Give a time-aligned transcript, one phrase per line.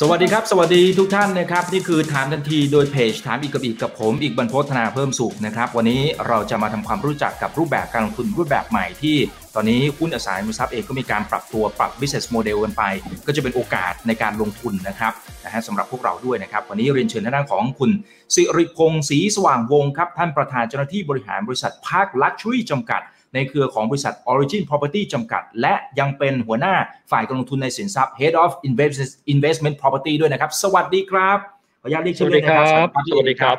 [0.00, 9.16] สวัสดีครับ สวัสดีทุกท่านนะครับ นี่คือถามทันทีโดยเพจถามอีกกับอีกกับผมอีกบรรพฒนาเพิ่มสุขนะครับ วันนี้เราจะมาทำความรู้จักกับรูปแบบการลงทุนรูปแบบใหม่ที่
[9.54, 12.82] ตอนนี้หุ้นอสังหาริมทรัพย์เองก็มีการปรับตัวปรับ business model กันไป
[13.26, 15.12] ก็จะเป็นโอกาสในการลงทุนนะครับ
[15.44, 17.90] นะฮะสำหรับพวกเราด้วยนะครับ วันนี้เรียนเชิญทางด้านของคุณ
[18.34, 23.02] สิริพงศ์ศรีสว่างวงศ์ครับท่านประธานเจ้าหน้าที่บริหารบริษัท Park Luxury จำกัด
[23.34, 26.74] ในเครือของบริษัท Origin Property จำกัด และยังเป็นหัวหน้า
[27.10, 31.38] ฝ่ายการลงทุนในสินทรัพย์ Head of Investment Investment Property ด้วยนะครับ สวัสดีครับ
[31.82, 33.56] ขออนุญาตเรียกสชื่อวัสเลดียคนะรัครับบสวัสดีครับ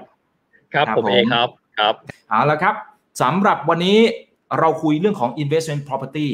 [0.74, 1.50] ครับครับผมผมเองครับ
[1.80, 1.96] ครับ
[2.30, 2.76] เอาละครับ
[3.22, 4.00] สำหรับวันนี้
[4.60, 6.30] เราคุยเรื่องของ investment property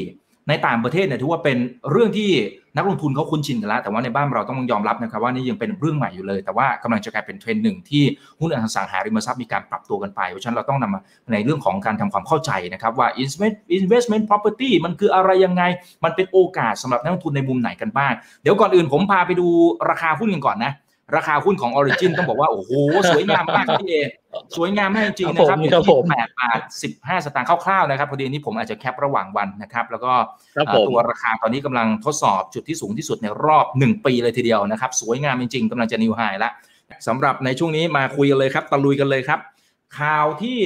[0.48, 1.58] ในต่างประเทศเนี่ยถือว่าเป็น
[1.90, 2.30] เรื่องที่
[2.76, 8.02] นักลงทุนเขาคุ้นชินกันแล้ว แต่ว่าในบ้านเราต้องยอมรับนะครับว่านี่ยังเป็นเรื่องใหม่อยู่เลย แต่ว่ากำลังจะกลายเป็นเทรนด์หนึ่งที่
[8.40, 11.00] หุ้นอสังหาริมทรัพย์มีการปรับตัวกันไป เพราะฉะนั้นเราต้องนำมา
[11.32, 15.62] ในเรื่องของการทำความเข้าใจนะครับว่า investment investment property มันคืออะไรยังไง
[16.04, 19.46] มันเป็นโอกาสสำหรับนักลงทุนในมุมไหนกันบ้าง เดี๋ยวก่อนอื่นผมพาไปดู
[19.90, 20.72] ราคาหุ้นกันก่อนนะ
[21.16, 22.70] ราคาหุ้นของ Origin ต้องบอกว่า โอ้โห
[23.10, 23.96] สวยงามมากครับพี่เอ
[24.56, 30.12] สวยงามมากจริงๆนะครับครับผมอยู่ที่แปดบาทสิบห้าสตางค์คร่าวๆนะครับพอดีนี้ผมอาจจะแคประหว่างวันนะครับ แล้วก็
[30.56, 36.52] ครับเอ่ผอมตัวราคาตอนนี้กำลังทดสอบจุดที่สูงที่สุดในรอบ 1 ปีเลยทีเดียวนะครับ สวยงามจริงๆกำลังจะนิวไฮแล้ว
[37.06, 39.40] สำหรับในช่วงนี้มาคุยกันเลยครับตะลุยกันเลยครับ
[39.98, 40.58] ข่าวที่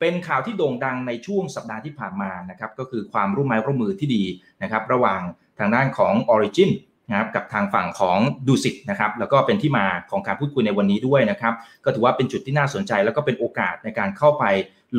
[0.00, 4.24] เป็นข่าวที่โด่งดังในช่วงสัปดาห์ที่ผ่านมานะครับก็คือความร่วมไม้ร่วมมือที่ดี
[4.62, 5.20] นะครับ ระหว่าง
[5.58, 6.70] ทางด้านของ Origin
[7.10, 14.44] นะครับกับทางฝั่งของดูสิตนะครับแล้วก็เป็นที่มาของการพูดคุยในวันนี้ด้วยนะครับก็ถือว่าเป็นจุดที่น่าสนใจ แล้วก็เป็นโอกาสในการเข้าไป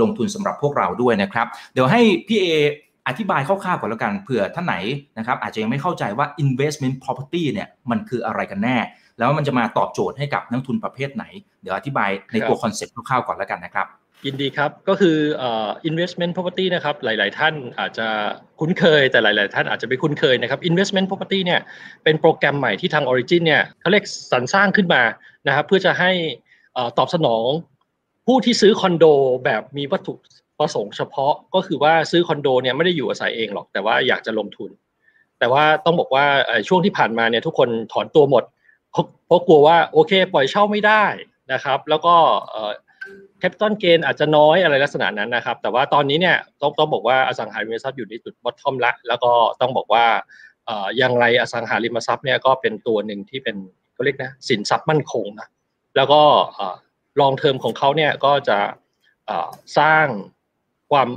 [0.01, 2.47] ลงทุนสำหรับพวกเราด้วยนะครับ เดี๋ยวให้พี่เอ
[3.07, 4.75] อธิบายคร่าวๆก่อนแล้วกันเผื่อท่านไหน
[5.17, 8.77] นะครับอาจจะยังไม่เข้าใจว่า investment property เนี่ยมันคืออะไรกันแน่
[9.19, 11.23] แล้วมันจะมาตอบโจทย์ให้กับนักลงทุนประเภทไหน
[11.61, 13.87] เดี๋ยวอธิบายในตัว concept คร่าวๆก่อนแล้วกันนะครับ
[14.25, 18.07] ยินดีครับ ก็คืออ่อ investment property นะครับ หลาย ๆ ท่านอาจจะ
[18.59, 21.59] คุ้นเคย แต่หลาย ๆ ท่านอาจจะไม่คุ้นเคยนะครับ investment property เนี่ย
[22.03, 25.03] เป็นโปรแกรมใหม่ที่ทาง Origin เนี่ยเขาเรียกสรรค์สร้างขึ้นมา
[25.47, 26.11] นะครับ เพื่อจะให้
[26.97, 27.45] ตอบสนอง
[28.27, 29.05] ผู้ที่ซื้อคอนโด
[29.45, 30.13] แบบมีวัตถุ
[30.59, 34.69] ประสงค์เฉพาะ ก็คือว่าซื้อคอนโดเนี่ยไม่ได้อยู่อาศัยเองหรอก แต่ว่าอยากจะลงทุน
[35.39, 36.25] แต่ว่าต้องบอกว่า
[36.67, 38.43] ช่วงที่ผ่านมาเนี่ยทุกคนถอนตัวหมด
[38.91, 41.05] เพราะกลัวว่าโอเค ปล่อยเช่าไม่ได้
[41.53, 42.15] นะครับ แล้วก็
[43.41, 49.31] capital gain อาจจะน้อยอะไรลักษณะนั้นนะครับ แต่ว่าตอนนี้เนี่ยต้องต้องบอกว่าอสังหาริมทรัพย์อยู่ในจุด bottom ละ แล้วก็
[49.61, 50.05] ต้องบอกว่า
[50.97, 53.55] อย่างไรอสังหาริมทรัพย์เนี่ยก็เป็นตัวหนึ่งที่เป็น
[53.93, 55.47] เขาเรียกนะสินทรัพย์มั่นคงนะ
[55.95, 56.21] แล้วก็
[57.19, 58.59] ลองเทอมของเขาเนี่ยก็จะ
[59.79, 60.05] สร้าง
[60.91, 61.07] ความ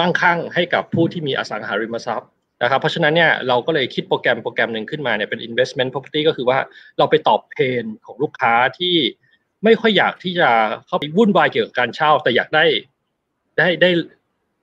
[0.00, 2.30] มั่งคั่งให้กับผู้ที่มีอสังหาริมทรัพย์
[2.62, 6.58] นะครับเพราะฉะนั้นเนี่ยเราก็เลยคิดโปรแกรมโปรแกรมหนึ่งขึ้นมาเนี่ยเป็น investment property ก็คือว่า
[6.98, 8.96] เราไปตอบเพนของลูกค้าที่
[9.64, 10.48] ไม่ค่อยอยากที่จะ
[10.86, 12.64] เข้าไปวุ่นวายเกี่ยวกับการเช่า แต่อยากได้
[13.58, 13.90] ได้ได้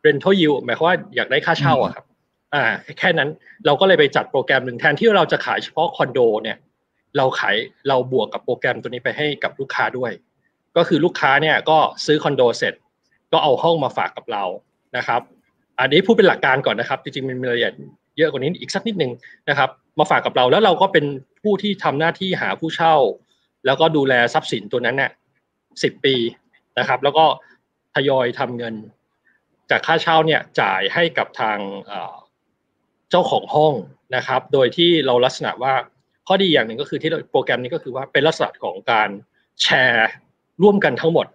[0.06, 2.06] rental yield หมายความว่าอยากได้ค่าเช่าอะครับ
[2.54, 2.64] อ่า
[3.00, 3.30] แค่นั้น
[3.66, 6.58] เราก็เลยไปจัดโปรแกรมหนึ่งแทนที่เราจะขายเฉพาะคอนโดเนี่ย
[7.18, 7.56] เราขาย
[7.88, 10.12] เราบวกกับโปรแกรมตัวนี้ไปให้กับลูกค้าด้วย
[10.78, 12.74] ก็คือลูกค้าเนี่ยก็ซื้อคอนโดเสร็จ
[13.32, 14.44] ก็เอาห้องมาฝากกับเรา
[14.98, 15.22] นะครับ
[15.80, 17.74] อันนี้พูดเป็นหลักการก่อนนะครับ จริงๆมันมีรายละเอียด
[18.18, 19.12] เยอะกว่านี้อีกสักนิดนึง
[19.50, 21.06] นะครับ มาฝากกับเราแล้วเราก็เป็น
[21.42, 22.96] ผู้ที่ทำหน้าที่หาผู้เช่า
[23.66, 25.12] แล้วก็ดูแลทรัพย์สินตัวนั้นเนี่ย
[25.84, 26.16] สิบปี
[26.80, 27.26] นะครับ แล้วก็
[27.96, 28.76] ทยอยทำเงิน
[29.70, 31.58] จากค่าเช่าเนี่ยจ่ายให้กับทาง
[33.10, 33.74] เจ้าของห้อง
[34.16, 35.74] นะครับ โดยที่เราลักษณะว่า
[36.28, 39.10] ข้อดีอย่างหนึ่งก็คือที่โปรแกรมนี้ก็คือว่าเป็นลักษณะของการ
[39.62, 40.10] แชร์
[40.62, 41.28] ร่วมกันทั้งหมด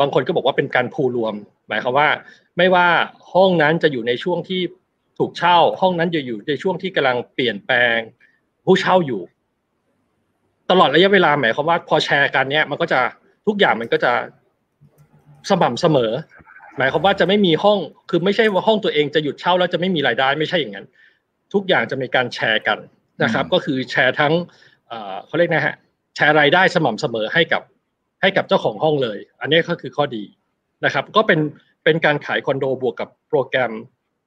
[0.00, 1.34] บางคนก็บอกว่าเป็นการพูรวม
[1.68, 2.08] หมายความว่า
[2.56, 2.88] ไม่ว่า
[3.34, 4.60] ห้องนั้นจะอยู่ในช่วงที่
[5.18, 7.98] ถูกเช่า ห้องนั้นจะอยู่ในช่วงที่กำลังเปลี่ยนแปลง
[8.64, 9.22] ผู้เช่าอยู่
[10.70, 13.00] ตลอดระยะเวลาหมายความว่าพอแชร์กันเนี่ยมันก็จะ
[13.46, 14.12] ทุกอย่างมันก็จะ
[15.50, 16.10] สม่ำเสมอ
[16.78, 17.78] หมายความว่าจะไม่มีห้อง
[18.10, 20.86] คือไม่ใช่ว่าห้องตัวเองจะหยุดเช่าแล้วจะไม่มีรายได้ไม่ใช่อย่างนั้น
[21.52, 22.78] ทุกอย่างจะมีการแชร์กัน
[23.22, 24.32] นะครับ ก็คือแชร์ทั้ง
[25.26, 25.76] เขาเรียกนะฮะ
[26.16, 27.62] แชร์รายได้สม่ำเสมอให้กับ
[28.22, 30.24] ให้กับเจ้าของห้องเลย อันนี้ก็คือข้อดี
[30.84, 31.40] นะครับ ก็เป็น
[31.84, 33.72] เป็นการขายคอนโดบวกกับโปรแกรม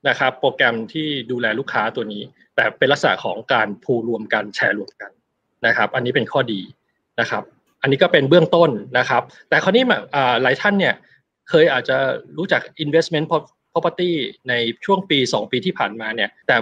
[0.10, 2.24] นะครับ โปรแกรมที่ดูแลลูกค้าตัวนี้
[2.56, 5.12] แต่เป็นลักษณะของการพูรวมกันแชร์รวมกัน
[5.68, 6.60] นะครับ อันนี้เป็นข้อดี
[7.20, 7.44] นะครับ
[7.82, 9.84] อันนี้ก็เป็นเบื้องต้นนะครับ แต่คราวนี้
[10.44, 10.94] หลายท่านเนี่ย
[11.50, 11.98] เคยอาจจะ
[12.38, 13.28] รู้จัก investment
[13.74, 14.12] property
[14.50, 14.54] ใน
[14.86, 16.56] ช่วงปี 2 ปีที่ผ่านมาเนี่ยแต่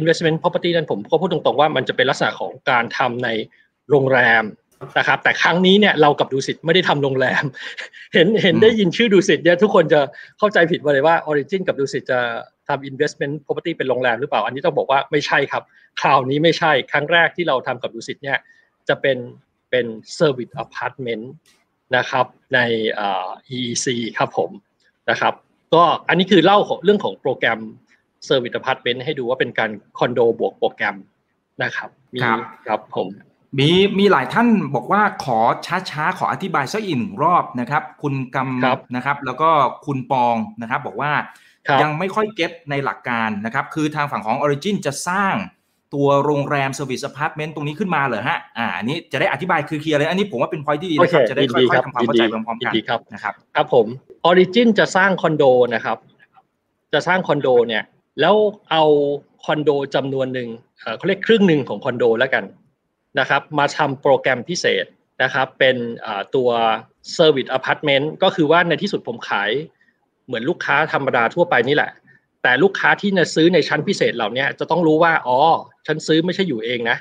[0.00, 3.28] investment property นั้นผมก็พูดตรงๆว่ามันจะเป็นลักษณะของการทำใน
[3.90, 4.44] โรงแรม
[4.98, 7.44] นะครับแต่ครั้งนี้เนี่ยเรากับดูสิตไม่ได้ทำโรงแรม
[8.14, 10.00] เห็นเห็นได้ยินชื่อดูสิตเนี่ยทุกคนจะ
[10.38, 12.20] เข้าใจผิดไปเลยว่า Origin กับดูสิตจะ
[12.68, 15.62] ทำ investment property เป็นโรงแรมหรือเปล่า อันนี้ต้องบอกว่าไม่ใช่ครับ
[16.00, 18.38] คราวนี้ไม่ใช่ ครั้งแรกที่เราทำกับดูสิตเนี่ย
[18.88, 19.18] จะเป็น
[19.70, 19.86] เป็น
[20.18, 21.24] Service Apartment
[21.96, 22.58] นะครับ ใน
[23.56, 23.86] EEC
[24.18, 24.50] ครับผม
[25.10, 25.34] นะครับ
[25.74, 27.60] ก็อันนี้คือเล่าเรื่องของโปรแกรม
[28.28, 30.96] Service Apartment ให้ดูว่าเป็นการคอนโดบวกโปรแกรม
[31.62, 32.20] นะครับมี
[32.66, 33.08] ครับผม
[33.58, 35.38] มีมีหลายท่านบอกว่าขอ
[35.90, 39.50] ช้าๆ ขออธิบายสักอีกหนึ่งรอบนะครับ คุณกำนะครับ แล้วก็
[39.86, 41.12] คุณปองนะครับ บอกว่า
[41.82, 45.34] ยังไม่ค่อย get ในหลักการนะครับ คือทางฝั่งของ Origin จะสร้าง
[45.94, 52.72] ตัวโรงแรม service apartment ตรงนี้ขึ้นมาเหรอฮะ อ่าอันนี้จะได้อธิบายคือ clear เลย อันนี้ผมว่าเป็นพอยที่ดีนะครับ จะได้ค่อยๆทำความเข้าใจพร้อมๆกัน
[53.14, 53.86] นะครับ ครับผม
[54.30, 55.44] Origin จะสร้างคอนโด
[55.74, 55.98] นะครับ
[56.92, 57.82] จะสร้างคอนโดเนี่ย
[58.20, 58.34] แล้ว
[58.70, 58.84] เอา
[59.44, 60.48] คอนโดจำนวนหนึ่ง
[60.96, 62.44] เขาเรียกครึ่งหนึ่งของคอนโดแล้วกัน
[63.18, 64.84] นะครับ มาทำโปรแกรมพิเศษ
[65.22, 65.76] นะครับ เป็น
[66.34, 66.48] ตัว
[67.16, 69.50] Service Apartment ก็คือว่าในที่สุดผมขาย
[70.28, 71.90] เหมือนลูกค้าธรรมดาทั่วไปนี่แหละ
[72.42, 75.38] แต่ลูกค้าที่จะซื้อในชั้นพิเศษเหล่านี้จะต้องรู้ว่าอ๋อ
[75.86, 76.96] ฉันซื้อไม่ใช่อยู่เองนะ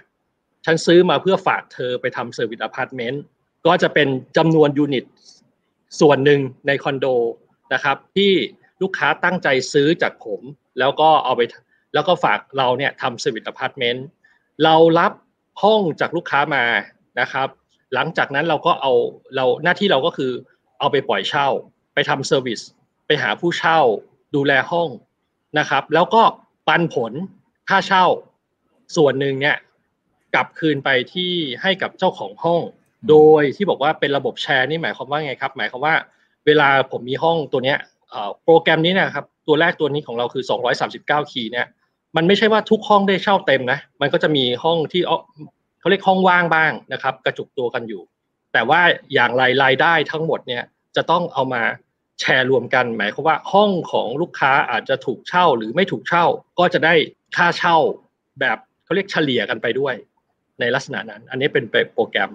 [0.66, 3.24] ฉันซื้อมาเพื่อฝากเธอไปทำ service apartment
[3.68, 4.08] ก็จะเป็น
[4.38, 5.06] จำนวน unit
[6.00, 7.06] ส่วนหนึ่งในคอนโด
[7.74, 8.32] นะครับที่
[8.82, 10.42] ลูกค้าตั้งใจซื้อจากผม
[10.80, 11.42] แล้วก็เอาไป
[11.94, 14.06] แล้วก็ฝากเราเนี่ยทำ service apartment
[14.64, 15.12] เรารับ
[15.64, 16.64] ห้องจากลูกค้ามา
[17.20, 17.48] นะครับ
[17.94, 18.94] หลังจากนั้นเราก็เอา
[19.36, 20.32] เราหน้าที่เราก็คือ
[20.80, 21.48] เอาไปปล่อยเช่า
[21.94, 22.60] ไปทำเซอร์วิส
[23.08, 23.80] ไปหาผู้เช่า
[24.36, 24.90] ดูแลห้อง
[25.60, 26.22] นะครับ แล้วก็
[26.68, 27.14] ปันผล
[27.70, 28.06] ค่าเช่า
[28.96, 29.56] ส่วนหนึ่งเนี่ย
[30.34, 31.32] กลับคืนไปที่
[31.62, 32.62] ให้กับเจ้าของห้อง
[33.10, 35.96] โดยที่บอกว่าเป็นระบบแชร์นี่หมายความว่าไงครับ หมายความว่า
[36.46, 37.78] เวลาผมมีห้องตัวเนี้ย
[38.44, 40.44] โปรแกรมนี้นะครับ ตัวแรกตัวนี้ของเราคือ
[40.88, 41.68] 239 คีย์เนี่ย
[42.16, 45.02] มันไม่ใช่ว่าทุกห้องได้เช่าเต็มนะ มันก็จะมีห้องที่
[45.80, 48.02] เขาเรียกห้องว่างบ้างนะครับ กระจุกตัวกันอยู่
[48.54, 48.82] แต่ว่า
[49.14, 50.64] อย่างไรรายได้ทั้งหมดเนี่ย
[50.96, 51.64] จะต้องเอามา
[52.20, 56.26] แชร์รวมกัน หมายความว่าห้องของลูกค้าอาจจะถูกเช่าหรือไม่ถูกเช่า
[56.60, 56.94] ก็จะได้
[57.38, 57.78] ค่าเช่า
[58.40, 59.96] แบบเขาเรียกเฉลี่ยกันไปด้วย
[60.60, 62.32] ในลักษณะนั้น อันนี้เป็นโปรแกรม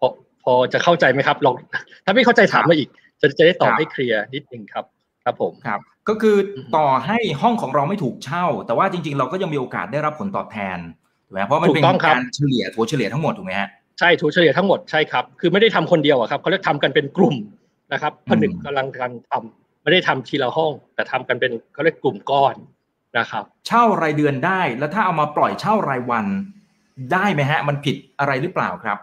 [0.00, 0.08] พอ
[0.42, 1.54] พอจะเข้าใจไหมครับลอง
[2.04, 2.88] ถ้าไม่เข้าใจถามมาอีก
[3.20, 4.84] จะจะได้ตอบให้เคลียร์นิดนึงครับ
[5.24, 6.36] ครับผมครับก็คือ
[6.76, 10.78] ต่อให้ห้องของเราไม่ถูกเช่า แต่ว่าจริง ๆ เราก็ยังมีโอกาสได้รับผลตอบแทน
[11.26, 17.34] ถูกไหมเพราะมันเป็นการเฉลี่ยถัวเฉลี่ยทั้งหมดถูกไหมฮะใช่ถัวเฉลี่ยทั้งหมดใช่ครับคือไม่ได้ทำคนเดียวอะครับเขาเรียกทำกันเป็นกลุ่ม
[17.92, 22.54] นะครับผนึกกำลังการทำไม่ได้ทำทีละห้อง แต่ทำกันเป็นเขาเรียกกลุ่มก้อน
[23.18, 26.26] นะครับ เช่ารายเดือนได้ แล้วถ้าเอามาปล่อยเช่ารายวัน
[27.12, 28.98] ได้ไหมฮะ มันผิดอะไรหรือเปล่าครับ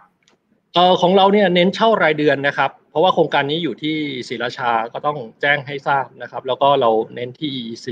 [0.76, 3.96] เออของเราเนี่ยเน้นเช่ารายเดือนนะครับ เพราะว่าโครงการนี้อยู่ที่
[4.28, 7.88] ศรีราชาก็ต้องแจ้งให้ทราบนะครับ แล้วก็เราเน้นที่ EEC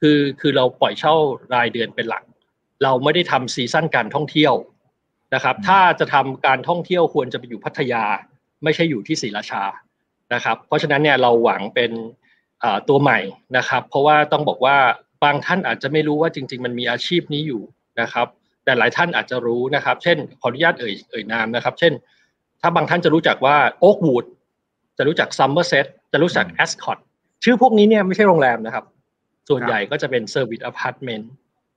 [0.00, 1.14] คือคือเราปล่อยเช่า
[1.54, 2.22] รายเดือนเป็นหลัก
[2.82, 4.54] เราไม่ได้ทำซีซั่นการท่องเที่ยว
[5.34, 8.04] นะครับ ถ้าจะทำการท่องเที่ยวควรจะไปอยู่พัทยา
[8.64, 9.62] ไม่ใช่อยู่ที่ศรีราชา
[10.34, 11.90] นะครับ เพราะฉะนั้นเนี่ยเราหวังเป็น
[12.88, 13.18] ตัวใหม่
[13.56, 14.76] นะครับ เพราะว่าต้องบอกว่า
[15.24, 17.62] บางท่านอาจจะไม่รู้ว่าจริง ๆ มันมีอาชีพนี้อยู่
[18.00, 18.26] นะครับ
[18.64, 21.92] แต่หลายท่านอาจจะรู้นะครับ เช่นขออนุญาตเอ่ยเอ่ยนามนะครับ เช่น
[22.60, 24.24] ถ้าบางท่านจะรู้จักว่า Oakwood
[24.98, 26.98] จะรู้จัก Somerset จะรู้จัก Ascott
[27.44, 28.84] ชื่อพวกนี้เนี่ยไม่ใช่โรงแรมนะครับ
[29.48, 31.30] ส่วนใหญ่ก็จะเป็น service apartment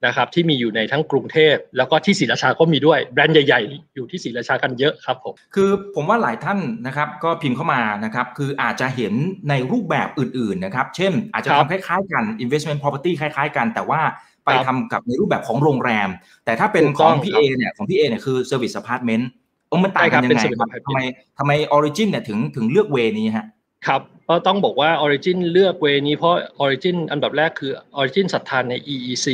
[0.06, 9.14] นะครับที่มีอยู่ในทั้งกรุงเทพแล้วก็ที่ศรีราชาก็มีด้วยแบรนด์ใหญ่ ๆ อยู่ที่ศรีราชากันเยอะครับผมคือผมว่าหลายท่านนะครับก็พิมพ์เข้ามานะครับคืออาจจะเห็น
[9.50, 14.02] ในรูปแบบอื่นๆนะครับเช่นอาจจะทำคล้ายๆกัน investment property คล้าย ๆ กัน แต่ว่า
[14.46, 16.10] ไปทำกับในรูปแบบของโรงแรม
[16.46, 19.24] แต่ถ้าเป็นของพี่เอเนี่ยของพี่เอเนี่ยคือ service apartment
[19.68, 21.00] เออมันต่างกันยังไงครับทำไม
[21.38, 23.48] ทำไม origin เนี่ยถึงถึงเลือกเวนี้ฮะ
[23.88, 29.28] ครับก็ต้องบอกว่า origin เลือกเวนี้เพราะ origin อันดับแรกคือ origin ศรัทธานใน EEC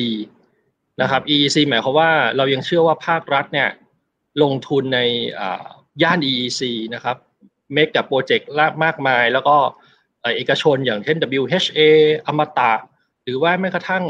[1.02, 3.70] นะครับ EEC หมายความว่าเรายังเชื่อว่าภาครัฐเนี่ย
[4.44, 5.00] ลงทุนใน
[6.04, 6.62] ย่าน EEC
[6.94, 7.18] นะครับ
[7.74, 8.50] เมกกับโปรเจกต์
[8.84, 9.58] มากมาย แล้วก็
[10.36, 11.80] เอกชนอย่างเช่น WHA
[12.28, 12.74] อมตะ
[13.24, 14.04] หรือว่าแม้กระทั่ง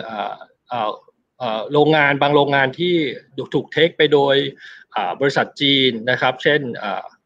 [1.74, 2.96] โรงงานบางโรงงานที่
[3.54, 4.36] ถูก take ไปโดย
[5.22, 6.62] บริษัทจีนนะครับ เช่น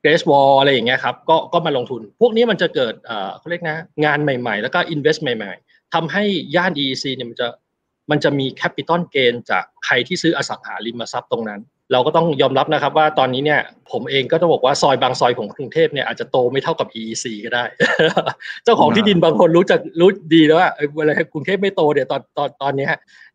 [0.01, 2.93] Great Wall อะไรอย่างเงี้ยครับก็ก็มาลงทุน พวกนี้มันจะเกิด
[3.37, 6.23] เขาเรียกนะงานใหม่ๆ แล้วก็ invest ใหม่ ๆทำให้
[6.55, 7.47] ย่าน EEC เนี่ยมันจะ
[8.11, 11.61] มันจะมี capital gain จากใครที่ซื้ออสังหาริมทรัพย์ตรงนั้น
[11.91, 13.59] เราก็ต้องยอมรับนะครับว่าตอนนี้เนี่ย
[13.91, 17.63] ผมเองก็ต้องบอกว่าซอยบางซอยของกรุงเทพเนี่ยอาจจะโตไม่เท่ากับ EEC ก็ได้
[18.63, 22.87] เจ้าของที่ดินบางคนรู้จักรู้ดีแล้วว่าเวลากรุงเทพไม่โตเดี๋ยวตอนตอนตอนนี้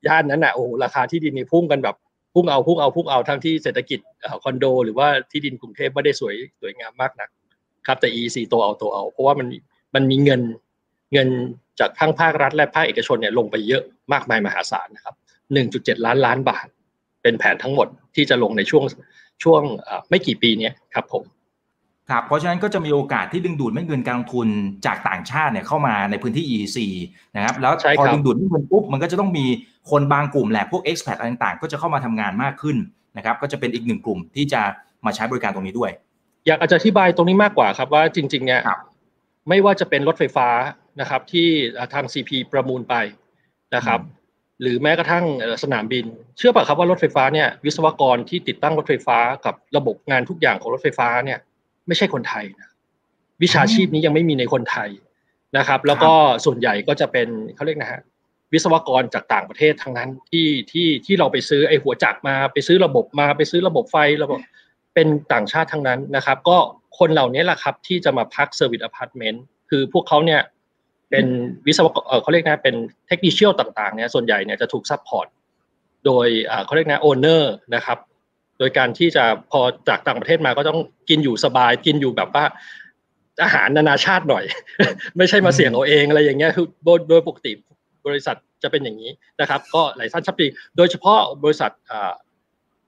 [0.07, 1.97] ย่านนั้นอะโอ้ราคาที่ดินนี่พุ่งกันแบบ
[2.35, 4.01] พุ่งเอาพุ่งเอาพุ่งเอาทั้งที่เศรษฐกิจ
[4.43, 7.29] คอนโด หรือว่าที่ดินกรุงเทพไม่ได้สวยสวยงามมากนัก
[7.87, 9.47] ครับแต่ EEC โตเอาโตเอา เพราะว่ามัน
[9.95, 10.41] มันมีเงิน
[11.13, 11.29] เงิน
[11.81, 15.15] จากทั้งภาครัฐและภาคเอกชนเนี่ยลงไปเยอะมากมายมหาศาลนะครับ
[15.61, 16.67] 1.7 ล้านล้านบาท
[17.23, 18.85] เป็นแผนทั้งหมดที่จะลงในช่วง
[19.43, 19.63] ช่วง
[20.09, 21.23] ไม่กี่ปีนี้ครับผม
[22.11, 24.49] ครับเพราะฉะนั้นก็จะมีโอกาสที่ดึงดูดไม่เงินการลงทุน
[24.87, 26.79] จากต่างชาติเนี่ยเข้ามาในพื้นที่ EEC
[27.37, 29.47] นะครับแล้วพอดึงดูดไม่เงินปุ๊บมันก็จะต้องมี
[29.91, 32.77] คนบางกลุ่มแหละพวก expat อะไรต่างๆ ก็จะเข้ามาทำงานมากขึ้น
[33.17, 34.63] นะครับก็จะเป็นอีกหนึ่งกลุ่มที่จะ
[35.07, 35.91] มาใช้บริการตรงนี้ด้วย
[36.47, 38.61] อยากอธิบายตรงนี้มากกว่าครับว่าจริงๆเนี่ย
[39.49, 40.49] ไม่ว่าจะเป็นรถไฟฟ้า
[41.01, 41.49] นะครับที่
[41.95, 42.95] ทาง CP ประมูลไป
[43.75, 44.01] นะครับ
[44.63, 45.25] หรือแม้กระทั่ง
[45.63, 46.05] สนามบิน
[46.39, 51.39] เชื่อป่ะครับว่ารถไฟฟ้าเนี่ยวิศวกรที่ติดตั้งรถไฟฟ้ากับระบบงานทุกอย่างของรถไฟฟ้าเนี่ย
[51.87, 52.71] ไม่ใช่คนไทยนะ
[53.43, 54.91] วิชาชีพนี้ยังไม่มีในคนไทย
[55.57, 56.13] นะครับ แล้วก็
[56.45, 58.03] ส่วนใหญ่ก็จะเป็นเขาเรียกนะฮะ
[58.53, 64.41] วิศวกรจากต่างประเทศทั้งนั้นที่ที่ที่เราไปซื้อไอ้หัวจักรมาไปซื้อระบบมาไปซื้อระบบไฟระบบ
[64.95, 66.59] เป็นต่างชาติทั้งนั้นนะครับ ก็
[66.99, 70.41] คนเหล่านี้แหละครับที่จะมาพัก service apartment คือพวกเขาเนี่ย
[71.11, 71.27] เป็น
[71.67, 72.75] วิศวกรเขาเรียกนะเป็น
[73.09, 75.27] technician ต่างๆเนี่ยส่วนใหญ่เนี่ยจะถูก support
[76.07, 76.27] โดย
[76.65, 77.99] เขาเรียกนะโอเนอร์นะครับ
[78.59, 82.45] โดยการที่จะพอจากต่างประเทศมาก็ต้องกินอยู่สบายกินอยู่แบบว่า
[83.43, 84.45] อาหารนานาชาติหน่อย
[85.17, 86.67] ไม่ใช่มาเสี่ยงเอาเองอะไรอย่างเงี้ยคือ
[87.09, 87.53] โดยปกติ
[88.07, 91.73] บริษัทจะเป็นอย่างนี้นะครับ ก็หลายท่านชัดเจนโดยเฉพาะบริษัท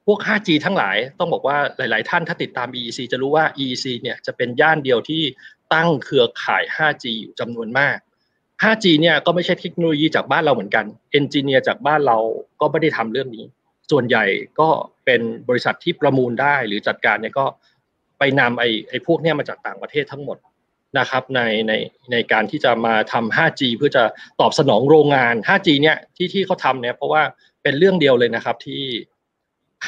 [0.07, 5.23] พวก 5G ทั้งหลายต้องบอกว่าหลาย ๆ ท่านถ้าติดตาม EEC จะรู้ว่า EEC เนี่ยจะเป็นย่านเดียวที่
[5.75, 7.97] ตั้งเครือข่าย 5G อยู่จำนวนมาก
[8.63, 12.19] 5G เนี่ยก็ไม่ใช่เทคโนโลยีจากบ้านเราเหมือนกันเอนจิเนียร์จากบ้านเรา
[12.61, 13.45] ก็ไม่ได้ทำเรื่องนี้
[13.91, 14.25] ส่วนใหญ่
[14.61, 14.69] ก็
[15.05, 17.47] เป็นบริษัทที่ประมูลได้หรือจัดการเนี่ยก็
[18.19, 20.39] ไปนำไอ้ไอ้พวกเนี้ยมาจากต่างประเทศทั้งหมด
[20.99, 21.73] นะครับในใน
[22.13, 24.03] ในการที่จะมาทำ 5G เพื่อจะ
[24.41, 27.23] ตอบสนองโรงงาน 5G เนี่ยที่ที่เขาทำเนี่ยเพราะว่า
[27.63, 28.83] เป็นเรื่องเดียวเลยนะครับที่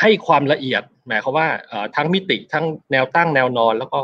[0.00, 1.48] ให้ความละเอียดหมายความว่า
[1.96, 4.00] ทั้งมิติทั้งแนวตั้งแนวนอนแล้วก็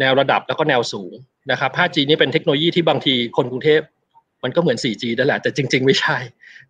[0.00, 1.12] แนวระดับแล้วก็แนวสูง
[1.50, 3.80] นะครับ 5G นี่เป็นเทคโนโลยีที่บางทีคนกรุงเทพ
[4.42, 6.18] มันก็เหมือน 4G นั่นแหละแต่จริง ๆ ไม่ใช่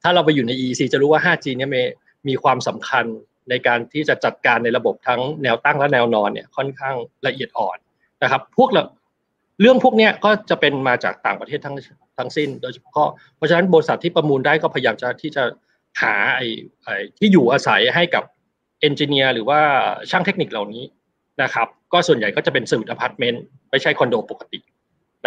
[0.03, 1.83] ถ้าเราไปอยู่ใน EEC จะรู้ว่า 5G เนี่ยมี
[2.29, 3.05] มีความสำคัญ
[3.51, 6.95] ในการที่จะจัดการในระบบทั้งแนวตั้งและแนวนอนเนี่ยค่อนข้าง
[7.27, 7.79] ละเอียดอ่อน
[8.23, 8.69] นะครับ พวก
[9.61, 11.77] เรื่องพวกนี้ก็จะเป็นมาจากต่างประเทศทั้ง
[12.19, 15.45] ทั้งสิ้น โดยเฉพาะเพราะฉะนั้นบริษัทที่ประมูลได้ก็พยายามจะที่จะ
[16.03, 16.47] หาไอ้
[17.19, 18.25] ที่อยู่อาศัยให้กับ
[18.81, 19.61] engineer หรือว่า
[20.11, 20.83] ช่างเทคนิคเหล่านี้
[21.43, 24.61] นะครับ ก็ส่วนใหญ่ก็จะเป็น service apartment ไม่ใช่คอนโดปกติ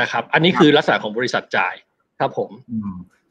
[0.01, 1.75] นะครับ อันนี้คือลักษณะของบริษัทจ่าย
[2.19, 2.50] ครับผม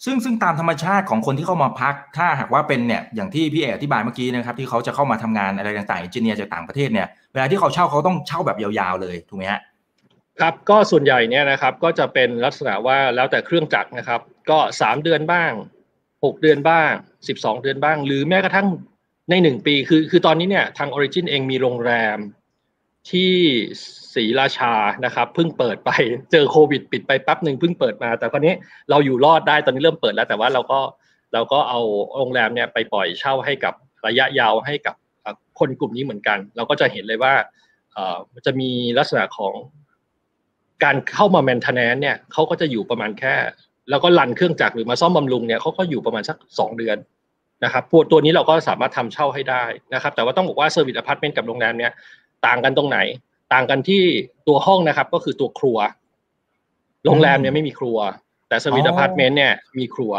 [0.05, 9.61] ซึ่งซึ่งตามธรรมชาติของคนที่เข้ามาพัก ถ้าหากว่าเป็นเนี่ยอย่างที่พี่เออธิบายเมื่อกี้นะครับที่เขาจะเข้ามาทำงานอะไรต่างๆเอนจิเนียร์จากต่างประเทศเนี่ยเวลาที่เขาเช่าเขาต้องเช่าแบบยาวๆเลยถูกไหมฮะ
[10.41, 15.53] ครับก็ส่วนใหญ่เนี่ยนะครับก็จะเป็นลักษณะว่าแล้วแต่เครื่องจักรนะครับ ก็สามเดือนบ้าง
[16.25, 16.91] หกเดือนบ้าง
[17.29, 18.67] สิบสองเดือนบ้าง หรือแม้กระทั่ง
[19.31, 22.19] ในหนึ่งปี คือคือตอนนี้เนี่ยทางออริจินเองมีโรงแรม
[23.11, 23.33] ที่
[24.15, 24.73] ศรีราชา
[25.05, 25.91] นะครับเพิ่งเปิดไป
[26.33, 28.55] เจอโควิด ปิดไปแป๊บหนึ่งเพิ่งเปิดมา แต่ตอนนี้
[28.91, 30.81] เราอยู่รอดได้ตอนนี้เริ่มเปิดแล้วแต่ว่าเราก็
[31.33, 31.81] เราก็เอา
[32.17, 33.75] โรงแรมเนี่ยไปปล่อยเช่าให้กับ
[34.07, 34.95] ระยะยาวให้กับ
[35.59, 37.33] คนกลุ่มนี้เหมือนกัน เราก็จะเห็นเลยว่า
[38.47, 39.55] จะมีลักษณะของ
[40.85, 43.35] การเข้ามาแมนเทนแนนเนี่ยเขาก็จะอยู่ประมาณแค่
[43.91, 46.97] แล้วก็ run เครื่องจักรหรือมาซ่อมบำรุงเนี่ยเขาก็อยู่ประมาณสักสองเดือน
[47.65, 51.93] นะครับพวกตัวนี้เราก็สามารถทำเช่าให้ได้นะครับ แต่ว่าต้องบอกว่า service apartment กับโรงแรมเนี่ย
[52.47, 52.99] ต่างกันตรงไหน
[53.53, 54.03] ต่างกันที่
[54.49, 55.79] ตัวห้องนะครับ ก็คือตัวครัว
[57.05, 57.99] โรงแรมเนี่ยไม่มีครัว
[58.49, 60.13] แต่ service apartment เนี่ยมีครัว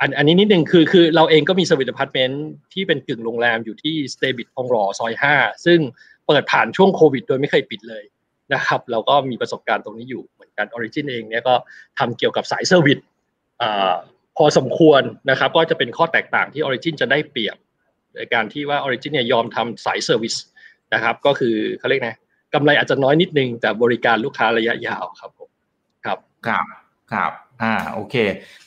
[0.00, 5.34] อันอันนี้นิดหนึ่งคือคือเราเองก็มี service apartment ที่เป็นกึ่งโรงแรมอยู่ที่ Staybridge ทองหล่อซอยห้า
[5.66, 5.78] ซึ่ง
[6.26, 8.04] เปิดผ่านช่วงโควิด โดยไม่เคยปิดเลย
[8.54, 11.54] นะครับ เราก็มีประสบการณ์ตรงนี้อยู่เหมือนกัน Origin เองเนี่ยก็
[11.98, 12.98] ทำเกี่ยวกับสาย service
[14.36, 17.56] พอสมควรนะครับ ก็จะเป็นข้อแตกต่างที่ Origin จะได้เปรียบ
[18.14, 20.34] ในการที่ว่า Origin เนี่ยยอมทำสาย service
[20.94, 22.16] นะครับ ก็คือเขาเรียกนะ
[22.54, 25.48] กำไรอาจจะน้อยนิดนึง แต่บริการลูกค้าระยะยาวครับผม
[26.04, 26.64] ครับครับ
[27.12, 28.14] ครับอ่าโอเค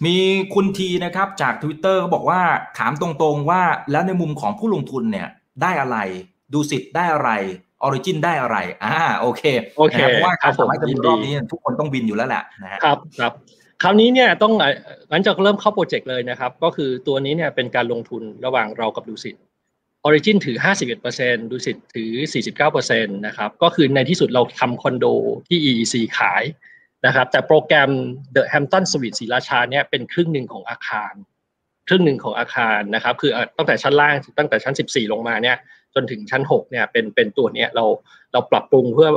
[0.05, 0.15] มี
[0.53, 2.41] คุณทีนะครับจาก Twitter เขาบอกว่า
[2.77, 3.61] ถามตรงๆว่า
[3.91, 5.27] แล้วในมุมของผู้ลงทุนเนี่ย
[5.61, 5.97] ได้อะไร
[6.53, 7.31] ดุสิตได้อะไร
[7.83, 9.43] Origin ได้อะไร อ่า โอเค
[9.77, 13.33] โอเค เพราะว่าการสมัยกันรอบนี้ทุกคนต้อง win อยู่แล้วแหละนะครับ ครับ
[13.83, 14.53] คราวนี้เนี่ยต้อง
[15.09, 19.43] หลังจากเริ่มเข้า project เลยนะครับ ก็คือตัวนี้เนี่ยเป็นการลงทุนระหว่างเรากับดูสิทธิ์
[20.07, 20.57] Origin ถือ
[21.03, 22.11] 51%ดูสิทธิ์ถือ
[22.65, 25.05] 49%นะครับก็คือในที่สุดเราทำคอนโด
[25.47, 26.43] ที่ EEC ขาย
[27.05, 27.91] นะครับแต่โปรแกรม
[28.35, 31.13] The Hampton Suite ศรีราชาเนี่ยเป็นครึ่งหนึ่งของอาคาร
[31.87, 35.57] ครึ่งหนึ่งของอาคารนะครับคือตั้งแต่ชั้นล่างตั้งแต่ชั้น 14 ลงมาเนี่ย
[35.95, 37.85] จนถึงชั้น 6 เนี่ยเป็นเป็นตัวเนี้ยเรา
[38.31, 39.09] เราปรับปรุงเพื่อ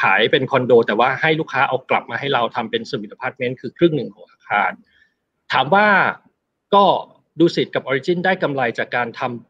[0.00, 4.70] ขายเป็นคอนโด แต่ว่าให้ลูกค้าเอากลับมาให้เราทำเป็น service apartment คือครึ่งหนึ่งของอาคาร
[5.52, 5.86] ถามว่า
[6.74, 6.84] ก็
[7.40, 9.49] ดูสิทธิ์กับ Origin ได้กำไรจากการทำ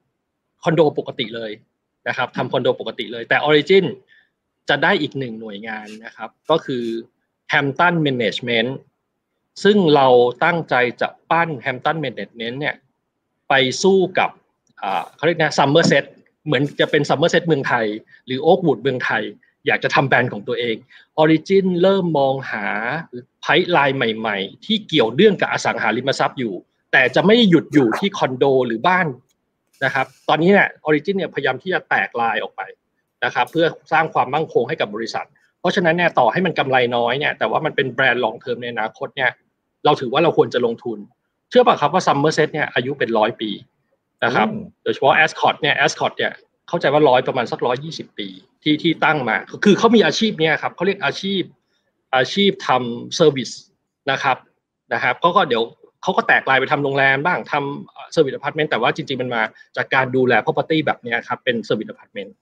[0.65, 1.53] คอนโดปกติเลย
[2.09, 3.85] นะครับทำคอนโดปกติเลย แต่ Origin
[4.69, 6.85] จะได้อีกหนึ่งหน่วยงานนะครับ ก็คือ
[7.53, 8.71] Hampton Management
[9.65, 10.09] ซึ่งเรา
[10.45, 12.75] ตั้งใจจะปั้น Hampton Management เนี่ย
[13.49, 14.31] ไปสู้กับ
[15.15, 16.05] เขาเรียกนะ Somerset
[16.47, 17.87] เหมือนจะเป็น Somerset เมืองไทย
[18.27, 19.23] หรือ Oakwood เมืองไทย
[19.67, 20.77] อยากจะทำแบรนด์ของตัวเอง
[21.23, 22.67] Origin เริ่มมองหา
[23.43, 26.55] pipeline ใหม่ ๆ ที่เกี่ยวเรื่องกับอสังหาริมทรัพย์อยู่
[26.93, 29.07] แต่จะไม่หยุดอยู่ที่คอนโดหรือบ้าน
[29.85, 32.63] นะครับ ตอนนี้เนี่ย Origin เนี่ยพยายามที่จะแตกลายออกไป
[33.25, 35.27] นะครับ เพื่อสร้างความมั่นคงให้กับบริษัท
[35.61, 39.31] เพราะฉะนั้นเนี่ยต่อให้มันกำไรน้อยเนี่ยแต่ว่ามันเป็นแบรนด์ long term ในอนาคตเนี่ย
[39.85, 40.99] เราถือว่าเราควรจะลงทุน
[41.51, 43.51] เชื่อป่ะครับว่า Somerset เนี่ยอายุเป็นร้อยปี
[44.25, 44.49] นะครับ
[44.83, 46.33] โดยเฉพาะ Ascott เนี่ย Ascott เนี่ย
[46.69, 48.29] เข้าใจว่าร้อยประมาณสักร้อยี่สิบปี
[48.63, 51.43] ที่ที่ตั้งมา คือเขามีอาชีพเนี่ยครับเขาเรียกอาชีพ
[52.17, 53.51] อาชีพทำ service
[54.11, 54.37] นะครับ
[54.93, 55.63] นะครับเขาก็เดี๋ยว
[56.03, 59.43] เขาก็แตกลายไปทำโรงแรมบ้างทำ service apartment แต่ว่าจริงๆมันมา
[59.77, 62.35] จากการดูแล property แบบนี้ครับเป็น service apartment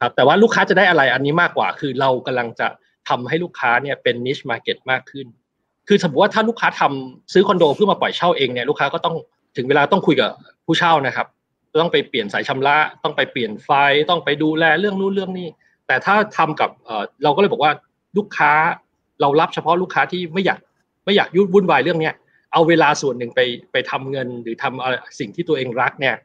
[0.00, 2.68] ครับแต่ว่าลูกค้าจะได้อะไรอันนี้มากกว่า คือเรากำลังจะ
[3.08, 5.26] ทำให้ลูกค้าเนี่ยเป็น niche market มากขึ้น
[5.88, 9.16] คือสมมติว่าถ้าลูกค้าทำซื้อคอนโดเพื่อมาปล่อยเช่าเองเนี่ยลูกค้าก็ต้อง
[9.56, 10.30] ถึงเวลาต้องคุยกับ
[10.66, 11.26] ผู้เช่านะครับ
[11.80, 13.70] ต้องไปเปลี่ยนสายชำระ ต้องไปเปลี่ยนไฟ
[14.10, 15.48] ต้องไปดูแลเรื่องนู้นเรื่องนี้
[15.86, 16.70] แต่ถ้าทำกับ
[17.24, 17.72] เราก็เลยบอกว่า
[18.16, 18.52] ลูกค้า
[19.20, 20.58] เรารับเฉพาะลูกค้าที่ไม่อยาก
[21.04, 22.14] ไม่อยากยุ่งวุ่นวายเรื่องเนี้ย
[22.52, 23.40] เอาเวลาส่วนหนึ่งไป
[23.72, 26.16] ไปทำเงิน หรือทำสิ่งที่ตัวเองรักเนี่ย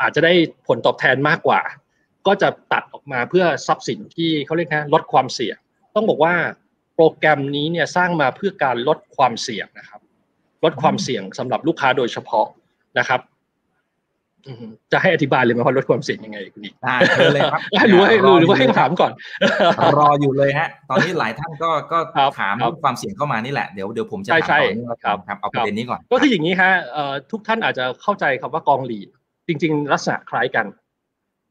[0.00, 0.32] อาจจะได้
[0.66, 1.60] ผลตอบแทนมากกว่า
[2.26, 5.56] ก็จะตัดออกมาเพื่อทรัพย์สินที่เขาเรียกนะลดความเสี่ยง
[5.94, 6.34] ต้องบอกว่า
[6.94, 10.00] โปรแกรมนี้เนี่ยสร้างมาเพื่อการลดความเสี่ยงนะครับ
[10.64, 12.46] ลดความเสี่ยงสำหรับลูกค้าโดยเฉพาะ
[12.98, 13.20] นะครับ
[14.92, 16.96] จะให้อธิบายเลยไหมว่าลดความเสี่ยงยังไงคุณอีกได้
[17.34, 17.60] เลยครับ
[17.92, 19.12] รู้ให้รู้หรือว่าให้ถามก่อน
[19.98, 26.72] รออยู่เลยฮะ ตอนนี้หลายท่านก็ก็ถามความเสี่ยงเข้ามานี่แหละเดี๋ยวเดี๋ยวผมจะถามต่อเนื่องครับครับเอาประเด็นนี้ก่อน ก็คืออย่างนี้ฮะ
[27.30, 29.08] ทุกท่านอาจจะเข้าใจครับว่ากองหลีด
[29.46, 30.66] จริง ๆ ลักษณะคล้ายกัน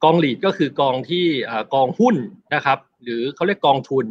[0.03, 1.25] กองหลีดก็คือกองที่
[1.73, 2.15] กองหุ้น
[2.55, 4.05] นะครับ หรือเขาเรียกกองทุน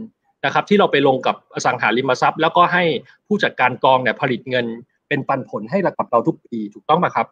[0.45, 2.85] นะครับ ที่เราไปลงกับอสังหาริมทรัพย์ แล้วก็ให้
[3.27, 4.67] ผู้จัดการกองเนี่ยผลิตเงิน
[5.09, 7.27] เป็นปันผลให้กับเราทุกปีถูกต้องไหมครับ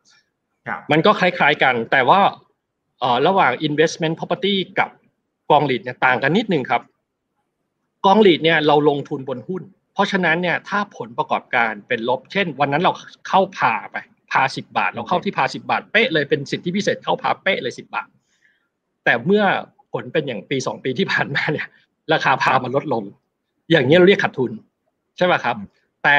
[0.93, 2.21] มันก็คล้ายๆกัน แต่ว่า
[3.26, 4.90] ระหว่าง investment property กับ
[5.50, 6.83] กองหลีดเนี่ยต่างกันนิดนึงครับ
[8.07, 9.62] กองหลีดเนี่ยเราลงทุนบนหุ้น
[9.95, 12.93] เพราะฉะนั้นเนี่ยถ้าผลประกอบการเป็นลบ เช่น วันนั้นเรา
[13.29, 13.97] เข้าพาไป
[14.33, 18.09] พาสิบบาท เราเข้าที่พาสิบาทเป๊ะเลยเป็นสิทธิพิเศษเข้าพาเป๊ะเลยสิบบาท
[19.05, 19.45] แต่เมื่อ
[19.93, 21.67] ผลเป็นอย่างปีสองปีที่ผ่านมาเนี่ย
[22.12, 23.05] ราคาพามันลดลง
[23.71, 24.52] อย่างนี้เราเรียกขาดทุน
[25.17, 25.56] ใช่ไหมครับ
[26.04, 26.17] แต่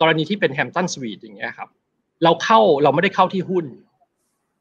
[0.00, 1.68] กรณีที่เป็นแฮมตันสวีทอย่างเงี้ยครับ
[2.24, 3.64] เราเข้าเราไม่ได้เข้าที่หุ้น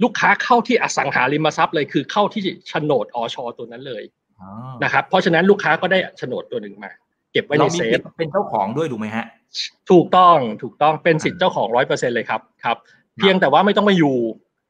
[0.04, 4.04] ลูกค้าเข้าที่อสังหาริมทรัพย์เลยคือเข้าที่โฉนดอชอตัวนั้นเลย
[4.84, 6.92] นะครับ เพราะฉะนั้นลูกค้าก็ได้โฉนดตัวหนึ่งมา
[7.32, 9.26] เก็บไว้ในเซฟเป็นเจ้าของด้วยถูกไหมฮะ
[9.92, 12.78] ถูกต้องถูกต้องเป็นสิทธิ์เจ้าของร้อยเปอร์เซ็นต์เลยครับครับ
[13.18, 14.16] เพียงแต่ว่าไม่ต้องมาอยู่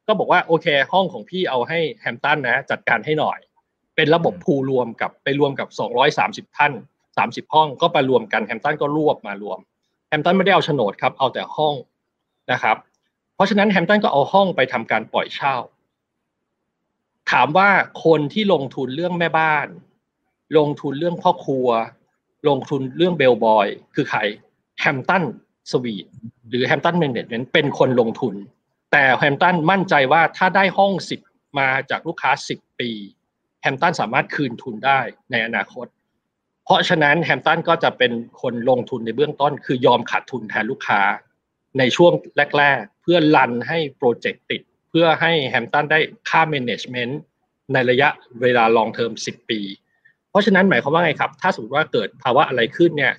[0.08, 3.38] ก็บอกว่าโอเค ห้องของพี่เอาให้ Hampton นะ จัดการให้หน่อย
[3.96, 6.72] เป็นระบบ pool รวมกับไปรวมกับสองร้อยสามสิบท่าน
[7.16, 9.58] สามสิบห้องก็ไปรวมกัน Hampton ก็รวบมารวม
[10.08, 11.74] Hampton ไม่ได้เอาโฉนดครับ เอาแต่ห้อง
[12.52, 12.89] นะครับเพ
[13.40, 15.56] ราะฉะนั้นแฮมตันก็เอาห้องไปทำการปล่อยเช่า
[17.30, 17.70] ถามว่า
[18.04, 19.66] คนที่ลงทุนเรื่องแม่บ้าน
[20.58, 21.68] ลงทุนเรื่องพ่อครัว
[22.48, 24.20] ลงทุนเรื่องเบลบอย คือใคร
[24.80, 25.24] แฮมตัน
[25.70, 26.06] สวีท
[26.48, 28.34] หรือแฮมตันเมนเนจเมนต์เป็นคนลงทุน
[28.92, 31.20] แต่แฮมตันมั่นใจว่าถ้าได้ห้องสิบ
[31.58, 32.90] มาจากลูกค้าสิบปี
[33.62, 35.00] แฮมตันสามารถคืนทุนได้
[35.30, 35.86] ในอนาคต
[36.64, 41.00] เพราะฉะนั้นแฮมตันก็จะเป็นคนลงทุนในเบื้องต้น คือยอมขาดทุนแทนลูกค้า
[41.78, 42.12] ในช่วง
[42.58, 47.12] แรก ๆ เพื่อ run ให้ project ติด เพื่อให้ Hampton ได้ค่า management
[47.72, 48.08] ในระยะ
[48.40, 49.60] เวลา long term 10 ปี
[50.30, 53.14] เพราะฉะนั้นหมายความว่าไงครับ ถ้าสมมติว่าเกิดภาวะอะไรขึ้นเนี่ย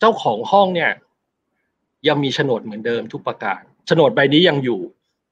[0.00, 0.90] เจ้าของห้องเนี่ย
[2.08, 4.80] ยังมีโฉนดเหมือนเดิมทุกประการโฉนดใบนี้ยังอยู่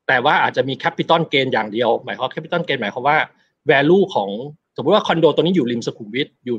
[0.09, 3.19] แต่ว่าอาจจะมี capital gain อย่างเดียว หมายความ capital gain หมายความว่า
[3.71, 4.31] value ของ
[4.77, 6.57] สมมติว่าคอนโดตัวนี้อยู่ริมสุขุมวิทอยู่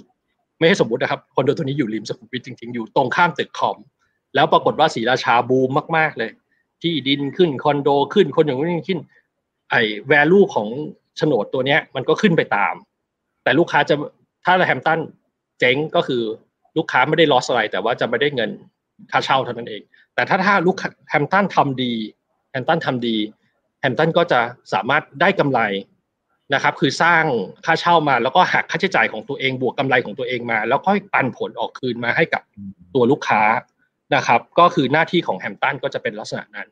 [0.57, 3.77] ไม่ใช่สมมตินะครับคอนโดตัวนี้อยู่ริมสุขุมวิทจริงๆ อยู่ตรงข้ามตึกคอม
[4.35, 6.31] แล้วปรากฏว่าศรีราชาบูมมาก ๆ เลย
[6.81, 8.99] ที่ดินขึ้นคอนโดขึ้นคนอย่างนี้ขึ้น
[9.71, 10.67] ไอ้แวลูของ
[11.17, 12.73] โฉนดตัวเนี้ย มันก็ขึ้นไปตาม
[13.43, 13.95] แต่ลูกค้าจะ
[14.45, 14.99] ถ้าแฮมตัน
[15.59, 16.21] เจ๊งก็คือ
[16.77, 18.51] ลูกค้าไม่ได้ลอสอะไร แต่ว่าจะไม่ได้เงิน
[19.11, 19.81] ค่าเช่าเท่านั้นเอง
[20.15, 20.75] แต่ถ้าถ้าลูก
[21.09, 21.93] แฮมตันทำดี
[22.51, 23.15] Hampton ทำดี
[23.81, 24.39] Hampton ก็จะ
[24.73, 25.59] สามารถได้กำไร
[26.53, 27.23] นะครับ คือสร้าง
[27.65, 32.41] ค่าเช่ามา แล้วก็หักค่าใช้จ่ายของตัวเองบวกกำไรของตัวเองมา แล้วก็ปันผลออกคืนมาให้กับ
[32.95, 33.41] ตัวลูกค้า
[34.15, 36.67] นะครับ ก็คือหน้าที่ของ Hampton ก็จะเป็นลักษณะนั้น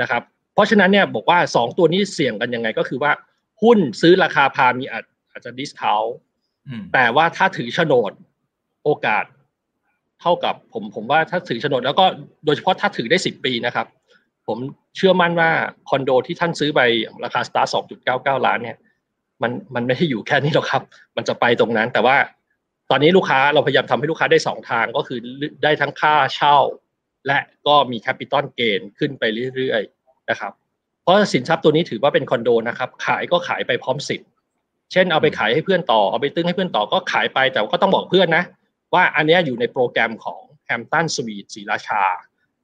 [0.00, 0.22] นะครับ
[0.54, 3.12] เพราะฉะนั้นเนี่ยบอกว่า 2 ตัวนี้เสี่ยงกันยังไงก็คือว่า
[3.62, 6.02] หุ้นซื้อราคา par มีอาจอาจจะ discount
[6.92, 8.12] แต่ว่าถ้าถือโฉนด
[8.84, 9.24] โอกาส
[10.20, 12.04] เท่ากับผมผมว่าถ้าถือโฉนดแล้วก็
[12.44, 13.86] โดยเฉพาะถ้าถือได้สิบปีนะครับ
[14.46, 14.58] ผม
[14.96, 15.50] เชื่อมั่นว่า
[15.88, 16.80] คอนโดที่ท่านซื้อไป
[17.24, 18.76] ราคาสตาร์สองจุดเก้าเก้าล้านเนี่ย
[19.42, 20.82] มันมันไม่ได้อยู่แค่นี้หรอกครับ
[21.16, 22.16] มันจะไปตรงนั้นแต่ว่า
[22.90, 25.18] ตอนนี้ลูกค้าเราพยายามทำให้ลูกค้าได้สองทางก็คือ
[25.62, 26.56] ได้ทั้งค่าเช่า
[27.26, 30.52] และก็มี capital gain ขึ้นไปเรื่อยๆนะครับ
[31.02, 34.28] เพราะสินทรัพย์ตัวนี้ถือว่าเป็นคอนโดนะครับ ขายก็ขายไปพร้อมสิทธิ์
[34.92, 38.44] เช่นเอาไปขายให้เพื่อนต่อเอาไปตึ้งให้เพื่อนต่อก็ขายไปแต่ก็ต้องบอกเพื่อนนะ
[38.94, 42.02] ว่าอันนี้อยู่ในโปรแกรมของแฮมตันสวีทศรีราชา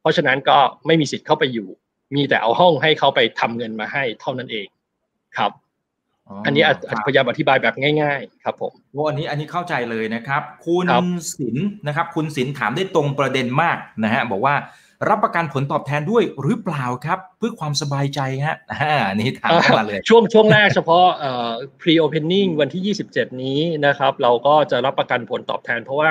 [0.01, 1.69] เพราะฉะนั้นก็ไม่มีสิทธิ์เข้าไปอยู่
[2.15, 4.67] มีแต่เอาห้องให้เขาไปทำเงินมาให้เท่านั้นเอง
[5.37, 5.53] ครับ
[6.47, 6.63] อันนี้
[7.07, 10.87] พยายามอธิบายแบบง่าย ๆ ครับผมว่าอันนี้อันนี้เข้าใจเลยนะครับ คุณ
[11.37, 14.57] ศิลนะครับ คุณศิลถามได้ตรงประเด็นมากนะฮะบอกว่า
[15.09, 18.57] รับประกันผลตอบแทนด้วยหรือเปล่าครับ เพื่อความสบายใจฮะ
[19.09, 26.11] อันนี้ถามเข้ามาเลย ช่วงช่วงแรกเฉพาะเอ่อ pre opening วันที่ 27 นี้นะครับ เราก็จะรับประกันผลตอบแทน เพราะว่า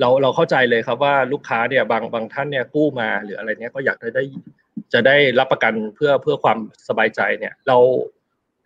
[0.00, 4.22] เราเราเข้าใจเลยครับว่าลูกค้าเนี่ยบางบางท่านเนี่ยกู้มาหรืออะไรเนี้ยก็อยากจะได้
[4.92, 7.78] จะได้รับประกันเพื่อเพื่อความสบายใจเนี่ย เรา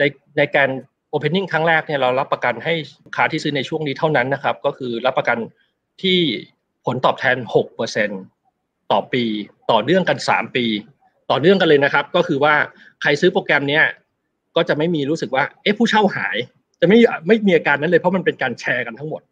[0.03, 0.07] ใน
[0.38, 0.69] ในการ
[1.15, 5.38] opening ครั้งแรกเนี่ยเรารับประกันให้ลูกค้าที่ซื้อในช่วงนี้เท่านั้นนะครับ ก็คือรับประกัน
[6.03, 6.19] ที่
[6.87, 7.37] ผลตอบแทน
[8.15, 9.25] 6%ต่อปี
[9.71, 10.65] ต่อเนื่องกัน 3 ปี
[11.31, 12.55] ต่อเนื่องกันเลยนะครับ ก็คือว่า
[13.03, 13.85] ใครซื้อโปรแกรมเนี้ย
[14.57, 16.37] ก็จะไม่มีรู้สึกว่าเอ๊ะผู้เช่าหาย
[16.81, 19.23] จะไม่ไม่มีอาการนั้นเลยเพราะมันเป็นการแชร์กันทั้งหมด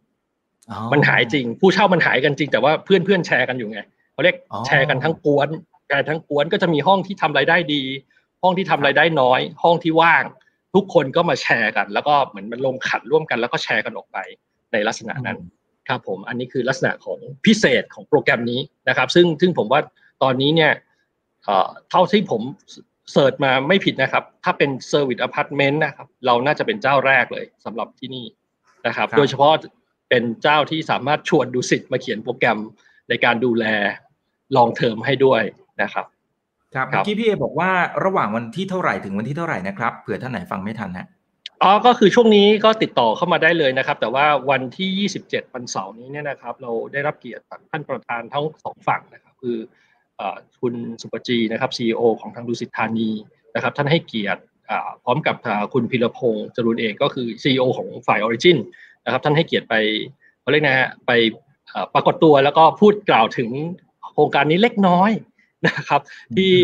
[0.93, 3.81] มันหายจริง ผู้เช่ามันหายกันจริง แต่ว่าเพื่อนเพื่อนแชร์กันอยู่ไง
[4.13, 5.49] เขาเรียกแชร์กันทั้งกวน
[5.87, 7.83] แชร์ทั้งกวนก็จะมีห้องที่ทำรายได้ดี
[8.43, 10.23] ห้องที่ทำรายได้น้อย ห้องที่ว่าง
[10.75, 14.17] ทุกคนก็มาแชร์กัน แล้วก็เหมือนมันลงขันร่วมกัน แล้วก็แชร์กันออกไป
[14.73, 15.37] ในลักษณะนั้น
[15.87, 19.81] ครับผมอันนี้คือลักษณะของพิเศษของโปรแกรมนี้นะครับ ซึ่งซึ่งผมว่า
[20.23, 20.71] ตอนนี้เนี่ย
[21.89, 22.41] เท่าที่ผม
[23.11, 28.25] search มาไม่ผิดนะครับ ถ้าเป็นเซอร์วิสอพาร์ตเมนต์นะครับ เราน่าจะเป็นเจ้าแรกเลยสำหรับที่นี่
[28.87, 29.53] นะครับ โดยเฉพาะ
[30.09, 32.59] เป็นเจ้าที่สามารถชวนดูสิทธิ์มาเขียนโปรแกรม
[33.09, 33.65] ในการดูแล
[34.55, 35.41] long term ให้ด้วย
[35.81, 36.05] นะครับ
[36.75, 37.71] ครับเมื่อกี้พี่เอบอกว่า
[38.05, 41.07] ระหว่างวันที่เท่าไหร่ถึงวันที่เท่าไหร่นะครับเผื่อท่านไหนฟังไม่ทันนะ
[41.63, 49.57] อ๋อก็คือช่วงนี้ก็ติดต่อเข้ามาได้เลยนะครับ แต่ว่าวันที่ 27 วันเสาร์นี้เนี่ยนะครับ เราได้รับเกียรติจากท่านประธานทั้งสองฝั่งนะครับ คือ
[50.61, 53.09] คุณสุปจีนะครับ CEO ของทางดุสิตธานี
[53.55, 54.41] นะครับ ท่านให้เกียรติ
[55.03, 55.35] พร้อมกับ
[55.73, 58.57] คุณพิรพงศ์จรุนเอกก็คือ CEO ของฝ่าย Origin
[59.05, 59.75] นะครับท่านให้เกียรติไป
[60.41, 61.11] เขาเรียกนะฮะไป
[61.93, 63.49] ปรากฏตัวแล้วก็พูดกล่าวถึง
[64.13, 65.11] โครงการนี้เล็กน้อย
[65.67, 66.01] นะครับ
[66.35, 66.55] ที่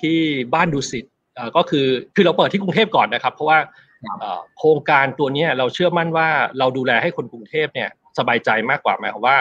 [0.00, 0.18] ที่
[0.54, 1.04] บ้านดุสิต
[1.56, 3.58] ก็คือคือเราเปิดที่กรุงเทพก่อนนะครับ เพราะว่า
[4.58, 7.88] โครงการตัวนี้เราเชื่อมั่นว่าเราดูแลให้คนกรุงเทพเนี่ย
[8.18, 9.38] สบายใจมากกว่าหมายความว่า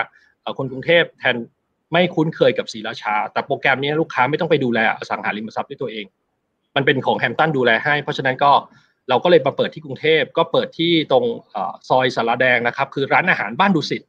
[0.58, 1.36] คนกรุงเทพแทน
[1.94, 6.06] ไม่คุ้นเคยกับศรีราชา แต่โปรแกรมนี้ลูกค้าไม่ต้องไปดูแลอสังหาริมทรัพย์ด้วยตัวเอง
[6.76, 8.52] มันเป็นของแฮมตันดูแลให้ เพราะฉะนั้นก็
[9.10, 11.26] เราก็เลยมาเปิดที่กรุงเทพก็เปิดที่ตรง
[11.90, 14.02] ซอยสารแดงนะครับ คือร้านอาหารบ้านดุสิต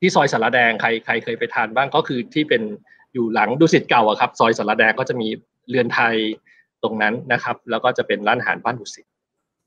[0.00, 2.62] ที่ซอยสารแดงใครใครเคยไปทานบ้างก็คือที่เป็น
[3.16, 5.28] อยู่หลังดุสิตเก่าอะครับ ซอยสารแดงก็จะมี
[5.68, 6.14] เรือนไทย
[6.82, 9.06] ตรงนั้นนะครับ แล้วก็จะเป็นร้านอาหารบ้านดุสิต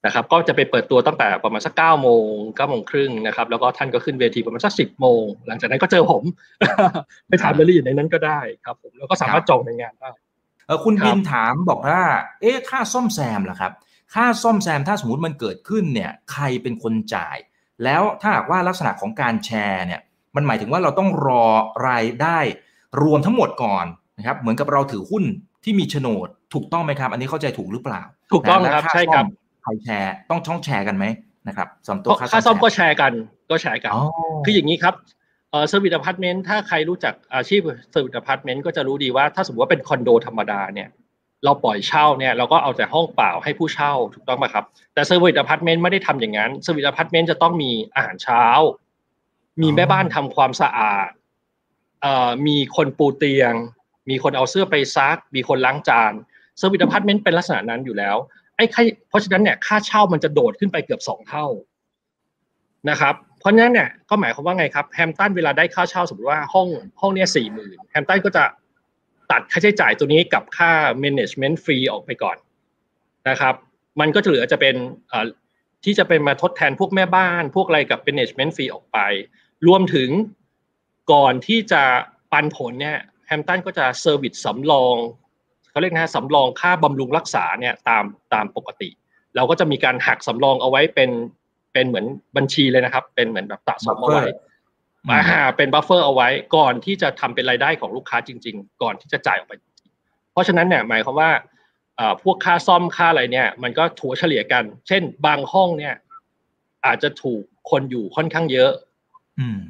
[0.05, 6.23] นะครับ ก็จะไปเปิดตัวตั้งแต่ประมาณสักเก้าโมงเก้าโมงครึ่งนะครับ แล้วก็ท่านก็ขึ้นเวทีประมาณสักสิบโมง หลังจากนั้นก็เจอผม
[7.27, 10.12] ไปถามรายละเอียดในนั้นก็ได้ครับ ผมแล้วก็สามารถจองในงานได้
[10.65, 12.01] เออคุณบินถามบอกว่า
[12.41, 13.71] เอ๊ะค่าซ่อมแซมล่ะครับ
[14.13, 17.38] ค่าซ่อมแซมถ้าสมมติมันเกิดขึ้นเนี่ยใครเป็นคนจ่าย
[17.83, 20.01] แล้วถ้าหากว่าลักษณะของการแชร์เนี่ย
[20.35, 21.45] มันหมายถึงว่าเราต้องรอ
[21.88, 22.39] รายได้
[23.04, 23.86] รวมทั้งหมดก่อน
[24.17, 25.23] นะครับเหมือนกับเราถือหุ้น
[25.63, 29.25] ที่มีโฉนดถูกต้องไหมครับ อันนี้เข้าใจถูกหรือเปล่า ถูกต้องครับใช่ครับ
[29.63, 31.06] ใครแชร์ต้องช่องแชร์กันไหม
[31.47, 33.12] นะครับสมมติว่าค่าซ่อมก็แชร์กัน
[33.52, 33.93] ก็แชร์กัน
[34.45, 34.93] คืออย่างนี้ครับ
[35.52, 40.89] เออเซอร์วิสอพาร์ตเมนต์ถ้าใครรู้จักอาชีพเซอร์วิสอพาร์ตเมนต์ก็จะรู้ดีว่าถ้าสมมติว่าเป็นคอนโดธรรมดาเนี่ย
[41.45, 48.43] เราปล่อยเช่าเนี่ยเราก็เอาแต่ห้องเปล่าให้ผู้เช่าถูกต้องไหมครับ แต่เซอร์วิสอพาร์ตเมนต์ไม่ได้ทำอย่างนั้นเซอร์วิสอพาร์ตเมนต์จะต้องมีอาหารเช้า
[49.62, 51.18] มีแม่บ้านทำความสะอาดเอ่อ
[52.47, 53.53] มีคนปูเตียง
[54.09, 56.13] มีคนเอาเสื้อไปซัก มีคนล้างจาน
[56.57, 58.15] เซอร์วิสอพาร์ตเมนต์เป็นลักษณะนั้นอยู่แล้ว
[58.55, 58.65] ไอ้
[59.09, 61.45] เพราะฉะนั้นเนี่ยค่าเช่ามันจะโดดขึ้นไปเกือบสองเท่า
[62.89, 66.67] นะครับเพราะฉะนั้นเนี่ยก็หมายความว่าไงครับแฮมตันเวลาได้ค่าเช่าสมมติว่าห้อง
[67.01, 68.43] ห้องเนี้ยสี่หมื่นแฮมตันก็จะ
[69.31, 70.71] ตัดค่าใช้จ่ายตัวนี้กับค่า
[71.03, 72.38] management fee ออกไปก่อน
[73.29, 73.55] นะครับ
[73.99, 74.75] มันก็จะเหลือจะเป็น
[75.83, 78.97] ที่จะเป็นมาทดแทนพวกแม่บ้าน พวกอะไรกับ management fee ออกไป
[79.67, 80.09] รวมถึง
[81.12, 81.84] ก่อนที่จะ
[82.32, 84.95] ปันผลเนี่ยแฮมตันก็จะ service สำรอง
[85.72, 88.89] เขาเรียกนะสำรองค่าบำรุงรักษาเนี่ยตามตามปกติ
[89.36, 91.10] เราก็จะมีการหักสำรองเอาไว้เป็น
[91.74, 92.06] เป็นเหมือน
[92.38, 94.26] บัญชีเลยนะครับ เป็นเหมือนแบบสะสมเอาไว้
[95.10, 99.54] มาหาเป็น buffer เอาไว้ ก่อนที่จะทำเป็นรายได้ของลูกค้าจริง ๆ ก่อนที่จะจ่ายออกไป
[100.32, 101.32] เพราะฉะนั้นเนี่ยหมายความว่า
[102.24, 105.95] พวกค่าซ่อมค่าอะไรเนี่ย มันก็ถัวเฉลี่ยกัน เช่น บางห้องเนี่ย
[106.86, 108.72] อาจจะถูกคนอยู่ค่อนข้างเยอะ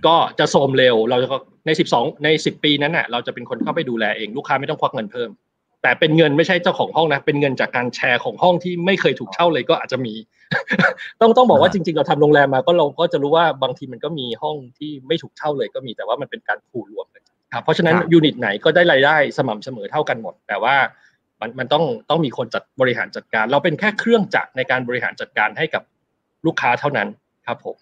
[0.08, 1.28] ก็จะโทมเร็ว เราจะ
[1.66, 5.30] ในสิบสองในสิบปีนั้นน่ะ เราจะเป็นคนเข้าไปดูแลเองลูกค้าไม่ต้องควักเงินเพิ่ม
[5.84, 10.14] แต่เป็นเงินไม่ใช่เจ้าของห้องนะ เป็นเงินจากการแชร์ของห้องที่ไม่เคยถูกเช่าเลยก็อาจจะมี
[11.22, 20.76] ต้องต้องบอกว่าจริง ๆ เราทำโรงแรมมาก็เราก็จะรู้ว่าบางทีมันก็มีห้องที่ไม่ถูกเช่าเลยก็มีแต่ว่ามันเป็นการผูรวมกันครับเพราะฉะนั้นยูนิตไหนก็ได้รายได้สม่ำเสมอเท่ากันหมด แต่ว่า
[21.42, 25.84] มันมันต้องต้องมีคนจัดบริหารจัดการ เราเป็นแค่เครื่องจักรในการบริหารจัดการให้กับ
[26.46, 27.08] ลูกค้าเท่านั้น
[27.48, 27.76] ครับผม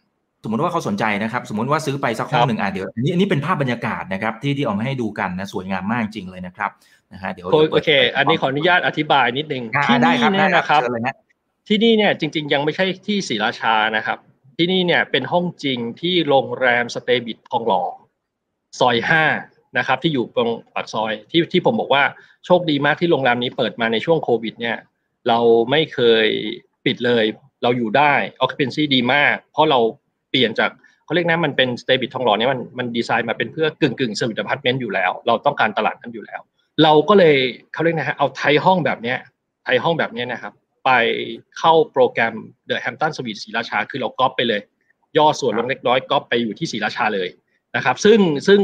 [0.43, 6.71] สมมติว่าเขาสนใจนะครับ สมมติว่าซื้อไปสักห้องหนึ่งอะเดี๋ยวอันนี้อันนี้เป็นภาพบรรยากาศนะครับ ที่ที่เอามาให้ดูกันนะสวยงามมากจริงเลยนะครับ
[7.13, 10.81] นะฮะเดี๋ยวโอเค อันนี้ขออนุญาตอธิบายนิดนึงที่นี่เนี่ยนะครับ
[11.67, 14.17] ที่นี่เนี่ยจริง ๆ ยังไม่ใช่ที่ศรีราชานะครับ
[14.57, 17.83] ที่นี่เนี่ยเป็นห้องจริงที่โรงแรมสเตบิททองหล่อ
[18.79, 19.23] ซอยห้า
[19.77, 22.03] นะครับ ที่อยู่ตรงปากซอยที่ที่ผมบอกว่า
[22.45, 24.77] โชคดีมากที่โรงแรมนี้เปิดมาในช่วงโควิด เนี่ย
[25.27, 25.39] เรา
[25.71, 26.27] ไม่เคย
[26.85, 27.25] ปิดเลย
[27.63, 29.79] เราอยู่ได้ occupancy ดีมาก เพราะเรา
[30.29, 30.71] เปลี่ยนจาก
[31.05, 36.41] เขาเรียกนะมันเป็น Staybridge ทองหล่อเนี่ยมันมันดีไซน์มาเป็นเพื่อกึ่งกึ่งเซอร์วิสอพาร์ตเมนต์อยู่แล้ว เราต้องการตลาดนั้นอยู่แล้ว
[36.83, 37.35] เราก็เลย
[37.73, 39.17] เขาเรียกนะฮะเอาไทยห้องแบบเนี้ย
[39.63, 40.53] ไทยห้องแบบเนี้ยนะครับ
[40.85, 40.91] ไป
[41.57, 42.35] เข้าโปรแกรม
[42.69, 44.61] The Hampton Suite ศรีราชา คือเราก๊อปไปเลย
[45.17, 47.29] ย่อส่วนลงเล็กน้อยก๊อปไปอยู่ที่ศรีราชาเลย
[47.75, 48.61] นะครับ ซึ่งซึ่ง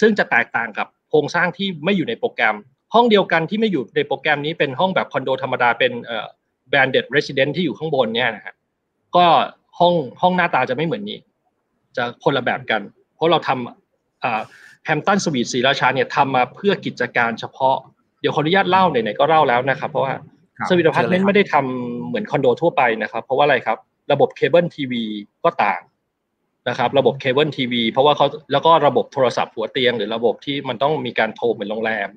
[0.00, 2.56] ซึ่งจะแตกต่างกับโครงสร้างที่ไม่อยู่ในโปรแกรม
[2.94, 6.26] ห้องเดียวกันที่ไม่อยู่ในโปรแกรมนี้เป็นห้องแบบคอนโดธรรมดาเป็นเอ่อ
[6.70, 8.54] branded residence ที่อยู่ข้างบนเนี่ยนะฮะ
[9.16, 9.26] ก็
[9.78, 11.18] ห้องห้องหน้าตาจะไม่เหมือนนี้
[11.96, 12.82] จะคนละแบบกัน
[13.14, 14.40] เพราะเราทำอ่า
[14.84, 17.76] แฮมตันสวีทศรีราชาเนี่ยทำมาเพื่อกิจการเฉพาะ
[18.20, 20.14] เดี๋ยวขออนุญาตเล่าไหนๆก็เล่าแล้วนะครับ เพราะว่า
[20.58, 23.78] ครับเซอร์วิสอพาร์ตเมนต์ไม่ได้ทำเหมือนคอนโดทั่วไปนะครับ เพราะว่าอะไรครับ
[24.12, 25.02] ระบบเคเบิลทีวี
[25.44, 25.80] ก็ต่าง
[26.68, 32.08] นะครับ ระบบเคเบิลทีวีเพราะว่าเขาแล้วก็ระบบโทรศัพท์หัวเตียง หรือระบบที่มันต้องมีการโทรเหมือนโรงแรม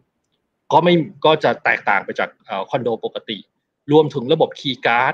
[0.72, 0.94] ก็ไม่
[1.26, 3.38] ก็จะแตกต่างไปจากเอ่อคอนโดปกติ
[3.92, 5.14] รวมถึงระบบคีย์การ์ด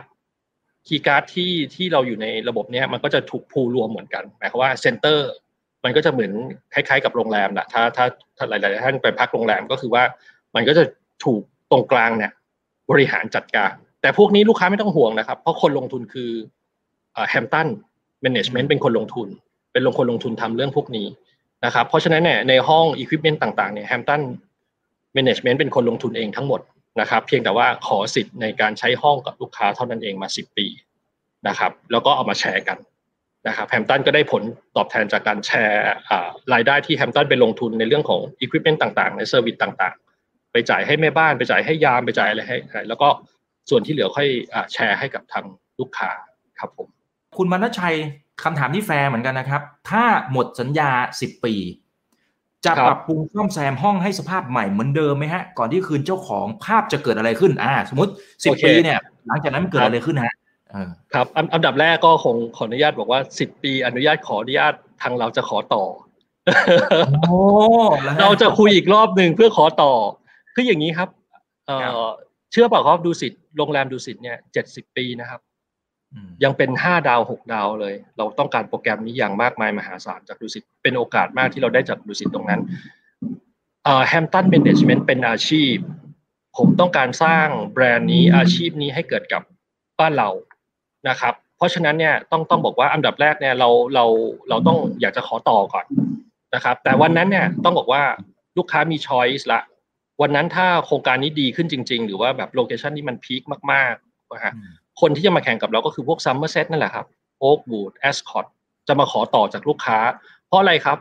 [0.90, 5.30] คีย์การ์ดที่ที่เราอยู่ในระบบเนี้ยมันก็จะถูก pool รวมเหมือนกันหมายความว่า center
[5.84, 6.32] มันก็จะเหมือน
[6.74, 8.06] คล้ายๆ กับโรงแรมแหละถ้าถ้า
[8.38, 10.04] ถ้าหลายๆท่านไปพักโรงแรมก็คือว่า
[10.56, 10.84] มันก็จะ
[11.26, 12.32] ถูกตรงกลางเนี่ย
[12.92, 16.32] บริหารจัดการ แต่พวกนี้ลูกค้าไม่ต้องห่วงนะครับ เพราะคนลงทุนคือ
[17.30, 17.68] แฮมตัน
[18.22, 19.28] แมネจเมนต์เป็นคนลงทุน
[19.74, 21.08] เป็นลงคนลงทุนทำเรื่องพวกนี้
[21.66, 24.22] นะครับ เพราะฉะนั้นเนี่ยในห้องอุปกรณ์ต่างๆเนี่ยแฮมตัน
[25.14, 26.62] แมネจเมนต์เป็นคนลงทุนเองทั้งหมด
[27.00, 30.68] นะครับเพียงแต่ว่าขอสิทธิ์ในการใช้ห้องกับลูกค้าเท่านั้นเองมา 10 ปี
[31.48, 32.78] นะครับแล้วก็เอามาแชร์กัน
[33.48, 34.44] นะครับแฮมตันก็ได้ผล
[34.76, 35.84] ตอบแทนจากการแชร์
[36.54, 43.08] รายได้ที่แฮมตันไปลงทุนในเรื่องของอุปกรณ์ต่างๆ ใน service ต่างๆ ไปจ่ายให้แม่บ้านไปจ่ายให้ยามไปจ่ายอะไรให้ แล้วก็
[43.70, 44.28] ส่วนที่เหลือค่อย
[44.74, 45.46] แชร์ให้กับทาง
[45.80, 46.10] ลูกค้า
[46.60, 46.88] ครับผม
[47.38, 47.96] คุณมณชัย
[48.44, 51.54] คำถามที่แฟร์เหมือนกันนะครับ ถ้าหมดสัญญา 10 ปี
[52.66, 60.34] จะครับปรับปรุงซ่อมแซมห้องให้สภาพใหม่เหมือนเดิมไหมฮะ ก่อนที่คืนเจ้าของภาพจะเกิดอะไรขึ้น อ่า สมมติ10ปีเนี่ย หลังจากนั้นมันเกิดอะไรขึ้นฮะ
[60.72, 65.84] เออครับอันอันดับแรกก็คงขออนุญาตบอกว่าสิบปีอนุญาตขออนุญาตทางเราจะขอต่อ
[67.28, 67.40] โอ้
[68.04, 69.94] แล้วฮเราจะคุยอีกรอบหนึ่งเพื่อขอต่อ
[70.56, 71.10] คืออย่างนี้ครับ
[71.68, 72.10] เอ่ครับอ
[72.52, 75.49] เชื่อเปล่าครับดูสิทธิ์โรงแรมดูสิทธิ์เนี่ยเจ็ดสิบปีนะครับอืม
[76.44, 82.62] ยังเป็นห้าดาวหกดาวเลย เราต้องการโปรแกรมนี้อย่างมากมายมหาศาลจากดูสิตเป็นโอกาสมากที่เราได้จากดูสิตตรงนั้น
[84.08, 85.76] แฮมตันเมนจเมนต์เป็นอาชีพ
[86.58, 89.42] ผมต้องการสร้างแบรนด์นี้อาชีพนี้ให้เกิดกับ
[90.00, 90.30] บ้านเรา
[91.10, 94.06] นะครับ เพราะฉะนั้นเนี่ยต้องต้องบอกว่าอันดับแรกเนี่ยเราเรา
[94.50, 95.86] เราต้องอยากจะขอต่อก่อน
[96.56, 98.04] นะครับ แต่วันนั้นเนี่ยต้องบอกว่า
[98.58, 99.62] ลูกค้ามี choice ละ
[100.22, 103.42] วันนั้นถ้าโครงการนี้ดีขึ้นจริง ๆ หรือว่าแบบ location ที่มัน peak
[103.72, 107.06] มากๆนะฮะอืม คนที่จะมาแข่งกับเราก็คือพวก Somerset นั่นแหละครับ
[107.40, 108.46] Oakwood Ascott
[108.88, 110.00] จะมาขอต่อจากลูกค้า
[110.48, 110.98] เพราะอะไรครับ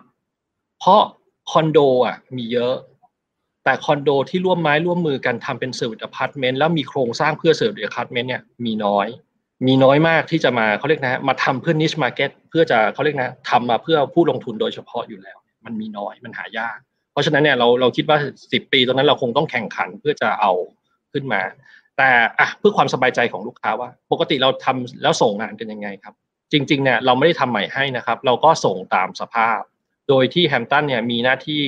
[0.78, 1.00] เพราะ
[1.50, 2.74] คอนโดอะมีเยอะ
[3.64, 9.08] แต่คอนโดที่ร่วมไม้ร่วมมือกันทำเป็นเซอร์วิสอพาร์ตเมนต์แล้วมีโครงสร้างเพื่อเซอร์วิสอพาร์ตเมนต์เนี่ยมีน้อย
[9.66, 16.78] มีน้อยมากที่จะมาเขาเรียกนะฮะมาทำเพื่อ niche market เพื่อจะเขาเรียกนะทำมาเพื่อผู้ลงทุนโดยเฉพาะอยู่แล้ว มันมีน้อยมันหายาก
[17.12, 18.18] เพราะฉะนั้นเนี่ยเราเราคิดว่า
[18.52, 20.52] สิบปีตรงนั้นเราคงต้องแข่งขันเพื่อจะเอา
[21.12, 21.40] ขึ้นมา
[21.98, 26.14] แต่อะเพื่อความสบายใจของลูกค้าว่า ปกติเราทำแล้วส่งงานกันยังไงครับ
[26.52, 29.60] จริงๆเนี่ยเราไม่ได้ทำใหม่ให้นะครับ เราก็ส่งตามสภาพ
[30.08, 31.62] โดยที่แฮมตันเนี่ยมีหน้าที่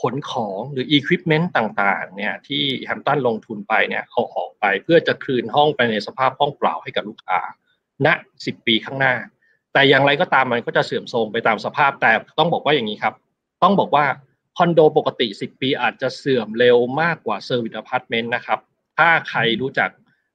[0.00, 7.40] ขนของหรือ equipment ต่างๆ เนี่ยที่แฮมตันลงทุนไปเนี่ยเอาออกไปเพื่อจะคืนห้องไปในสภาพห้องเปล่าให้กับลูกค้า
[8.06, 8.08] ณ
[8.40, 9.14] 10ปีข้างหน้า
[9.72, 13.14] แต่อย่างไรก็ตามมันก็จะเสื่อมโทรมไปตามสภาพแต่ต้องบอกว่าอย่างนี้ครับ
[13.62, 14.06] ต้องบอกว่า
[14.56, 18.58] คอนโดปกติ 10 ปีอาจจะเสื่อมเร็วมากกว่าเซอร์วิสอพาร์ตเมนต์นะครับ
[18.98, 19.90] ถ้าใครรู้จัก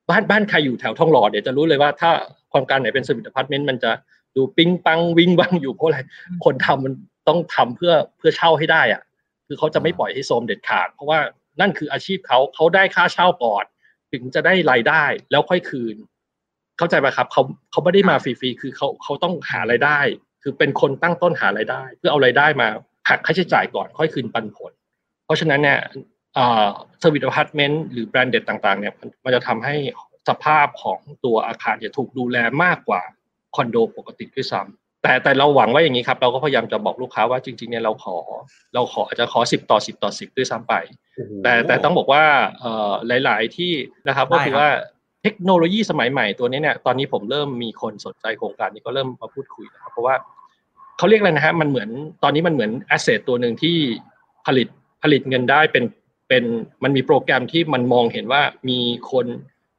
[0.09, 2.11] บ้านบ้านใครอยู่แถวทองหล่อเดี๋ยวจะรู้เลยว่าถ้า
[2.49, 3.91] โครงการไหนเป็นเซอร์วิสอพาร์ตเมนต์มันจะ
[4.35, 5.99] ดูปิ๊งปั๊งวิ้งวั้งอยู่เพราะอะไร
[6.45, 6.93] คนทำมัน
[7.27, 9.01] ต้องทำเพื่อเพื่อเช่าให้ได้อะ
[9.47, 11.19] คือเขาจะไม่ปล่อยให้โทรมเด็ดขาด เพราะว่า
[11.61, 13.65] นั่นคืออาชีพเขาเขาได้ค่าเช่าก่อน
[14.11, 15.95] ถึงจะได้รายได้แล้วค่อยคืน
[16.77, 17.41] เข้าใจไหมครับเขา
[17.71, 19.99] เขาไม่ได้มาฟรีๆคือเขาเขาต้องหารายได้
[20.43, 22.67] คือเป็นคนตั้งต้นหารายได้ เพื่อเอารายได้มา
[23.09, 24.71] หักค่าใช้จ่ายก่อนค่อยคืนปันผล
[25.25, 25.79] เพราะฉะนั้นเนี่ย
[26.35, 29.75] เซอร์วิสอพาร์ตเมนต์หรือ branded ต่างๆเนี่ยมันมันจะทำให้
[30.29, 33.01] สภาพของตัวอาคารจะถูกดูแลมากกว่า
[33.55, 38.17] คอนโดปกติด้วยซ้ำแต่แต่เราหวังว่าอย่างนี้ครับ เราก็พยายามจะบอกลูกค้าว่าจริงๆเนี่ยเราขอ
[38.73, 40.73] เราขออาจจะขอสิบต่อสิบต่อสิบด้วยซ้ำไป
[41.43, 42.23] แต่แต่ต้องบอกว่า
[42.59, 42.91] เอ่อ
[43.25, 43.73] หลายๆที่
[44.07, 44.69] นะครับก็คือว่า
[45.23, 50.15] เทคโนโลยีสมัยใหม่ตัวนี้เนี่ยตอนนี้ผมเริ่มมีคนสนใจโครงการนี้ก็เริ่มมาพูดคุยนะครับเพราะว่า
[50.97, 51.89] เขาเรียกอะไรนะฮะมันเหมือน
[52.23, 53.77] ตอนนี้มันเหมือนแอสเซทตัวหนึ่งที่
[54.47, 54.67] ผลิต
[55.03, 55.83] ผลิตเงินได้เป็น
[56.29, 56.43] เป็น
[56.83, 58.79] มันมีโปรแกรมที่มันมองเห็นว่ามี
[59.11, 59.25] คน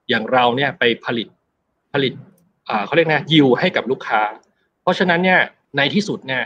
[0.09, 1.29] อย่างเราเนี่ยไปผลิต
[1.93, 2.13] ผลิต
[2.87, 4.23] เขาเรียกนะยิวให้กับลูกค้า
[4.83, 5.41] เพราะฉะนั้นเนี่ย
[5.77, 6.43] ในที่สุดเนี่ย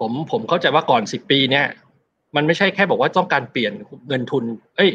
[0.00, 1.66] ผมผมเข้าใจว่าก่อนสิบปีเนี่ย
[2.36, 3.72] มันไม่ใช่แค่บอกว่าต้องการเปลี่ยน
[4.08, 4.44] เงินทุน
[4.76, 4.90] เอ้ย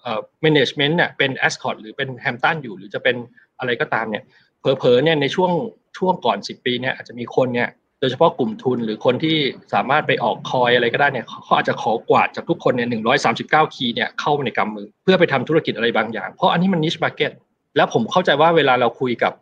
[0.00, 3.16] เอ่อ management เนี่ยเป็น Ascot หรือเป็นแฮมตันอยู่ หรือจะเป็น
[3.58, 4.24] อะไรก็ตามเนี่ย
[4.60, 5.52] เผลอๆเนี่ยในช่วง
[5.98, 7.68] ช่วงก่อนสิบปีเนี่ยอาจจะมีคนเนี่ย
[8.00, 9.36] โดยเฉพาะกลุ่มทุนหรือคนที่
[9.74, 17.32] สามารถไปออกคอยอะไรก็ได้เนี่ยเขาอาจจะขอกวาดจากทุกคนเนี่ยหนึ่งร้อยสามสิบเก้าคีย์เนี่ยเข้าในกำมือ เพื่อไปทำธุรกิจอะไรบางอย่าง เพราะอันนี้มันนิชมาร์เก็ต
[17.76, 19.32] แล้วผมเข้าใจว่าเวลาเราคุยกับ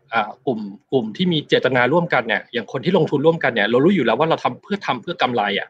[0.47, 0.61] กลุ่ม
[0.93, 5.69] กลุ่มที่มีเจตนาร่วมกันเนี่ยอย่างคนที่ลงทุนร่วมกันเนี่ยเรารู้อยู่แล้วว่าเราทำเพื่อทำเพื่อกำไรอะ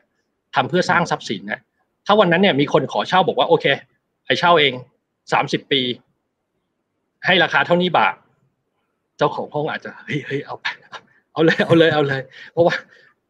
[0.55, 1.61] ทำเพื่อสร้างทรัพย์สินนะ
[2.07, 3.67] ถ้าวันนั้นเนี่ยมีคนขอเช่าบอกว่าโอเค
[4.27, 4.73] ไอเช่าเอง
[5.33, 5.81] สามสิบปี
[7.27, 8.15] ให้ราคาเท่านี้บาท
[9.19, 10.67] เจ้าของห้องอาจจะเฮ้ยเฮ้ยเอาไป
[11.37, 12.23] เอาเลยเอาเลยเอาเลย
[12.53, 12.75] เพราะว่า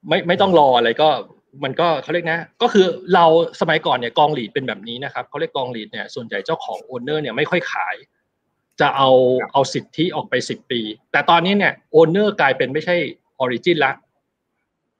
[0.08, 1.08] ไม่ไม่ต้องรออะไรก็
[1.64, 3.24] มันก็เขาเรียกนะ ก็คือเรา
[3.60, 7.96] สมัยก่อนเนี่ยกองหลีดเป็นแบบนี้นะครับเขาเรียกกองหลีดเนี่ยส่วนใหญ่เจ้าของโอนเนอร์เนี่ยไม่ค่อยขาย
[8.80, 9.10] จะเอา
[9.52, 10.80] เอาสิทธิออกไปสิบปี
[11.12, 12.96] แต่ตอนนี้เนี่ย owner กลายเป็นไม่ใช่
[13.40, 13.92] Origin ละ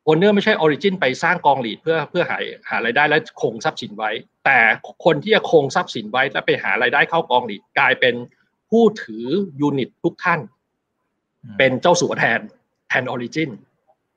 [0.05, 2.39] owner ไม่ใช่ Origin ไปสร้างกอง REIT เพื่อเพื่อหา
[2.71, 4.11] หารายได้และคงทรัพย์สินไว้
[4.45, 4.59] แต่
[5.05, 8.15] คนที่จะคงทรัพย์สินไว้และไปหารายได้เข้ากอง REIT กลายเป็น
[8.71, 9.25] ผู้ถือ
[9.61, 10.41] unit ทุกท่าน
[11.59, 12.41] เป็นเจ้าสัวแทน
[12.89, 13.51] แทน Origin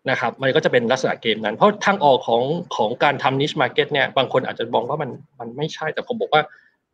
[0.09, 2.43] นะครับมันก็จะเป็นลักษณะเกมนั้น เพราะทางออกของ
[2.75, 6.41] ของการทำ niche market เนี่ยบางคนอาจจะมองว่ามันมันไม่ใช่แต่ผมบอกว่า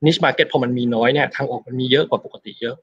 [0.05, 2.75] niche market พอมันมีน้อยเนี่ยทางออกมันมีเยอะกว่าปกติเยอะ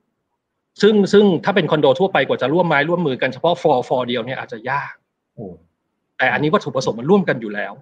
[0.82, 4.94] ซึ่งซึ่งถ้าเป็นคอนโดทั่วไปกว่าจะร่วมไม้ร่วมมือกันเฉพาะ floor floor เดียวเนี่ยอาจจะยาก
[6.18, 7.72] แต่อันนี้วัตถุประสงค์มันร่วมกันอยู่แล้ว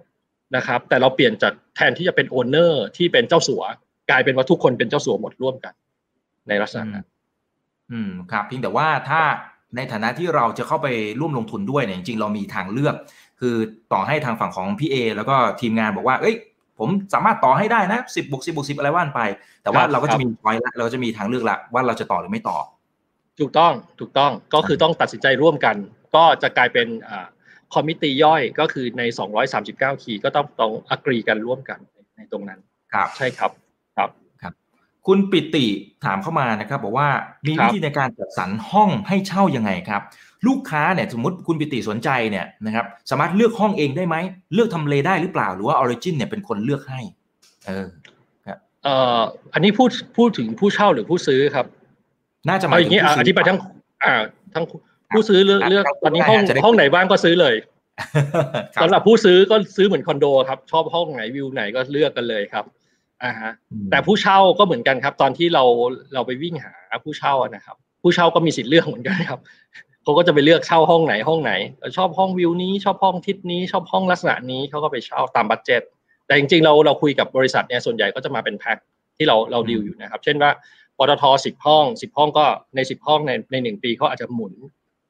[0.55, 3.63] นะครับ แต่เราเปลี่ยนจากแทนที่จะเป็น owner ที่เป็นเจ้าสัว
[4.09, 5.73] กลายเป็นว่าทุกคนเป็นเจ้าสัวหมดร่วมกัน
[6.47, 7.05] ในลักษณะนั้น
[7.91, 9.21] อืมครับเพียงแต่ว่าถ้า
[9.75, 10.87] ในฐานะที่เราจะเข้าไป
[11.19, 12.95] ร่วมลงทุนด้วยเนี่ยจริงๆเรามีทางเลือก
[13.39, 13.55] คือ
[13.93, 16.35] ต่อให้ทางฝั่งของพี่เอแล้วก็ทีมงานบอกว่า เอ้ย
[16.79, 19.21] ผมสามารถต่อให้ได้นะสิบบวกสิบบวกสิบอะไรว่ากันไป
[19.63, 22.57] แต่ว่าเราก็จะมี point ละเราจะมีทางเลือกละว่าเราจะต่อหรือไม่ต่อ
[23.39, 25.75] ถูกต้องถูกต้องก็คือต้องตัดสินใจร่วมกัน
[26.15, 27.25] ก็จะกลายเป็นอ่า
[27.73, 29.03] committee ย่อยก็คือใน
[29.53, 31.79] 239 key ก็ต้องต้อง agree กันร่วมกัน
[32.17, 32.59] ในตรงนั้น
[32.93, 33.51] ครับใช่ครับ
[35.05, 35.65] ครับครับคุณปิติ
[36.05, 37.09] ถามเข้ามานะครับ บอกว่า
[37.47, 40.01] มีวิธีในการจัดสรรห้องให้เช่ายังไงครับ
[40.47, 44.15] ลูกค้าเนี่ยสมมติคุณปิติสนใจเนี่ยนะครับ สามารถเลือกห้องเองได้ไหม
[44.53, 47.01] เลือกทำเลได้หรือเปล่าหรือว่าออริจินเนี่ยเป็นคนเลือกให้
[47.67, 47.87] เออ
[48.47, 49.21] ครับเอ่อ
[49.53, 51.65] อันนี้พูดพูดถึงผู้เช่าหรือผู้ซื้อครับ
[52.47, 53.59] น่าจะมาอย่างนี้อธิบายทั้ง
[54.03, 54.15] อ่า
[54.53, 54.65] ทั้ง
[55.13, 57.55] ผู้ซื้อเลือกเลือกตอนนี้ห้องห้องไหนว่างก็ซื้อเลย
[58.81, 62.65] สำหรับผู้ซื้อก็ซื้อเหมือนคอนโดครับ ชอบห้องไหนวิวไหนก็เลือกกันเลยครับ
[63.23, 63.51] อ่าฮะ
[63.91, 65.63] แต่ผู้เช่าก็เหมือนกันครับ ตอนที่เรา
[66.13, 69.39] เราไปวิ่งหาผู้เช่านะครับ ผู้เช่าก็มีสิทธิ์เลือกเหมือนกันครับ
[70.03, 71.51] เขาก็จะไปเลือกเช่าห้องไหนห้องไหน
[71.97, 75.81] ชอบห้องวิวนี้ ชอบห้องทิศนี้ชอบห้องลักษณะนี้เขาก็ไปเช่าตาม budget
[76.25, 78.77] แต่จริงๆเราเราคุยกับบริษัทเนี่ยส่วนใหญ่ก็จะมาเป็นแพ็ค
[79.17, 80.51] ที่เราเราดีลอยู่นะครับ เช่นว่า
[80.97, 84.53] ปตทสิบห้องสิบห้องก็ในสิบห้องในในหนึ่งปีเขาอาจจะหมุน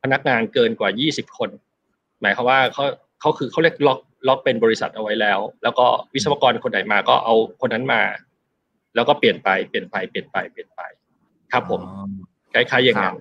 [0.04, 1.50] พนักงานเกินกว่ายี่สิบคน
[2.22, 2.84] หมายความว่าเขา
[3.22, 8.02] เขาคือเขาเรียกล็อกล็อกเป็นบริษัทเอาไว้แล้ว แล้วก็วิศวกรคนไหนมาก็เอาคนนั้นมา
[8.96, 10.82] แล้วก็เปลี่ยนไปเปลี่ยนไปเปลี่ยนไปเปลี่ยนไป
[11.52, 11.82] ครับผม
[12.54, 13.16] คล้ายๆอย่างนั้น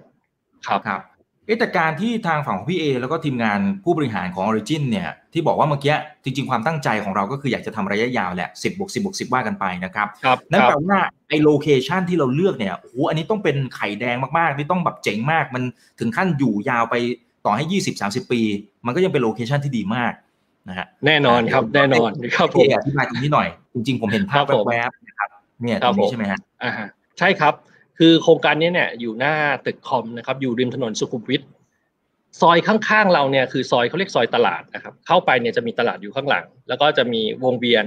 [0.66, 1.00] ครับครับ
[1.46, 10.08] เอแต่การที่ทางฝั่งของพี่เอแล้วก็ทีมงานผู้บริหารของ Origin เนี่ยที่บอกว่าเมื่อกี้จริง ๆ ความตั้งใจของเราก็คืออยากจะทำระยะยาวแหละสิบบวกสิบบวกสิบว่ากันไปนะครับ
[10.50, 15.62] นั่นแปลว่าไอโลเคชันที่เราเลือกเนี่ยโอ้โหอันนี้ต้องเป็นไข่แดงมากๆนี่ต้องแบบเจ๋งมากมัน
[16.00, 16.94] ถึงขั้นอยู่ยาวไป
[17.44, 18.40] ต่อให้ยี่สิบสาสิบปี
[18.86, 20.12] มันก็ยังเป็นโลเคชันที่ดีมาก
[20.68, 25.28] นะฮะแน่นอนครับแน่นอนครับผมอธิบายตรงนี้หน่อย จริง ๆ ผมเห็นภาพแวบๆนะครับ
[25.62, 26.72] เนี่ยตรงนี้ใช่ไหมฮะอ่า
[27.18, 27.54] ใช่ครับ
[27.98, 29.34] คือโครงการนี้เนี่ยอยู่หน้า
[29.66, 31.42] ตึกคอมนะครับ อยู่ริมถนนสุขุมวิท
[32.40, 37.84] ซอยข้างๆเราเนี่ยคือซอยเขาเรียกซอยตลาดนะครับ เข้าไปเนี่ยจะมีตลาดอยู่ข้างหลัง แล้วก็จะมีวงเวียน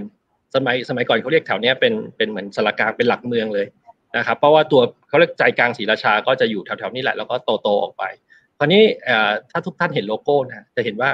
[0.56, 3.68] สมัยสมัยก่อนเขาเรียกแถวนี้เป็นเป็นเหมือนสารกลางเป็นหลักเมืองเลย
[4.18, 8.04] นะครับ เพราะว่าตัวเขาเรียกใจกลางศรีราชาก็จะอยู่แถวๆนี้แหละแล้วก็โตๆออกไป
[8.58, 8.84] คราวนี้
[9.52, 11.10] ถ้าทุกท่านเห็นโลโก้นะจะเห็นว่า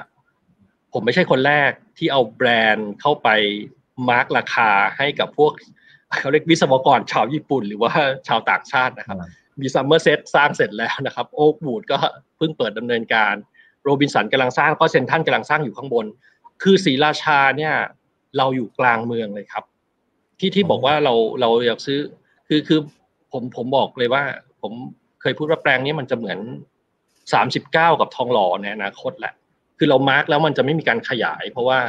[0.94, 3.30] ผมไม่ใช่คนแรกที่เอาแบรนด์เข้าไป
[4.10, 5.52] mark ราคาให้กับพวก
[6.20, 7.92] เขาเรียกวิศวกรชาวญี่ปุ่น หรือว่า
[8.28, 9.18] ชาวต่างชาตินะครับ
[9.60, 11.98] มี Somerset สร้างเสร็จแล้วนะครับ Oakwood ก็
[12.38, 13.34] เพิ่งเปิดดำเนินการ
[13.84, 16.06] โรบินสันกำลังสร้างก็เซ็นทรัลกำลังสร้างอยู่ข้างบน
[16.64, 17.74] คือศรีราชาเนี่ย
[18.38, 19.64] เราอยู่กลางเมืองเลยครับ
[20.40, 22.00] ที่ที่บอกว่าเราเราอยากซื้อ
[22.48, 22.80] คือคือ
[23.32, 24.24] ผมผมบอกเลยว่า
[24.62, 24.72] ผม
[25.22, 26.40] เคยพูดว่าแปลงนี้มันจะเหมือน
[27.34, 29.34] สามสิบเก้ากับทองหล่อในอนาคตแหละ
[29.78, 31.80] คือเรามาร์กแล้วมันจะไม่มีการขยาย เพราะว่า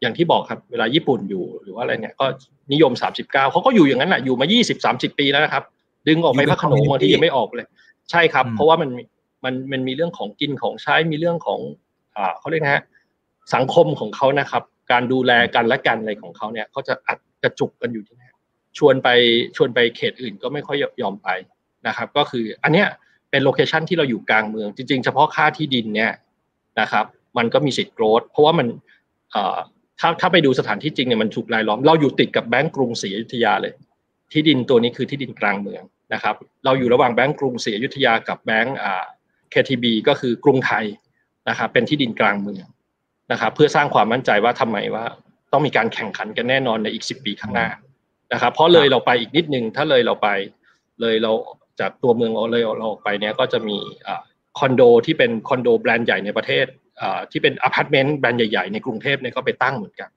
[0.00, 2.26] อย่างที่บอกครับเวลาญี่ปุ่นอยู่หรือว่าอะไรเนี่ยก็
[2.72, 5.64] นิยมสามสิบเก้าเขาก็อยู่อย่างนั้นแหละอยู่มายี่สิบสามสิบปีแล้วนะครับ
[6.08, 7.66] ดึงออกไปพระขนงบางทียังไม่ออกเลย
[8.10, 8.90] ใช่ครับ เพราะว่ามัน
[9.44, 11.60] มันมันมีเรื่องของกินของใช้มีเรื่องของ
[12.16, 12.82] อ่าเขาเรียกนะฮะ
[13.54, 14.62] สังคมของเขานะครับ
[14.92, 18.30] การดูแลกันและกันอะไรของเขาเนี่ยเขาจะอัดกระจุกกันอยู่ที่นี่
[18.78, 19.08] ชวนไป
[19.56, 21.28] ชวนไปเขตอื่นก็ไม่ค่อยยอมไป
[21.86, 22.86] นะครับ ก็คืออันเนี้ย
[23.30, 26.12] เป็นโลเคชันที่เราอยู่กลางเมือง จริง ๆ เฉพาะค่าที่ดินเนี่ย
[26.80, 27.04] นะครับ
[27.38, 28.66] มันก็มีสิทธิ์โกรธเพราะว่ามัน
[30.00, 33.74] ถ้าถ้าไปดูสถานที่จริงเนี่ยมันถูกรายล้อม เราอยู่ติดกับแบงก์กรุงศรีอยุธยาเลย
[34.32, 35.82] ที่ดินตัวนี้คือที่ดินกลางเมือง
[36.14, 39.04] นะครับ เราอยู่ระหว่างแบงก์กรุงศรีอยุธยากับแบงก์อ่า
[39.52, 40.84] KTB ก็คือกรุงไทย
[41.48, 42.64] นะครับ เป็นที่ดินกลางเมือง
[43.32, 45.04] นะครับ เพื่อสร้างความมั่นใจว่าทำไมว่า
[45.52, 47.68] ต้องมีการแข่งขันกันแน่นอนในอีกสิปีข้างหน้า
[48.32, 50.28] นะครับ เพราะเลยเราไปอีกนิดนึงถ้าเลยเราไป
[51.00, 51.32] เลยเรา
[51.80, 53.78] จากตัวเมืองเลยเราออกไปเนี่ยก็จะมี
[54.58, 56.66] คอนโดที่เป็นคอนโดแบรนด์ใหญ่ในประเทศ
[57.30, 60.10] ที่เป็นอพาร์ตเมนต์แบรนด์ใหญ่ๆในกรุงเทพเนี่ยก็ไปตั้งเหมือนกัน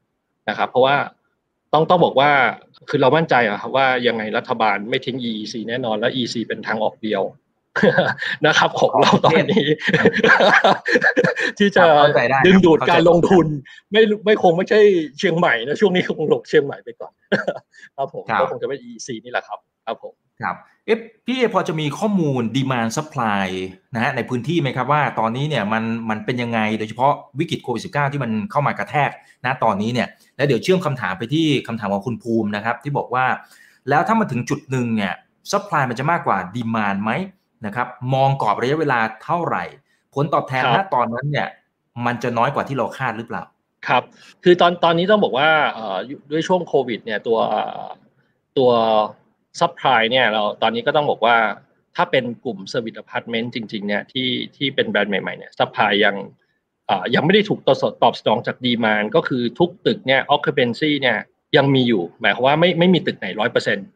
[0.50, 0.96] นะครับ เพราะว่า
[1.74, 2.32] ต้องต้องบอกว่า
[2.90, 7.24] คือเรามั่นใจอะครับว่ายังไงรัฐบาลไม่ทิ้ง EEC แน่นอนและ EEC เป็นทางออกเดียว
[8.48, 9.68] นะครับของเราตอนนี้
[11.58, 11.84] ที่จะ
[12.46, 13.48] ดึงดูดการลงทุน
[13.92, 14.80] ไม่ไม่คงไม่ใช่
[15.18, 17.14] เชียงใหม่นะช่วงนี้คงหลบเชียงใหม่ไปก่อน
[17.98, 23.48] ครับผมก็คงจะเป็น EEC นี่แหละครับ ครับผม ครับเอ๊ะพี่พอจะมีข้อมูล demand supply
[23.96, 29.10] นะฮะในพื้นที่ไหมครับว่าตอนนี้เนี่ยมันมันเป็นยังไงโดยเฉพาะวิกฤตโควิดสิที่มันเข้ามากระแทก
[29.46, 33.26] นะตอนนี้เนี่ยแล้วเดี๋ยวเชื่อมคำถามไปที่คำถามของคุณภูมินะครับ ที่บอกว่า
[33.90, 35.14] แล้วถ้ามาถึงจุดหนึ่งเนี่ย
[35.52, 37.12] supply มันจะมากกว่า demand ไหม
[37.66, 39.64] นะครับมองกรอบระยะเวลาเท่าไหร่
[40.14, 41.48] ผลตอบแทนณตอนนั้นเนี่ย
[42.06, 43.44] มันจะน้อยกว่าที่เราคาดหรือเปล่า
[43.88, 44.04] ครับ
[44.44, 45.50] คือตอนตอนนี้ต้องบอกว่า
[46.32, 47.40] ด้วยช่วงโควิดเนี่ยตัว
[48.58, 48.72] ตัว
[49.60, 51.38] supply เนี่ยเราตอนนี้ก็ต้องบอกว่า
[51.96, 56.16] ถ้าเป็นกลุ่ม service apartment จริงๆเนี่ยที่ที่เป็นแบรนด์ใหม่ๆเนี่ย supply ยัง
[57.16, 61.18] ยังไม่ได้ถูกตอบตอบสนองจาก demand ก็คือทุกตึกเนี่ย occupancy เนี่ย
[61.58, 63.88] ยังมีอยู่ หมายความว่าไม่ไม่มีตึกไหนร้อยเปอร์เซ็นต์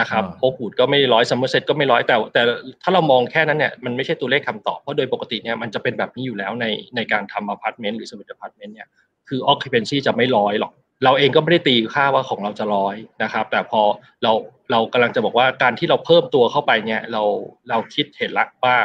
[0.00, 2.42] นะครับโอกูดก็ไม่ร้อย Somerset ก็ไม่ร้อยแต่ แต่
[2.82, 8.88] ถ้าเรามองแค่นั้นเนี่ยมันไม่ใช่ตัวเลขคำตอบเพราะโดยปกติเนี่ยมันจะเป็นแบบนี้อยู่แล้วในในการทำอพาร์ตเมนต์หรือ service apartment เนี่ย
[9.28, 10.72] คือออคเคเ p นซีจะไม่ร้อยหรอก
[11.04, 13.82] เราเองก็ไม่ได้ตีค่าว่าของเราจะร้อยนะครับ แต่พอ
[14.22, 14.32] เรา
[14.70, 17.22] เรากำลังจะบอกว่าการที่เราเพิ่มตัวเข้าไปเนี่ยเรา
[17.70, 18.76] เราคิดเห็นละว่า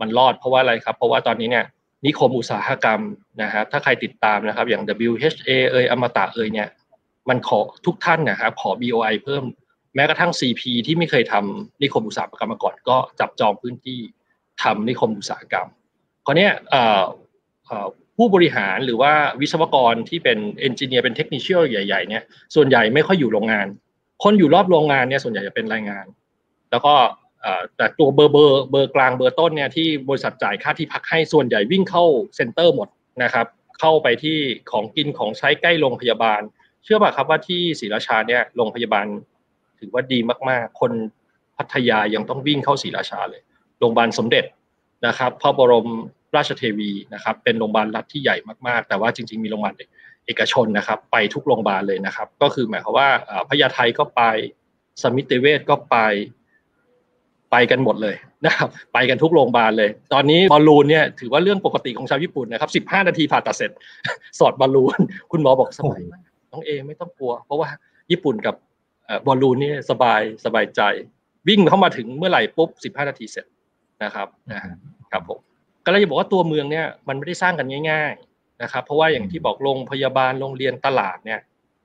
[0.00, 1.64] มันรอดเพราะว่าอะไรครับ เพราะว่าตอนนี้เนี่ย
[2.06, 3.00] นิคมอุตสาหกรรม
[3.42, 6.68] นะฮะถ้าใครติดตามนะครับ อย่าง WHA เอยอมตะเอยเนี่ย
[7.28, 9.44] มันขอทุกท่านนะครับขอ BOI เพิ่ม
[9.94, 13.98] แม้กระทั่ง CP ที่ไม่เคยทำนิคมอุตสาหกรรมมาก่อนก็จับจองพื้นที่
[14.62, 15.68] ทำนิคมอุตสาหกรรม
[16.26, 16.48] คราวนี้
[18.20, 22.22] ผู้บริหารหรือว่าวิศวกรที่เป็นเอนจิเนียร์เป็นเทคนิคใหญ่ ๆ เนี่ย
[22.54, 23.66] ส่วนใหญ่ไม่ค่อยอยู่โรงงาน
[24.24, 26.06] คนอยู่รอบโรงงานเนี่ยส่วนใหญ่จะเป็นแรงงาน
[26.70, 26.94] แล้วก็
[27.76, 32.04] แต่ตัวเบอร์เบอร์เบอร์กลางเบอร์ต้นเนี่ยที่บริษัทจ่ายค่าที่พักให้ส่วนใหญ่วิ่งเข้า
[32.36, 32.88] เซ็นเตอร์หมด
[33.22, 33.46] นะครับ
[33.80, 34.38] เข้าไปที่
[34.70, 36.40] ของกินของใช้ใกล้โรงพยาบาล
[36.84, 39.06] เชื่อป่ะครับว่าที่ศรีราชาเนี่ยโรงพยาบาล
[39.78, 40.18] ถือว่าดี
[40.50, 40.92] มากๆ คน
[41.56, 43.42] พัทยายังต้องวิ่งเข้าศรีราชาเลย
[43.78, 44.44] โรงพยาบาลสมเด็จ
[45.06, 45.88] นะครับพระบรม
[46.36, 49.74] ราชเทวีนะครับ เป็นโรงพยาบาลรัฐที่ใหญ่มากๆ แต่ว่าจริง ๆ มีโรงพยาบาล
[50.26, 53.08] เอกชนนะครับ ไปทุกโรงพยาบาลเลยนะครับ ก็คือหมายความว่า
[53.48, 54.22] พญาไทก็ไป
[55.02, 55.96] สมิติเวชก็ไป
[57.50, 58.16] ไปกันหมดเลย
[58.46, 63.70] นะครับ ไปกันทุกโรงพยาบาลเลย ตอนนี้บอลลูนเนี่ยถือว่าเรื่องปกติของชาวญี่ปุ่นนะครับ 15 นาทีผ่าตัดเสร็จ
[64.38, 64.98] สอดบอลลูน
[65.30, 66.22] คุณหมอบอกสบายมาก
[66.52, 67.68] น้องเอไม่ต้องกลัว เพราะว่า
[68.10, 68.54] ญี่ปุ่นกับ
[69.26, 70.80] บอลลูนนี่สบายสบายใจ
[71.48, 73.46] วิ่งเข้ามาถึงเมื่อไหร่ปุ๊บสิบห้านาทีเสร็จ
[74.04, 74.60] นะครับนะ
[75.12, 75.40] ครับผม
[75.90, 81.40] ก็เลยจะบอกว่าตัวเมืองเนี่ยมันไม่ได้สร้างกันง่าย ๆนะครับ เพราะว่าอย่างที่บอกโรงพยาบาลโรงเรียนตลาดเนี่ย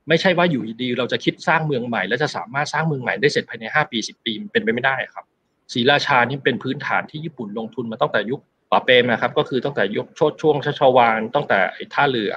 [0.08, 5.24] ไม่ใช่ว่าอยู่ดีเราจะคิดสร้างเมืองใหม่ แล้วจะสามารถสร้างเมืองใหม่ได้เสร็จภายในห้าปีสิบปีเป็นไปไม่ได้ครับ
[5.72, 8.40] ศรีราชานี่เป็นพื้นฐานที่ญี่ปุ่นลงทุนมาตั้งแต่ยุค
[8.70, 11.60] ป่าเปรมนะครับ ก็คือตั้งแต่ยุคชดช่วงชชวานตั้งแต่
[11.94, 12.32] ท่าเรือ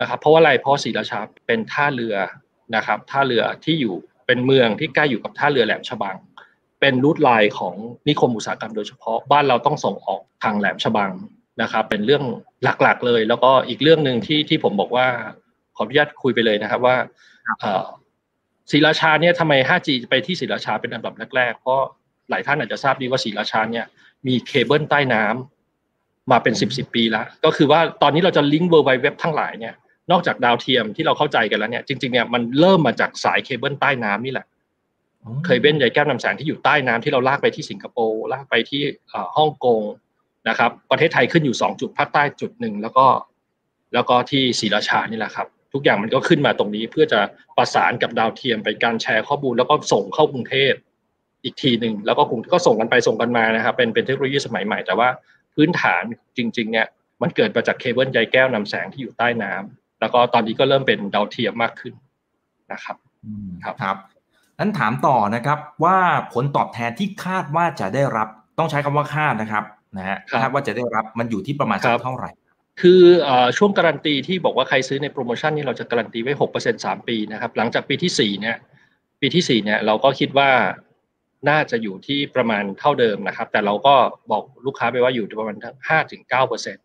[0.00, 2.16] นะครับเพราะว่าอะไรเพราะศรีราชาเป็นท่าเรือ
[2.76, 3.94] นะครับท่าเรือที่อยู่
[4.26, 6.16] เป็นเมืองที่ใกล้อยู่กับท่าเรือแหลมฉบัง
[6.80, 7.74] เป็นรูทไลน์ของ
[8.08, 11.10] นิคมอุตสาหกรรมโดยเฉพาะบ้านเราต้องส่งออกทางแหลมฉบัง
[11.62, 12.24] นะครับ เป็นเรื่อง
[12.82, 15.06] หลักๆเลย แล้วก็อีกเรื่องหนึ่งที่ที่ผมบอกว่า
[15.76, 16.96] ขออนุญาตคุยไปเลยนะครับว่า
[18.70, 21.80] ศรีราชาเนี่ยทำไม 5G ไปที่ศรีราชาเป็นอันดับแรกๆ เพราะ
[22.30, 23.86] หลายท่านอาจจะทราบดีว่าศรีราชาเนี่ย
[24.26, 29.74] มีเคเบิลใต้น้ำมาเป็นสิบสิบปีแล้ว ก็คือว่าตอนนี้เราจะ link world wide web ทั้งหลายเนี่ย
[30.10, 34.46] นอกจากดาวเทียมที่เราเข้าใจกันแล้วเนี่ยจริงๆเนี่ยมันเริ่มมาจากสายเคเบิลใต้น้ำนี่แหละ
[35.46, 38.82] เคยเป็นใหญ่แก้วนำแสงที่อยู่ใต้น้ำที่เราลากไปที่สิงคโปร์ลากไปที่
[39.36, 39.80] ฮ่องกง
[40.48, 43.06] นะครับ ประเทศไทยขึ้นอยู่สองจุดภาคใต้จุดหนึ่งแล้วก็
[43.94, 47.20] แล้วก็ที่ศรีราชานี่แหละครับ ทุกอย่างมันก็ขึ้นมาตรงนี้เพื่อจะ
[47.56, 50.72] ประสานกับดาวเทียมไปการแชร์ข้อมูลแล้วก็ส่งเข้ากรุงเทพ
[51.44, 55.08] อีกทีหนึ่งแล้วก็ก็ส่งกันไปส่งกันมานะครับ เป็นเป็นเทคโนโลยีสมัยใหม่ แต่ว่า
[55.54, 56.02] พื้นฐาน
[56.36, 56.86] จริง ๆ เนี่ย
[57.22, 61.94] มันเกิดมาจากเคเบิลใยแก้วนำแสงที่อยู่ใต้น้ำแล้วก็ตอนนี้ก็เริ่มเป็นดาวเทียมมากขึ้น
[62.72, 62.96] นะครับ
[63.64, 63.96] ครับครับ
[64.58, 65.98] นั้นถามต่อนะครับว่า
[66.34, 68.28] ผลตอบแทนที่คาดว่าจะได้รับ
[68.58, 69.64] ต้องใช้คำว่าคาดนะครับ
[69.98, 72.30] นะฮะคาดว่าจะได้รับมันอยู่ที่ประมาณเท่าไหร่
[72.80, 73.02] คือ
[73.58, 78.56] ช่วงการันตีที่บอกว่าใครซื้อในโปรโมชั่นนี้เราจะการันตีไว้หกเปอร์เซ็นสามปีนะครับ หลังจากปีที่สี่เนี่ย
[79.20, 80.50] ปีที่สี่เนี่ยเราก็คิดว่า
[81.48, 83.94] น่าจะอยู่ที่ประมาณเท่าเดิมนะครับ แต่เราก็
[84.30, 85.56] บอกลูกค้าไปว่าอยู่ประมาณ
[85.88, 86.76] ห้าถึงเก้าเปอร์เซ็น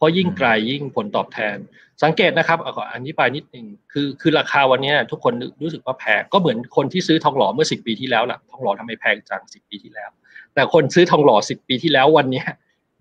[0.00, 1.56] เพราะยิ่งไกลยิ่งผลตอบแทน
[2.02, 5.32] สังเกตนะครับขออธิบายนิดนึงคือคือราคาวันนี้ทุกคน
[5.62, 10.10] รู้สึกว่าแพงก็เหมือนคนที่ซื้อทองหล่อเมื่อสิบปีที่แล้วล่ะทองหล่อทำไมแพงจังสิบปีที่แล้ว
[10.54, 12.42] แต่คนซื้อทองหล่อสิบปีที่แล้ววันนี้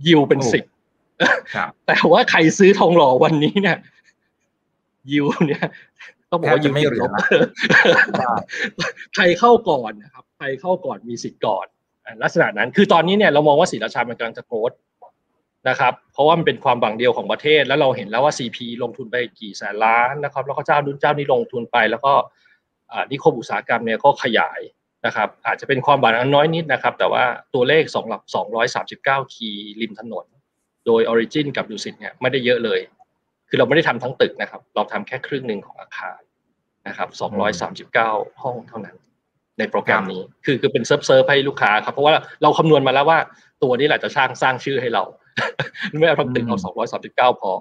[0.07, 0.63] ยิวเป็นสิบ
[1.87, 3.77] แต่ว่าใครซื้อทองหล่อวันนี้เนี่ย
[5.11, 5.65] ยิวเนี่ย
[6.31, 7.05] ต้องบอกว่ายิวไม่เหลือ
[9.15, 11.65] ใครเข้าก่อนนะครับใครเข้าก่อนมีสิทธิ์ก่อน
[12.23, 14.71] ลักษณะนั้น คือตอนนี้เนี่ยเรามองว่าสีราชามันกำลังจะโกรธ
[15.67, 22.13] นะครับ เพราะว่ามันเป็นความหวังเดียวของประเทศ แล้วเราเห็นแล้วว่า CP ลงทุนไปกี่แสนล้านนะครับ แล้วก็เจ้านุ้นเจ้านี้ลงทุนไป แล้วก็
[23.11, 24.59] นิคมอุตสาหกรรมเนี่ยก็ขยาย
[25.05, 28.21] นะครับ อาจจะเป็นความหวังน้อยนิดนะครับ แต่ว่าตัวเลขสองหลัก
[28.77, 30.25] 239 key ริมถนน
[30.85, 32.79] โดย Origin กับดุสิตเนี่ยไม่ได้เยอะเลย
[33.49, 36.19] คือเราไม่ได้ทำทั้งตึกนะครับ เราทำแค่ครึ่งหนึ่งของอาคาร
[36.87, 37.09] นะครับ
[37.75, 38.97] 239ห้องเท่านั้น
[39.59, 43.19] ในโปรแกรมนี้ คือคือเป็น serve serve ให้ลูกค้าครับ เพราะว่าเราคำนวณมาแล้วว่า
[43.63, 45.03] ตัวนี้แหละจะสร้างสร้างชื่อให้เรา
[45.99, 46.57] ไม่เอาทำตึกเอา
[46.99, 47.51] 239พอ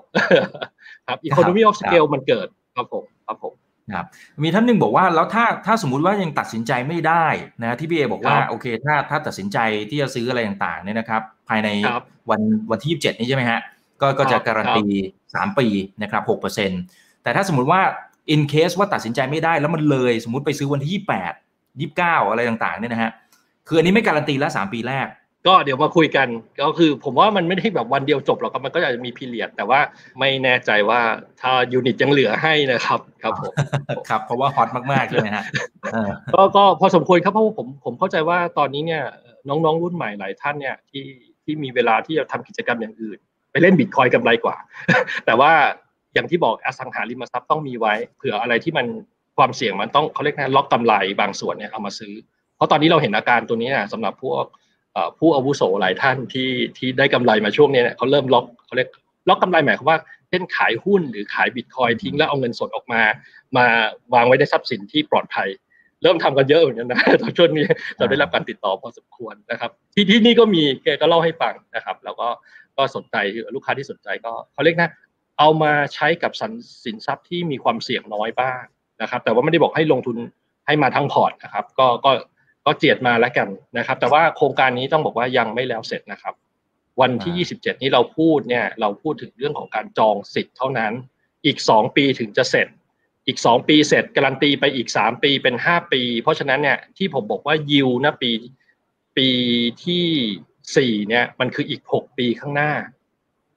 [1.06, 3.54] ครับอีโคโนมีออฟสเกลมันเกิดครับผมครับผม
[3.94, 4.06] ครับ
[4.44, 7.26] มีท่านหนึ่งบอกว่าแล้วถ้าถ้าสมมุติว่ายังตัดสินใจไม่ได้
[7.62, 9.58] นะที่พี่เอบอกว่าโอเค ถ้าถ้าตัดสินใจ
[9.90, 11.68] ที่จะซื้ออะไรต่างๆเนี่ยนะครับ ภายใน
[12.30, 13.60] วันวันที่27นี้ใช่ไหมฮะ
[14.00, 14.86] ก็ก็จะการันตี
[15.26, 15.66] 3ปี
[16.02, 16.22] นะครับ
[16.72, 17.80] 6%แต่ถ้าสมมุติว่า
[18.34, 21.04] in case ว่าตัดสินใจไม่ได้แล้วมันเลยสมมติไปซื้อวันที่
[21.86, 23.10] 28 29อะไรต่างๆเนี่ยนะฮะ
[23.68, 25.06] คืออันนี้ไม่การันตีแล้ว3ปีแรก
[25.46, 26.28] ก็เดี๋ยวมาคุยกัน
[26.60, 29.80] ก็คือผมว่ามันไม่ได้แบบวันเดียวจบหรอกครับมันก็อาจจะมีพีเรียด แต่ว่า
[30.18, 31.00] ไม่แน่ใจว่า
[31.40, 33.52] ถ้ายูนิตยังเหลือให้นะครับครับผม
[34.08, 35.44] ครับเพราะว่าฮอตมากๆใช่ไหมฮะ
[36.34, 39.02] ก็ก็พอสมควรครับเพราะว่าผมผมเข้าใจว่าตอนนี้เนี่ย
[39.48, 41.06] น้องๆรุ่นใหม่หลายท่านเนี่ยที่
[41.44, 43.18] ที่มีเวลาที่จะทำกิจกรรมอย่างอื่น
[43.52, 44.56] ไปเล่นบิตคอยกับไรกว่า
[45.26, 45.52] แต่ว่า
[46.14, 48.86] อย่างที่บอกอสังหาริมทรัพย์ต้องมีไว้เผื่ออะไรที่มัน
[49.36, 52.12] ความเสี่ยงมันต้องเขาเรียกนะล็อกกำไรบางส่วนเนี่ยเอามาซื้อ
[52.56, 54.44] เพราะตอนนี้เราเห็นอาการตัวนี้สำหรับพวก
[55.18, 58.88] ผู้อาวุโสหลายท่านที่ที่ได้กำไรมาช่วงนี้เนี่ยเขาเริ่มล็อกเขาเรียก
[59.28, 63.02] ล็อกกำไรหมายความว่าเช่นขายหุ้นหรือขายบิตคอยทิ้งแล้วเอาเงินสดออกมา
[63.56, 63.66] มา
[64.14, 65.48] วางไว้ในทรัพย์สินที่ปลอดภัย
[66.02, 67.66] เริ่มทำกันเยอะเหมือนกันนะตอนช่วงนี้
[67.98, 72.28] เราได้รับการติดต่อพอสมควรนะครับ ที่ที่นี่ก็มีแกก็เล่าให้ฟังนะครับ แล้วก็
[72.76, 73.16] ก็สนใจ
[73.54, 74.90] ลูกค้าที่สนใจก็เขาเรียกนะ
[75.38, 76.32] เอามาใช้กับ
[76.84, 78.62] สินทรัพย์ที่มีความเสี่ยงน้อยบ้าง
[79.02, 80.16] นะครับ แต่ว่าไม่ได้บอกให้ลงทุน
[80.66, 82.10] ให้มาทั้งพอร์ตนะครับ ก็ก็
[82.68, 83.48] ก็เจียดมาแล้วกัน
[83.78, 86.34] นะครับ แต่ว่าโครงการนี้ต้องบอกว่ายังไม่แล้วเสร็จนะครับ
[87.00, 90.92] วันที่ 27 นี้เราพูดเนี่ย เราพูดถึงเรื่องของการจองสิทธิ์เท่านั้น
[91.46, 92.68] อีก 2 ปีถึงจะเสร็จ
[93.26, 98.30] อีก 2 ปีเสร็จการันตีไปอีก 3 ปีเป็น 5 ปี เพราะฉะนั้นเนี่ยที่ผมบอกว่ายิวนะปี
[99.16, 99.28] ปี
[99.84, 102.72] ที่ 4 เนี่ยมันคืออีก 6 ปีข้างหน้า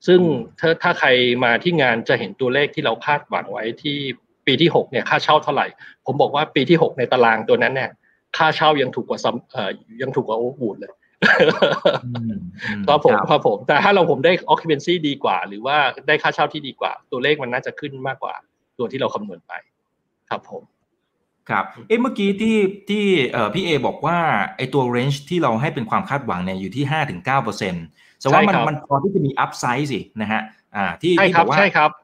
[0.07, 0.21] ซึ่ง
[0.59, 1.09] ถ้าถ้าใคร
[1.43, 3.97] มาที่งานจะเห็นตัวเลขที่เราคาดหวังไว้ที่
[4.45, 5.67] ปีที่ 6 เนี่ยค่าเช่าเท่าไหร่
[6.05, 7.91] ผมบอกว่าปีที่ 6 ในตารางตัวนั้นเนี่ย
[8.37, 9.71] ค่าเช่ายังถูกกว่าซัมเอ่อ
[10.01, 10.91] ยังถูกกว่าโอวูดเลย
[12.87, 15.77] ก็ผมครับผม แต่ถ้าเราผมได้ออค c เ p นซี่ดีกว่า หรือว่า
[16.07, 18.35] ได้ค่าเช่าที่ดีกว่า ตัวเลขมันน่าจะขึ้นมากกว่า
[18.77, 19.53] ตัวที่เราคำนวณไป
[20.29, 20.63] ครับผม
[21.49, 22.57] ครับ เอ๊ะเมื่อกี้ที่
[22.89, 24.17] ที่เอ่อพี่เอบอกว่า
[24.57, 27.85] ไอตัวเรนจ์ที่เราให้เป็นความคาดหวังเนี่ยอยู่ที่ห้าถึงเก้าเปอร์เซ็นต์
[28.19, 30.41] แต่ว่ามันมันพอที่จะมี upside สินะฮะ
[30.75, 31.57] อ่า ที่ที่บอกว่า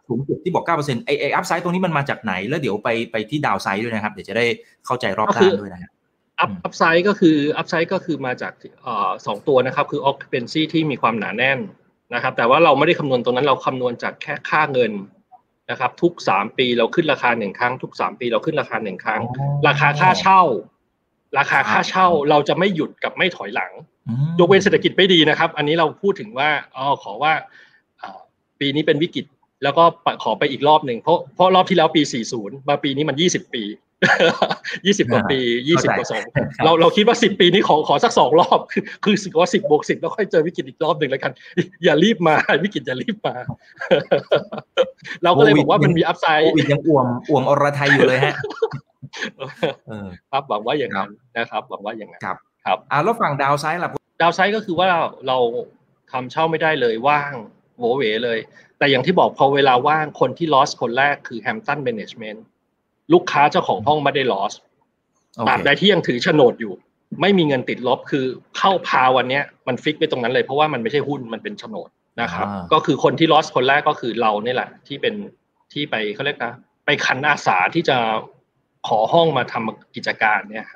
[0.09, 4.45] สูงสุดที่บอกเก้าเปอร์เซ็นต์ไอไอ upside ตรงนี้มันมาจากไหน แล้วเดี๋ยวไปไปที่ downside ด้วยนะครับ เดี๋ยวจะได้
[4.85, 5.91] เข้าใจรอบด้านด้วยนะฮะ
[6.39, 8.53] up upside ก็คือ upsideด์ก็คือมาจาก
[9.25, 11.59] สองตัวนะครับ คือ occupancy ที่มีความหนาแน่น
[12.13, 14.91] นะครับ แต่ว่าเราไม่ได้คำนวณตรงนั้นเราคำนวณจากแค่ค่าเงิน
[15.71, 19.21] นะครับ ทุกสามปีเราขึ้นราคาหนึ่งครั้ง ทุกสามปีเราขึ้นราคาหนึ่งครั้ง
[19.67, 20.41] ราคาค่าเช่า
[21.37, 23.71] ราคาค่าเช่าเราจะไม่หยุดกับไม่ถอยหลัง
[24.39, 27.33] ยกเว้นเศรษฐกิจไม่ดีนะครับ อันนี้เราพูดถึงว่าอ๋อขอว่า
[28.59, 29.25] ปีนี้เป็นวิกฤต
[29.63, 29.83] แล้วก็
[30.23, 32.01] ขอไปอีกรอบหนึ่งเพราะเพราะรอบที่แล้วปี
[32.35, 33.63] 40 มาปีนี้มัน 20 ปี
[34.85, 36.23] ยี่สิบกว่าปียี่สิบกว่าสอง
[36.63, 41.31] เราเราคิดว่าสิบปีนี้ขอขอสักสองรอบ คือคือสิว่าสิบบวกสิบแล้วค่อยเจอวิกฤตอีกรอบหนึ่งแล้วกัน
[41.83, 43.35] อย่ารีบมาวิกฤตอย่ารีบมา
[45.23, 48.35] เราก็เลยบอกว่ามันมีอัพไซด์โควิดยังอ่วมอ่วมอรไทยอยู่เลยฮะ
[50.31, 53.89] ครับหวังว่าอย่างนั้นนะครับหวังว่าอย่างนั้นครับ ครับอ่าแล้วฝั่งดาวไซด์ล่ะ
[54.21, 54.87] ดาวไซด์ก็คือว่า
[55.27, 55.37] เรา
[56.11, 57.31] ทำเช่าไม่ได้เลยว่าง
[57.79, 58.39] โวเวเลย
[58.77, 62.45] แต่อย่างที่บอกพอเวลาว่างคนที่ลอสคนแรกคือแฮมตันแมネจเมนต์
[63.13, 64.53] ลูกค้าเจ้าของห้องไม่ได้ลอส
[65.47, 66.73] ตราบใดที่ยังถือโฉนดอยู่
[67.21, 68.25] ไม่มีเงินติดลบคือ
[68.57, 71.89] เข้าพาวันนี้มันฟิกไปตรงนั้นเลยเพราะว่ามันไม่ใช่หุ้นมันเป็นโฉนด
[72.21, 75.13] นะครับ ก็คือคนที่ลอสคนแรกก็คือเราเนี่ยแหละ ที่เป็น
[75.73, 76.53] ที่ไปเขาเรียกนะ
[76.85, 77.97] ไปคันอาสาที่จะ
[78.87, 80.67] ขอห้องมาทำกิจการเนี่ย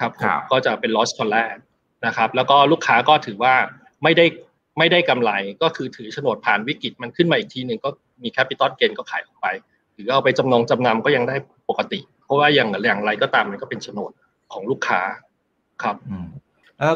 [0.00, 0.12] ครับ
[0.50, 1.54] ก็จะเป็น loss คนแรก
[2.06, 3.54] นะครับ แล้วก็ลูกค้าก็ถือว่า
[4.02, 4.26] ไม่ได้
[4.78, 5.30] ไม่ได้กำไร
[5.62, 7.88] ก็คือถือโฉนดผ่านวิกฤตมันขึ้นมาอีกทีหนึ่งก็
[8.22, 9.46] มี capital gain ก็ขายออกไป
[9.96, 11.36] หรือเอาไปจำนองจำนำก็ยังได้
[11.68, 14.12] ปกติ เพราะว่าอย่างอย่างไรก็ตามมันก็เป็นโฉนด
[14.52, 15.00] ของลูกค้า
[15.82, 15.96] ครับ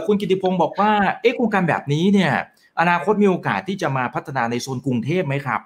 [0.07, 0.91] คุณกิติพงศ์บอกว่า
[1.21, 2.33] เอ๊ะโครงการแบบนี้เนี่ย
[2.81, 5.61] อนาคตมีโอกาสที่จะมาพัฒนาในโซนกรุงเทพไหมครับ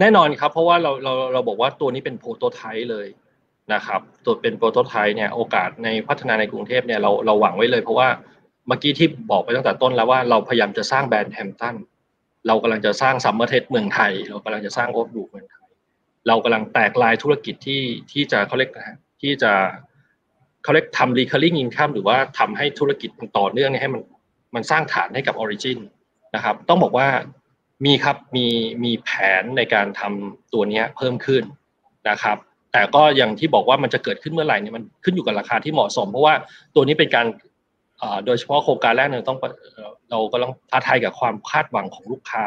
[0.00, 3.06] แน่นอนครับ เพราะว่าเราเราเราบอกว่าตัวนี้เป็น prototype เลย
[3.72, 8.08] นะครับตัวเป็น prototype เนี่ยโอกาสในพัฒนาในกรุงเทพเนี่ยเราเราหวังไว้เลยเพราะว่า
[8.68, 11.76] เมื่อกี้ที่บอกไปตั้งแต่ต้นแล้วว่าเราพยายามจะสร้างแบรนด์ Hampton
[12.46, 15.59] เรากำลังจะสร้าง Somerset เมืองไทย เรากำลังจะสร้าง Oakwood เมืองไทย
[16.30, 18.70] เรากำลังแตกลายธุรกิจที่ที่จะเขาเรียก
[19.22, 19.52] ที่จะ
[20.62, 24.02] เขาเรียกทำ recurring income หรือว่าทำให้ธุรกิจมันต่อเนื่องให้มัน
[24.54, 25.78] มันสร้างฐานให้กับ Origin
[26.34, 27.08] นะครับ ต้องบอกว่า
[27.84, 28.46] มีครับมี
[28.84, 29.10] มีแผ
[29.42, 31.42] นในการทำตัวนี้เพิ่มขึ้น
[32.10, 32.36] นะครับ
[32.72, 36.34] แต่ก็อย่างที่บอกว่ามันจะเกิดขึ้นเมื่อไหร่เนี่ยมันขึ้นอยู่กับราคาที่เหมาะสม เพราะว่า
[36.74, 37.26] ตัวนี้เป็นการ
[38.26, 39.38] โดยเฉพาะโครงการแรกเนี่ยต้อง
[40.10, 42.44] เราก็ต้องท้าทายกับความคาดหวังของลูกค้า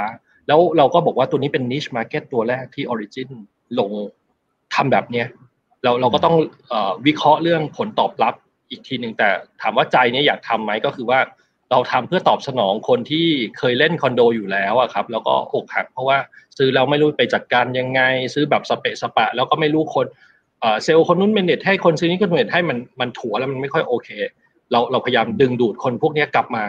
[0.48, 3.30] แล้วเราก็บอกว่าตัวนี้เป็น niche market ตัวแรกที่ Origin
[3.80, 3.92] ลง
[4.76, 5.28] ทำแบบเนี้ย
[5.84, 6.36] เราเราก็ต้อง
[7.06, 8.34] วิเคราะห์เรื่องผลตอบรับ
[8.70, 9.30] อีกทีหนึ่งแต่
[9.62, 11.20] ถามว่าใจเนี่ยอยากทำไหมก็คือว่า
[11.72, 16.18] เราทำเพื่อตอบสนองคนที่เคยเล่นคอนโดอยู่แล้วอะครับแล้วก็อกหักเพราะว่า
[16.58, 18.02] ซื้อเราไม่รู้ไปจัดการยังไง
[18.34, 20.06] ซื้อแบบสเปะสปะ แล้วก็ไม่รู้คน
[20.84, 24.10] เซลล์คนนู้นเมนเนตให้คนซื้อนี้คนเมนเนตให้มันมันถัวแล้วมันไม่ค่อยโอเค
[24.72, 26.66] เราเราพยายามดึงดูดคนพวกนี้กลับมา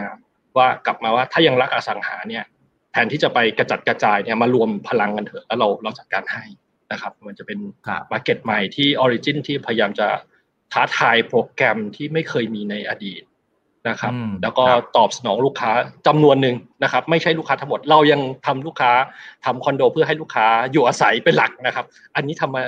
[0.57, 2.45] ว่ากลับมาว่าถ้ายังรักอสังหาเนี่ย
[2.93, 6.45] แทนที่จะไปกระจัดกระจายเนี่ยมารวมพลังกันเถอะแล้วเราเราจัดการให้
[6.95, 7.59] นะครับ มันจะเป็น
[8.13, 10.09] market ใหม่ที่ Origin ที่พยายามจะ
[10.73, 13.23] ท้าทายโปรแกรมที่ไม่เคยมีในอดีต
[13.89, 14.65] นะครับ แล้วก็
[14.97, 15.71] ตอบสนองลูกค้า
[16.07, 18.93] จำนวนหนึ่งนะครับ ไม่ใช่ลูกค้าทั้งหมด เรายังทำลูกค้า
[19.45, 21.85] ทำคอนโดเพื่อให้ลูกค้าอยู่อาศัยเป็นหลักนะครับ
[22.17, 22.63] อันนี้ทำมา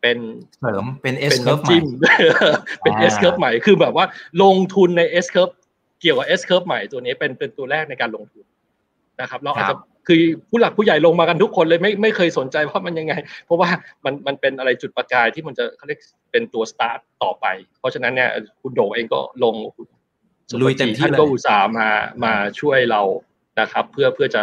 [0.00, 0.18] เป็น
[0.60, 1.76] เสริมเป็น S-curve ใหม่
[2.82, 4.04] เป็น S-curve ใหม่คือแบบว่า
[4.42, 5.50] ลงทุนใน S-curve
[6.00, 8.44] เกี่ยวกับ S-curve ใหม่ตัวนี้เป็นเป็นตัวแรกในการลงทุน
[9.20, 9.76] นะครับ เราอาจจะ
[10.08, 13.68] คือผู้หลักผู้ใหญ่ลงมากันทุกคนเลยไม่ไม่เคยสนใจว่ามันยังไง เพราะว่า
[14.04, 16.00] มันมันเป็นอะไรจุดประกายที่มันจะเขาเรียก
[16.32, 17.46] เป็นตัวสตาร์ทต่อไป
[17.78, 18.30] เพราะฉะนั้นเนี่ย
[18.62, 19.54] คุณโดเองก็ลง
[20.60, 21.88] ลุยเต็มที่เลยก็อุตส่าห์มา
[22.24, 23.02] มาช่วยเรา
[23.60, 24.42] นะครับ เพื่อเพื่อจะ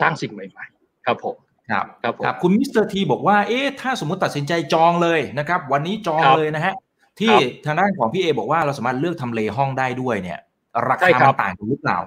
[0.00, 1.36] สร้างสิ่งใหม่ ๆ ครับผม
[1.70, 6.74] ครับครับครับคุณมิสเตอร์ทีบอกว่าเอ๊ะถ้าสมมติตัดสินใจจองเลยนะครับ วันนี้จองเลยนะฮะ
[7.20, 7.34] ที่
[7.66, 10.40] ทางด้านของพี่เอบอกว่าเราสามารถเลือกทำเลห้องได้ด้วยเนี่ย
[10.88, 11.08] ราคา
[11.42, 11.98] ต่างกันหรือเปล่า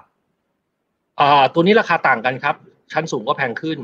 [1.20, 2.56] อ่าตัวนี้ราคาต่างกันครับ
[2.94, 3.80] ชั้นสูงก็แพงขึ้น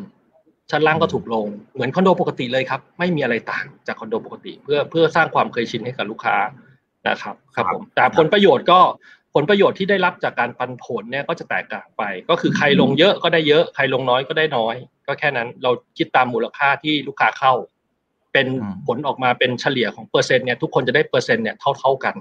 [0.71, 6.38] ชั้นล่างก็ถูกลง เหมือนคอนโดปกติเลยครับ ไม่มีอะไรต่างจากคอนโดปกติ เพื่อเพื่อสร้างความเคยชินให้กับลูกค้า
[7.07, 8.79] นะครับ ครับผม แต่ผลประโยชน์ก็
[9.34, 14.75] ผลประโยชน์ที่ได้รับจากการปันผลเนี่ยก็จะแตกต่างไป ก็คือใครลงเยอะก็ได้เยอะ ใครลงน้อยก็ได้น้อย
[15.07, 17.53] ก็แค่นั้นเราคิดตามมูลค่าที่ลูกค้าเข้า
[18.34, 18.47] เป็น
[18.88, 22.15] ผลออกมาเป็นเฉลี่ยของเปอร์เซ็นต์เนี่ยทุกคนจะได้เปอร์เซ็นต์เนี่ยเท่าเท่ากัน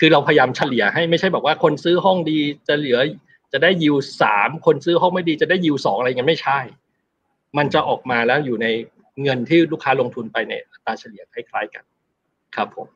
[0.00, 2.98] คือเราพยายามเฉลี่ยให้ไม่ใช่แบบว่าคนซื้อห้องดีจะเหลือ
[3.52, 6.58] จะได้ยิวสามคนซื้อห้องไม่ดีจะได้ยิวสองอะไรเงี้ยไม่ใช่
[7.58, 8.66] มันจะออกมาแล้วอยู่ใน
[9.22, 11.84] เงินที่ลูกค้าลงทุนไปในอัตราเฉลี่ยคล้ายๆกัน
[12.56, 12.86] ครับผม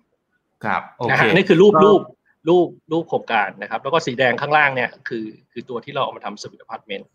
[0.65, 2.01] ครับโอเคนี่คือรูปรูป
[2.49, 7.09] รูปรูปโครงการนะครับ แล้วก็สีแดงข้างล่างเนี่ยคือคือตัวที่เราเอามาทำสวิตอพาร์ตเมนต์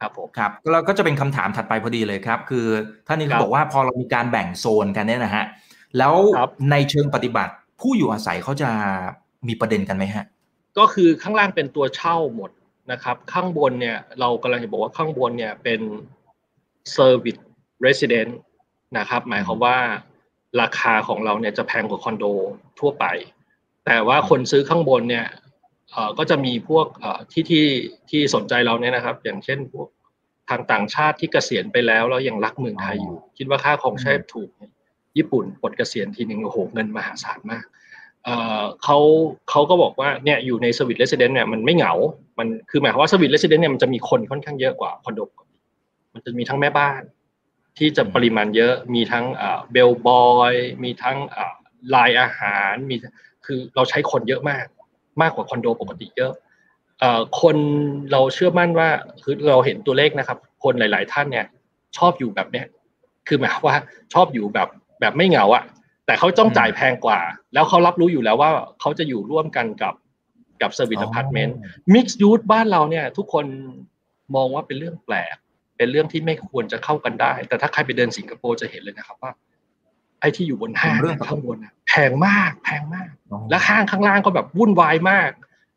[0.00, 2.66] ครับผมครับเราก็จะเป็นคำถามถัดไปพอดีเลยครับ คือ
[3.06, 5.44] ท่านนี้บอกว่าพอเรามีการแบ่งโซนกันเนี่ยนะฮะ
[5.98, 6.14] แล้ว
[6.70, 8.70] ในเชิงปฏิบัติผู้อยู่อาศัยเขาจะ
[9.48, 10.24] มีประเด็นกันไหมฮะ
[10.78, 12.50] ก็คือข้างล่างเป็นตัวเช่าหมด
[12.92, 15.80] นะครับ ข้างบนเนี่ยเรากำลังจะบอกว่าข้างบนเนี่ยเป็น
[16.96, 17.42] Service
[17.86, 18.32] Resident
[18.98, 19.76] นะครับ หมายความว่า
[20.60, 22.24] ราคาของเราเนี่ยจะแพงกว่าคอนโด
[22.80, 23.04] ทั่วไป
[23.86, 25.26] แต่ว่าคนซื้อข้างบนเนี่ย
[26.18, 26.86] ก็จะมีพวก
[27.32, 27.66] ที่ที่
[28.10, 29.88] ที่สนใจเราเนี่ยนะครับ อย่างเช่นพวก
[30.50, 34.50] ทางต่างชาติที่เกษียณไปแล้วแล้วยังรักเมืองไทยอยู่ คิดว่าค่าของชีพถูก
[35.16, 37.64] ญี่ปุ่นปลดเกษียณทีหนึ่งโอ้โหเงินมหาศาลมาก
[38.84, 38.98] เขา
[39.50, 41.92] เขาก็บอกว่าเนี่ยอยู่ในสวิตเลสเดนเนี่ยมันไม่เหงา
[42.38, 45.20] มันคือหมายความว่าสวิตเลสเดนเนี่ยมันจะมีคนค่อนข้างเยอะกว่าคอนโด
[46.14, 47.02] มันจะมีทั้งแม่บ้าน
[47.78, 49.24] ที่จะปริมาณเยอะมีทั้ง
[49.72, 50.54] เบลบอย
[50.84, 51.16] มีทั้ง
[51.94, 52.96] ลายอาหารมี
[53.46, 54.64] คือเราใช้คนเยอะมาก
[55.22, 56.32] มากกว่าคอนโดปกติเยอะ
[57.40, 57.56] คน
[58.12, 58.88] เราเชื่อมั่นว่า
[59.22, 61.46] คือเราเห็นตัวเลขนะครับ คนหลาย ๆ ท่านเนี่ย
[61.98, 62.66] ชอบอยู่แบบเนี้ย
[63.28, 63.76] คือหมายว่า
[64.14, 64.68] ชอบอยู่แบบ
[65.00, 65.64] แบบไม่เหงาอะ
[66.06, 67.20] แต่เขาต้องจ่ายแพงกว่า
[67.54, 68.50] แล้วเขารับรู้อยู่แล้วว่า
[68.80, 69.94] เขาจะอยู่ร่วมกันกับ
[70.62, 73.46] กับ service apartment mixed-use บ้านเราเนี่ย ทุกคน
[74.34, 75.36] มองว่าเป็นเรื่องแปลก
[75.76, 79.32] เป็นเรื่องที่ไม่ควรจะเข้ากันได้ แต่ถ้าใครไปเดินสิงคโปร์จะเห็นเลยนะครับว่า
[80.20, 80.96] ไอ้ที่อยู่บนห้าง
[81.28, 83.08] ข้างบนแพงมาก แพงมาก
[83.50, 85.30] และห้างข้างล่างก็แบบวุ่นวายมาก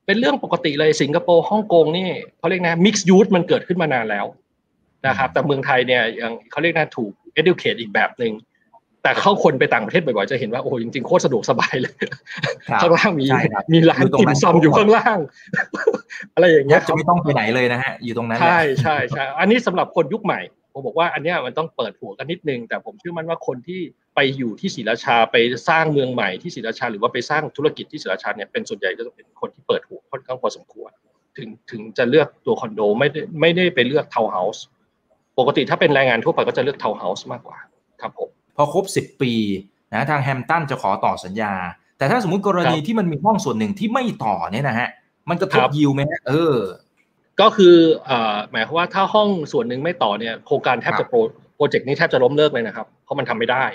[0.05, 4.25] เป็นเรื่องปกติเลยสิงคโปร์ฮ่องกงนี่เขาเรียกนะมิกซ์ยูทมันเกิดขึ้นมานานแล้ว
[5.07, 8.33] นะครับ แต่เมืองไทยเนี่ยยังเขาเรียกนะถูก educate อีกแบบหนึ่ง
[9.05, 11.93] แต่เข้าคนไปต่างประเทศบ่อยๆจะเห็นว่าโอ้จริงๆโคตรสะดวกสบายเลย
[12.81, 13.27] ข้างล่างมี
[13.73, 15.17] มีร้านกินซอมอยู่ข้างล่าง
[16.35, 20.39] อะไรอย่างเงี้ยจะไม่ต้องไปไหนเลยนะฮะอยู่ตรงนั้นใช่ใช่ใช่อันนี้สำหรับคนยุคใหม่
[20.73, 23.81] ผมบอกว่าอันเนี้ยมันต้องเปิดหัวกันนิดนึง แต่ผมเชื่อมั่นว่าคนที่
[24.15, 25.35] ไปอยู่ที่ศรีราชาไป
[25.69, 30.91] สร้างเมืองใหม่ที่ศรีราชา หรือว่าไปสร้างธุรกิจที่ศรีราชาเนี่ยเป็นส่วนใหญ่จะเป็นคนที่เปิดหัวค่อนข้างพอสมควร
[31.37, 34.63] ถึงถึงจะเลือกตัวคอนโดไม่ได้ไม่ได้ไปเลือกทาวน์เฮาส์
[35.39, 37.57] ปกติถ้าเป็นแรงงานทั่วไปก็จะเลือกทาวน์เฮาส์มากกว่า
[38.01, 39.33] ครับผม พอครบ 10 ปี
[39.93, 41.53] นะทาง Hampton จะขอต่อสัญญา
[41.97, 44.89] แต่ถ้าสมมุติกรณีที่มันมีห้องส่วนหนึ่งที่ไม่ต่อเนี่ยนะฮะ
[45.29, 46.57] มันจะทบยิวไหมเออ
[47.41, 47.75] ก็คือ
[48.51, 51.17] หมายความว่าถ้าห้องส่วนหนึ่งไม่ต่อเนี่ยโครงการแทบจะโปร
[51.55, 53.65] โปรเจกต์นี้แทบจะล้มเลิกเลยนะครับ เพราะมันทำไม่ได้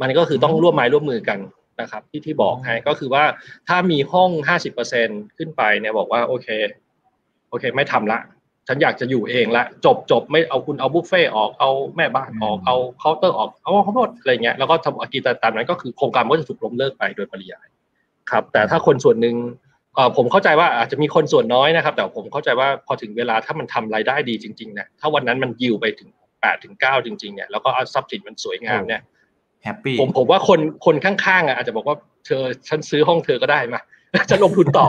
[0.00, 1.38] มันก็คือต้องร่วมไม้ร่วมมือกัน
[1.80, 3.24] นะครับ ที่ที่บอกให้ก็คือว่า
[3.68, 6.48] ถ้ามีห้องห้าสิบเปอร์เซ็นขึ้นไปเนี่ยบอกว่าโอเค
[7.50, 8.18] โอเค ไม่ทำละ
[8.68, 17.66] ฉันอยากจะอยู่เองละจบจบไม่เอาคุณเอาบุฟเฟ่ออกเอาแม่บ้านออกเอาเคาน์เตอร์ออกเอาข้าวโพดอะไรเงี้ยแล้วก็ทำอากีตตามนั้นก็คือโครงการก็จะถูกล้มเลิกไปโดยปริยาย
[18.30, 19.34] ครับ แต่ถ้าคนส่วนหนึ่ง
[20.16, 26.08] ผมเข้าใจว่าอาจจะมีคนส่วนน้อยนะครับ แต่ผมเข้าใจว่าพอถึงเวลาถ้ามันทำรายได้ดีจริงๆเนี่ยถ้าวันนั้นมันยิวไปถึง
[26.40, 29.02] แปดถึงเก้าจริงๆเนี่ยแล้วก็ทรัพย์สินมันสวยงามเนี่ย
[29.64, 31.96] happy ผมผมว่าคนคนข้างๆอะอาจจะบอกว่า
[32.26, 33.80] เธอฉันซื้อห้องเธอก็ได้มา
[34.30, 34.86] จะลงทุนต่อ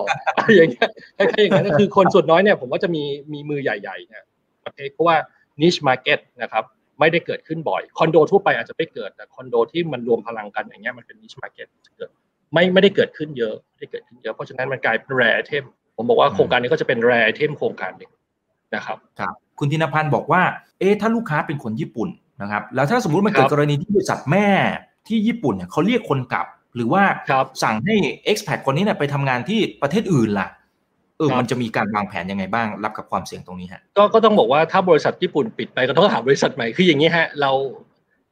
[0.55, 0.89] อย่างเงี้ย
[1.29, 3.03] แค่อย่างนั้นคือคนส่วนน้อยเนี่ยผมว่าจะมี
[3.33, 4.23] มีมือใหญ่ๆเนี่ย
[4.65, 5.15] ประเภทเพราะว่า
[5.61, 6.63] niche market นะครับ
[6.99, 11.67] ไม่ได้เกิดขึ้นบ่อยคอนโดทั่วไปอาจจะไม่เกิดแต่คอนโดที่มันรวมพลังกันอย่างเงี้ยมันเป็น niche market
[11.97, 12.09] เกิด
[12.53, 15.63] ไม่ไม่ได้เกิดขึ้นเยอะไม่ได้เกิดขึ้นเยอะเพราะฉะนั้นมันกลายเป็น rare item
[15.97, 18.11] ผมบอกว่าโครงการนี้ก็จะเป็น rare item โครงการหนึ่ง
[18.75, 20.41] นะครับครับ คุณธินพันธ์บอกว่า
[20.79, 22.09] เอ๊ะถ้าลูกค้าเป็นคนญี่ปุ่น
[22.41, 24.47] นะครับ แล้วถ้าสมมุติมันเกิดกรณีที่บริษัทแม่
[25.07, 27.03] ที่ญี่ปุ่นเนี่ยเขาเรียกคนกลับ หรือว่า
[27.63, 27.95] สั่งให้
[28.31, 30.47] expat คนนี้เนี่ยไปทำงานที่ประเทศอื่นล่ะ
[31.17, 37.51] เออมันจะมีการวางแผนยังไงบ้าง รับกับความเสี่ยงตรงนี้ฮะก็ก็ต้องบอกว่าถ้าบริษัทญี่ปุ่นปิดไปก็ต้องหาบริษัทใหม่คืออย่างนี้ฮะเรา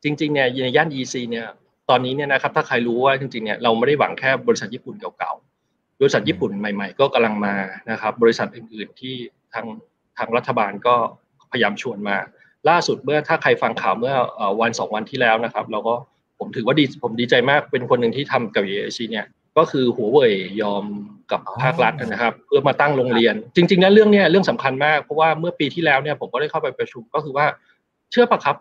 [0.04, 1.48] จริงๆเนี่ยในย่าน EC เนี่ย
[1.90, 7.56] ตอนนี้เนี่ยนะครับถ้าใครรู้ว่าจริงๆเนี่ยเราไม่ได้หวังแค่บริษัทญี่ปุ่นเก่าๆบริษัทญี่ปุ่นใหม่ๆ ก็กำลังมา
[7.92, 9.16] นะครับบริษัทอื่นๆที่
[9.54, 9.66] ทาง
[10.18, 10.96] ทางรัฐบาลก็
[11.52, 12.18] พยายามชวนมา
[12.70, 14.16] ล่าสุดเมื่อถ้าใครฟังข่าวเมื่อ
[14.62, 15.96] วันสองวันที่แล้วนะครับ เราก็
[16.40, 19.26] ผมถือว่าดีผมดีใจมากเป็นคนหนึ่งที่ทำกับเอซีเนี่ย
[19.58, 20.84] ก็คือหัวเว่ยยอม
[21.32, 27.46] กับภาครัฐนะครับ เพื่อมาตั้งโรงเรียน จริงๆนะเรื่องนี้เรื่องสำคัญมากเพราะว่าเมื่อปีที่แล้วเนี่ยผมก็ได้เข้าไปประชุมก็คือว่า
[28.12, 28.58] เชื่อปะครับ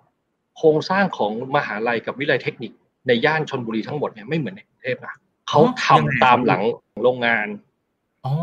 [0.59, 2.73] โครงสร้างของมหาลัยกับวิทยาลัยเทคนิค
[3.07, 5.15] ในย่านชนบุรีทั้งหมดเนี่ยไม่เหมือนในกรุงเทพนะ
[5.49, 6.63] เขาทำตามหลัง
[7.03, 7.49] โรงงาน
[8.25, 8.35] อ๋อ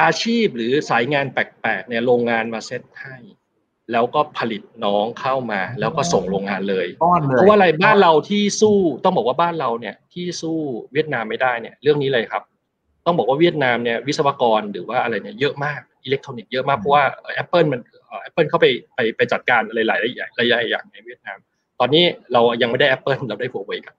[0.00, 3.16] อาชีพหรือสายงานแปลกๆเนี่ยโรงงานมาเซ็ตให้
[3.92, 6.86] แล้วก็ผลิตน้องเข้ามา แล้วก็ส่งโรงงานเลย
[7.36, 10.58] เพราะว่าอะไรบ้านเราที่สู้ต้องบอกว่าบ้านเราเนี่ยที่สู้
[10.92, 12.42] เวียดนามไม่ได้เนี่ย เรื่องนี้เลยครับ
[13.06, 17.04] ต้องบอกว่าเวียดนามเนี่ยวิศวกรหรือว่าอะไรเนี่ยเยอะมากอิเล็กทรอนิกส์เยอะมากเพราะว่า
[17.42, 17.80] Apple มัน
[18.28, 21.38] Apple เข้าไปไปไปจัดการอะไรหลายอย่างหลายอย่างในเวียดนาม
[21.80, 23.94] ตอนนี้เรายังไม่ได้ Apple เราได้หัวเว่ยกัน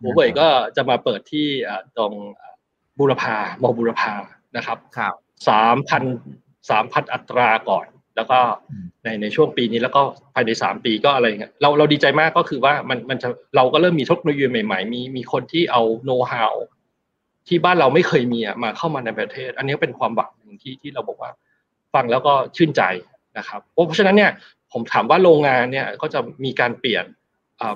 [0.00, 1.46] หัวเว่ยก็จะมาเปิดที่
[1.96, 2.12] ตรง
[2.98, 4.14] บูรพามอบูรพา
[4.56, 5.14] นะครับครับ
[5.48, 6.02] สามพัน
[6.70, 7.86] สามพันอัตราก่อน
[8.18, 8.40] แล้วก็
[9.04, 10.02] ในในช่วงปีนี้แล้วก็
[10.34, 16.54] ภายในสามปีก็อะไรเงี้ยเราเราดีใจมากก็คือว่ามันมันจะเราก็เริ่มมีเทคโนโลยีใหม่ๆ มีมีคนที่เอาโน้ตฮาว
[17.48, 21.30] ที่บ้านเราไม่เคยมีมาเข้ามาในประเทศ อันนี้เป็นความหวังหนึ่งที่ที่เราบอกว่า
[21.94, 22.82] ฟังแล้วก็ชื่นใจ
[23.38, 24.30] นะครับเพราะฉะนั้นเนี่ย
[24.72, 27.04] ผมถามว่าโรงงานเนี่ยก็จะมีการเปลี่ยน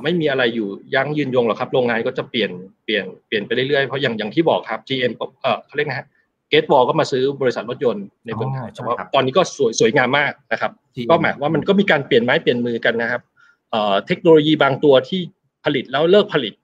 [0.03, 2.51] ไม่มีอะไรอยู่ยั้งยืนยงหรอกครับ โรงงานก็จะเปลี่ยน
[2.85, 5.13] เปลี่ยนเปลี่ยนไปเรื่อยๆเพราะอย่างอย่างที่บอกครับ GM
[5.43, 6.07] เออเขาเรียกนะฮะ
[6.53, 10.73] เกตบอลก็มาซื้อบริษัทรถยนต์ในเมืองไทยแต่ว่าตอนนี้ก็สวยสวยงามมากนะครับ
[11.11, 13.23] ก็หมายว่ามันก็มีการเปลี่ยนไม้เปลี่ยนมือกันนะครับ
[14.07, 15.21] เทคโนโลยีบางตัวที่
[15.65, 16.55] ผลิตแล้วเลิกผลิต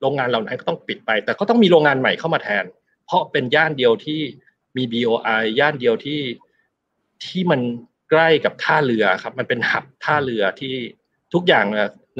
[0.00, 2.64] โรงงานเหล่านั้นก็ต้องปิดไป แต่ก็ต้องมีโรงงานใหม่เข้ามาแทน
[3.06, 4.20] เพราะเป็นย่านเดียวที่
[4.76, 6.20] มี BOI ย่านเดียวที่
[7.24, 7.60] ที่มัน
[8.10, 10.74] ใกล้กับท่าเรือครับ มันเป็นหับท่าเรือที่
[11.34, 11.66] ทุกอย่าง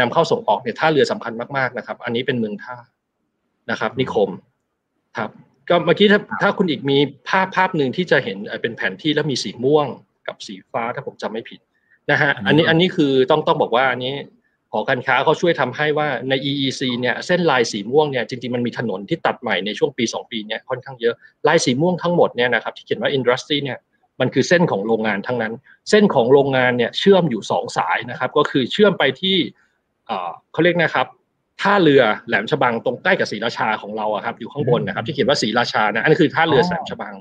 [0.01, 2.77] นำเข้าส่งออกเนี่ยท่าเรือสำคัญมากๆนะครับ อันนี้เป็นเมืองท่า
[3.71, 4.31] นะครับ นิคม
[5.19, 5.31] ครับ
[5.69, 6.99] ก็เมื่อกี้ถ้าถ้าคุณอีกมี
[7.29, 9.87] ภาพภาพหนึ่งที่จะเห็นเป็นแผนที่แล้วมีสีม่วง
[10.27, 11.61] กับสีฟ้าถ้าผมจำไม่ผิด
[12.11, 14.15] นะฮะอันนี้อันนี้คือต้องต้องบอกว่าอันนี้
[14.73, 21.15] หอการค้าเขาช่วยทำให้ว่าใน EEC เนี่ยเส้นลายสีม่วงเนี่ยจริงๆมันมีถนนที่ตัดใหม่ในช่วงปี 2 ปีเนี่ยค่อนข้างเยอะ
[21.49, 23.79] ลายสีม่วงทั้งหมดเนี่ยนะครับที่เขียนว่า industry เนี่ย
[24.21, 25.53] มันคือเส้นของโรงงานทั้งนั้น
[25.91, 29.37] เส้นของโรงงานเนี่ยเชื่อมอยู่สองสายนะครับก็คือเชื่อมไปที่
[30.53, 31.07] เขาเรียกนะครับ
[31.63, 37.15] ท่าเรือแหลมฉบังตรงใกล้กับศรีราชาของเราครับ อยู่ข้างบนนะครับ ที่เขียนว่าศรีราชานะอันนี้คือท่าเรือแหลมฉบัง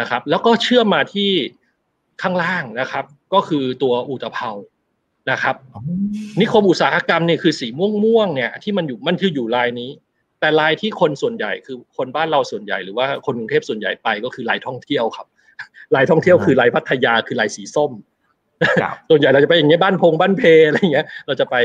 [0.00, 1.30] นะครับ แล้วก็เชื่อมมาที่
[2.22, 3.04] ข้างล่างนะครับ
[3.34, 4.50] ก็คือตัวอุตภเปา
[5.30, 5.56] นะครับ
[6.40, 9.90] นิคมอุตสาหกรรมเนี่ยคือสีม่วงม่วงเนี่ยที่มันอยู่มันคืออยู่ลายนี้
[10.40, 15.26] แต่ลายที่คนส่วนใหญ่คือคนบ้านเราส่วนใหญ่หรือว่าคนกรุงเทพส่วนใหญ่ไปก็คือลายท่องเที่ยวครับ
[15.94, 17.92] ลายท่องเที่ยวคือลายพัทยาคือลายสีส้ม
[19.10, 21.56] ส่วนใหญ่เราจะไปอย่างเงี้ยบ้านพงบ้านเพอะไรเงี้ย เราจะไป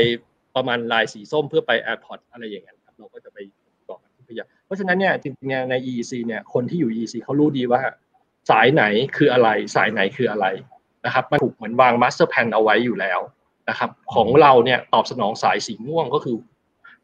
[0.56, 3.38] ประมาณลายสีส้มเพื่อไป airport อะไรอย่างเงี้ยครับเราก็จะไป
[3.86, 7.80] เกาะพัทยาเพราะฉะนั้นเนี่ยจริงๆใน EEC เนี่ยคนที่อยู่ EEC เขารู้ดีว่า
[8.50, 8.84] สายไหน
[9.16, 10.46] คืออะไร สายไหนคืออะไร
[11.06, 13.20] นะครับมันถูกเหมือนวาง master plan เอาไว้อยู่แล้ว
[13.68, 16.36] นะครับ ของเราเนี่ยตอบสนองสายสีม่วงก็คือ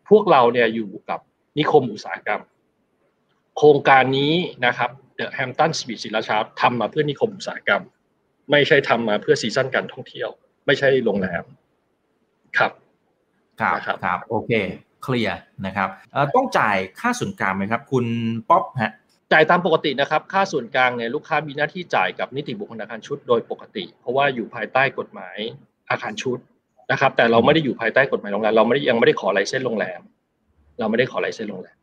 [0.08, 1.20] พวกเราเนี่ยอยู่กับ
[1.58, 2.42] นิคมอุตสาหกรรม
[3.56, 4.34] โครงการนี้
[4.66, 7.82] นะครับ The Hampton สปีดศรีราชาทำมาเพื่อนิคมอุตสาหกรรม
[8.50, 10.28] ไม่ใช่ทำมาเพื่อ season การท่องเที่ยว
[10.66, 11.44] ไม่ใช่โรงแรม
[12.58, 12.72] ครับ
[13.60, 14.52] ครับนะครับครับโอเค
[15.02, 18.04] clear นะครับเอ่อต้องจ่ายค่าส่วนกลางไหมครับ คุณ
[18.50, 18.92] ป๊อปฮะ
[19.32, 25.36] จ่ายตามปกตินะครับค่าส่วนกลางเนี่ยลูกค้ามีหน้าที่จ่ายกับนิติบุคคลอาคารชุดโดยปกติ เพราะว่าอยู่ภายใต้กฎหมาย
[25.90, 26.38] อาคารชุด
[26.90, 30.00] นะครับ แต่เราไม่ได้อยู่ภายใต้กฎหมายโรงแรมเราไม่ได้ยังไม่ได้ขอ license โรงแรม
[30.78, 31.76] เราไม่ได้ขอ license โรงแรม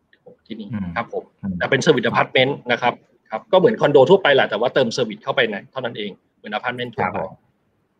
[0.47, 2.93] ที่นี่อืมครับผมอืมแต่เป็น service apartment นะครับ
[3.29, 7.31] ครับก็เหมือนคอนโดทั่วไปแหละแต่ว่าเติม service เข้าไปในเท่านั้นเองเหมือนอพาร์ตเมนต์คทั่วรับไปผมครับ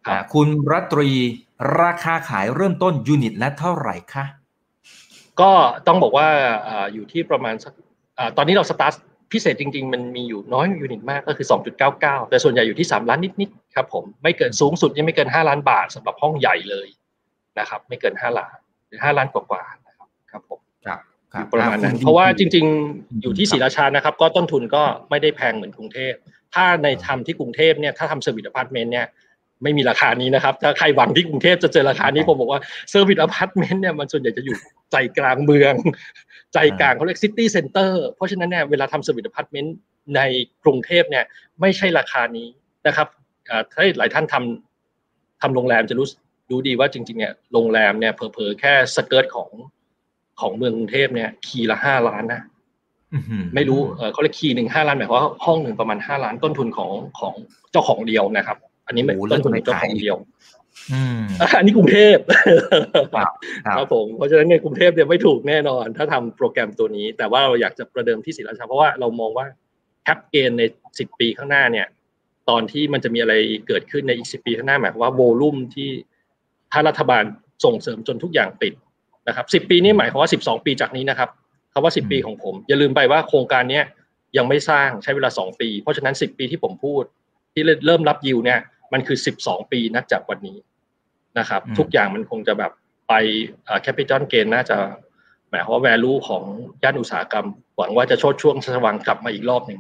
[0.07, 1.09] อ่าคุณรัตรี
[1.83, 4.25] ราคาขายเริ่มต้น unit ละเท่าไหร่คะ
[5.41, 5.51] ก็
[5.87, 6.27] ต้องบอกว่า
[6.67, 7.73] อ่าอยู่ที่ประมาณสัก
[8.17, 8.93] อ่าตอนนี้เราสตาร์ท
[9.31, 11.47] พิเศษจริง ๆ มันมีอยู่น้อย unit มากก็คือ
[11.87, 16.87] 2.99 แต่ส่วนใหญ่อยู่ที่ 3 ล้านนิดๆครับผมไม่เกินสูงสุดยังไม่เกิน 5 ล้านบาทสำหรับห้องใหญ่เลย
[17.59, 20.99] นะครับ ไม่เกิน 5 ล้านหรือ 5 ล้านกว่าๆนะครับครับผมครับ
[21.33, 26.13] ครับประมาณนั้นอ่เพราะว่าจคุณริง ๆ อยู่ที่ศรีราชานะครับ ก็ต้นทุนก็ไม่ได้แพงเหมือนกรุงเทพ
[26.53, 29.07] ถ้าในทำที่กรุงเทพเนี่ยถ้าทำ service apartment เนี่ย
[29.63, 34.55] ไม่มีราคานี้นะครับ ถ้าใครหวังที่กรุงเทพจะเจอราคานี้ผมบอกว่า service apartment เนี่ยมันส่วนใหญ่จะอยู่
[34.91, 35.73] ใจกลางเมือง
[36.53, 39.75] ใจกลางเขาเรียก city center เพราะฉะนั้นเนี่ยเวลาทำ service apartment
[40.15, 40.21] ใน
[40.63, 41.23] กรุงเทพเนี่ย
[41.61, 42.47] ไม่ใช่ราคานี้
[42.87, 43.07] นะครับ
[43.47, 46.07] เอ่อถ้าหลายท่านทำทำโรงแรมจะรู้
[46.51, 49.49] รู้ดีว่าจริงๆเนี่ยโรงแรมเนี่ยเผลอๆแค่ skirt ของ
[50.39, 52.41] ของเมืองกรุงเทพเนี่ย key ละห้าล้านนะ
[53.13, 57.33] อื้อหือไม่รู้เออเขาเรียก key หนึ่งห้าล้านหมายความว่าห้องหนึ่งประมาณห้าล้านต้นทุนของของ
[57.71, 58.57] เจ้าของเดียวนะครับ
[58.87, 60.17] อันนี้ไม่โอ้โหต้นทุนแล้วของจะเจ้าไปของขายเดียว
[60.93, 61.21] อืม
[61.57, 62.17] อันนี้กรุงเทพ
[62.93, 63.31] ครับครับ
[63.77, 69.45] ครับผมเพราะฉะนั้นเนี่ยกรุงเทพเนี่ยไม่ถูกแน่นอน ถ้าทำโปรแกรมตัวนี้ แต่ว่าเราอยากจะประเดิมที่ศรีราชาเพราะว่าเรามองว่า
[70.03, 70.63] cap gain ใน
[70.99, 71.87] สิบปีข้างหน้าเนี่ย
[72.49, 73.33] ตอนที่มันจะมีอะไร
[73.67, 75.89] เกิดขึ้นในอีกสิบปีข้างหน้าหมายความว่า volume ที่
[76.71, 77.23] ถ้ารัฐบาล
[77.65, 78.73] ส่งเสริมจนทุกอย่างติด
[79.27, 81.29] นะครับสิบปีนี้หมายความว่าสิบสองปีจากนี้นะครับ
[81.73, 83.85] คำว่าสิบปีของผม อย่าลืมไปว่าโครงการเนี้ย
[84.37, 87.03] ยังไม่สร้างใช้เวลาสองปี เพราะฉะนั้นสิบปีที่ผมพูด
[87.53, 88.59] ที่เริ่มรับยิวเนี่ย
[88.93, 90.57] มันคือสิบสองปีนับจากวันนี้
[91.39, 92.71] นะครับอืมทุกอย่างมันคงจะแบบ
[93.09, 93.13] ไป
[93.81, 94.77] capital gain น่าจะ
[95.49, 96.43] หมายความว่า value ของ
[96.83, 99.79] ย่านอุตสาหกรรม หวังว่าจะโชติช่วงสว่างกลับมาอีกรอบหนึ่ง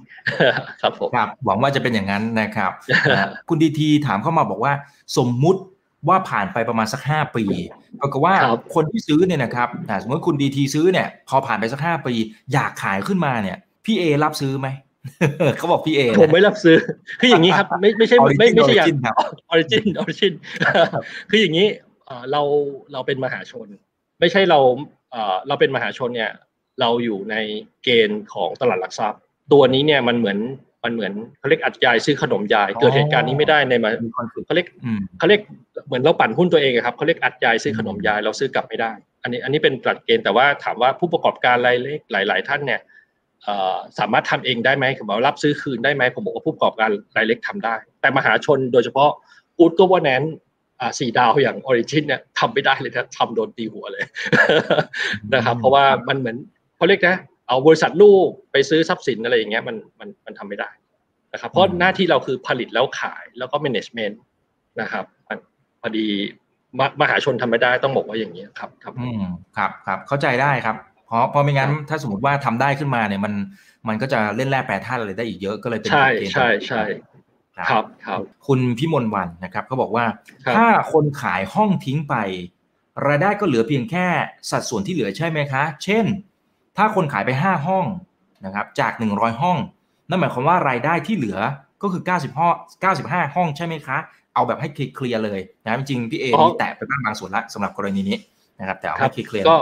[0.81, 2.71] ครับผมครับ หวังว่าจะเป็นอย่างนั้นนะครับ
[3.15, 4.73] อ่าคุณดีทีถามเข้ามาบอกว่า
[5.17, 5.61] สมมุติ
[6.07, 7.43] ว่าผ่านไปประมาณสักห้าปี
[8.01, 12.13] ปรากฏว่าครับคนที่ซื้อเนี่ยนะครับอ่าสมมติคุณดีทีซื้อเนี่ย พอผ่านไปสักห้าปี
[12.53, 14.67] อยากขายขึ้นมาเนี่ย พี่เอรับซื้อไหม
[15.57, 16.77] เขาบอกพี่เอผมไม่รับซื้อ
[17.19, 19.15] คืออย่างนี้ครับ ไม่ไม่ใช่ไม่ไม่ใช่อย่างครับ
[19.49, 20.33] Origin Origin
[21.29, 21.67] คืออย่างนี้
[22.07, 22.41] เอ่อเรา
[22.93, 23.67] เราเป็นมหาชน
[24.19, 24.59] ไม่ใช่เรา
[25.11, 26.31] เอ่อเราเป็นมหาชนเนี่ย
[26.81, 27.35] เราอยู่ใน
[27.83, 29.19] เกณฑ์ของตลาดหลักทรัพย์
[29.53, 30.39] ตัวนี้เนี่ยมันเหมือน
[30.83, 35.41] มันเหมือนเขาเรียกอัดยายซื้อขนมยาย เกิดเหตุการณ์นี้ไม่ได้ในมามีคอนฟ lict เขาเรียกอืมเขาเรียก
[35.85, 38.91] เหมือนเราปั่นหุ้นตัวเองอะครับเขาเรียกอัดยายซื้อขนมยายเราซื้อ กลับไม่ได้
[39.23, 43.06] อันนี้อันนี้เป็นหลักเกณฑ์แต่ว่าถามว่าผู้ประกอบการรายเล็กหลาย ๆ ท่านเนี่ยเอ่อ
[43.99, 49.09] สามารถทำเองได้ไหมผมบอกว่ารับซื้อคืนได้ไหมผมบอกว่าผู้ประกอบการรายเล็กทำได้ แต่มหาชนโดยเฉพาะ
[49.57, 50.23] กูดก็ว่าแนน
[50.99, 54.03] สี่ดาวอย่างออริจินเนี่ยทำไม่ได้เลยนะทำโดนตีหัวเลย
[55.33, 56.37] นะครับ เพราะว่ามันเหมือน
[56.77, 57.17] เขาเรียกนะ
[57.47, 60.69] เอาบริษัทลูกไปซื้อทรัพย์สินอะไรอย่างเงี้ยมันมันมันทำไม่ได้
[61.33, 64.15] นะครับ เพราะอืมหน้าที่เราคือผลิตแล้วขายแล้วก็ management
[64.81, 65.37] นะครับมัน
[65.81, 66.05] พอดี
[66.79, 69.23] มมหาชนทำไม่ได้ต้องบอกว่าอย่างนี้ยครับ ครับ อืม
[69.57, 70.75] ครับครับเข้าใจได้ครับ
[71.07, 73.33] เพราะเพราะไม่งั้นถ้าสมมติว่าทำได้ขึ้นมาเนี่ยมัน
[73.87, 76.83] มันก็จะเล่นแร่แปรธาตุอะไรได้อีกเยอะก็เลยเป็นใช่กฎเกณฑ์ใช่ใช่
[77.71, 80.05] ครับครับ คุณพิมลวันนะครับเขาบอกว่า
[80.45, 82.15] ครับถ้าคนขายห้องทิ้งไป
[83.07, 84.07] รายได้ก็เหลือเพียงแค่
[84.51, 86.05] สัดส่วนที่เหลือใช่ไหมคะ เช่น
[86.77, 87.85] ถ้าคนขายไป 5 ห้อง
[88.45, 89.57] นะครับ จาก 100 ห้อง
[90.09, 91.37] นั่นหมายความว่ารายได้ที่เหลือ
[91.81, 92.53] ก็คือ 90 ห้อง
[92.95, 93.97] 95 ห้องใช่ไหมคะ
[94.33, 98.17] เอาแบบให้เคลียร์ๆเลยนะจริงๆพี่เออ๋อมีแตะไปบ้างบางส่วนละสำหรับกรณีนี้
[98.59, 99.57] นะครับ แต่เอาครัให้บเคลียร์ก็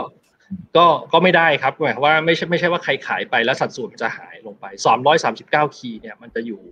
[0.76, 4.66] ก็ก็ไม่ได้ครับหมายความว่าไม่ใช่ไม่ใช่ว่าใครขายไปแล้วสัดส่วนมันจะหายลงไป
[5.22, 6.62] 339คีย์เนี่ยมันจะอยู่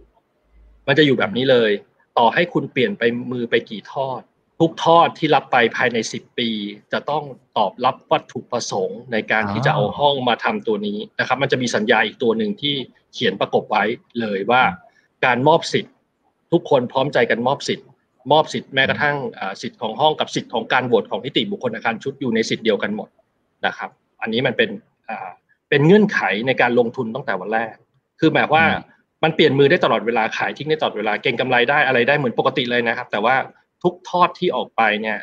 [0.89, 1.71] มันจะอยู่แบบนี้เลย
[2.19, 3.03] ต่อให้คุณเปลี่ยนไป
[3.33, 4.21] มือไปกี่ทอด
[4.61, 6.49] ทุกทอดที่รับไปภายใน10ปี
[6.93, 7.25] จะต้อง
[7.59, 12.75] ตอบรับวัตถุประสงค์ในการที่จะเอาห้องมาทำตัวนี้นะครับ มันจะมีสัญญาอีกตัวหนึ่งที่
[13.15, 13.85] เขียนประกบไว้
[14.21, 14.63] เลยว่า
[15.25, 15.95] การมอบสิทธิ์
[16.53, 17.87] ทุกคนพร้อมใจกันมอบสิทธิ์
[18.33, 23.09] มอบสิทธิ์แม้กระทั่งอ่าสิทธิ์ของห้องกับสิทธิ์ของการโหวตของนิติบุคคลอาคารชุดอยู่ในสิทธิ์เดียวกันหมด
[23.67, 23.91] นะครับ
[24.23, 24.71] อันนี้มันเป็น
[25.09, 25.29] อ่า
[25.71, 27.75] เป็นเงื่อนไขในการลงทุนตั้งแต่วันแรก
[28.21, 28.65] คือหมายว่า
[29.25, 33.35] มันเปลี่ยนมือได้ตลอดเวลาขายทิ้งได้ตลอดเวลาเก็งกำไรได้อะไรได้เหมือนปกติเลยนะครับ แต่ว่า
[33.83, 35.19] ทุกทอดที่ออกไปเนี่ย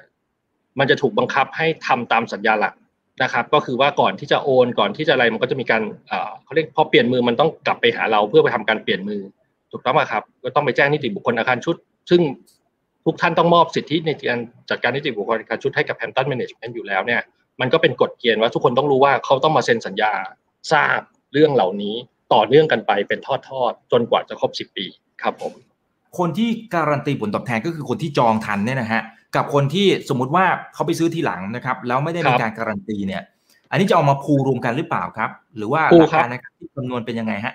[0.79, 2.73] มันจะถูกบังคับให้ทำตามสัญญาหลัก
[3.23, 9.21] นะครับ ก็คือว่าก่อนที่จะโอนก่อนที่จะอะไรมันก็จะมีการเอ่อเขาเรียกพอเปลี่ยนมือมันต้องกลับไปหาเราเพื่อไปทำการเปลี่ยนมือ
[9.71, 11.75] ถูกต้องไหมครับก็ต้องไปแจ้งนิติบุคคลอาคารชุด
[12.09, 12.21] ซึ่ง
[13.05, 14.39] ทุกท่านต้องมอบสิทธิในการ
[14.69, 17.21] จัดการนิติบุคคลอาคารชุดให้กับแพมตันแมネจเมนต์อยู่แล้วเนี่ย
[17.61, 20.13] มันก็เป็นกฎเกณฑ์ว่าทุกคนต้องรู้ว่าเขาต้องมาเซ็นสัญญา
[20.71, 20.99] ทราบ
[21.33, 21.95] เรื่องเหล่านี้
[22.33, 24.85] ต่อเนื่องกันไปเป็นทอดๆจนกว่าจะครบสิบปี
[25.21, 25.53] ครับผม
[26.17, 29.01] คนที่การันตีผลตอบแทนก็คือคนที่จองทันเนี่ยนะฮะ
[29.35, 33.23] กับคนที่สมมุติว่าเขาไปซื้อทีหลังนะครับแล้วไม่ได้มีการการันตีเนี่ย
[33.71, 37.53] อันนี้จะเอามาพูรวมกันหรือเปล่าครับ หรือว่าหลักการในการที่คำนวณเป็นยังไงฮะ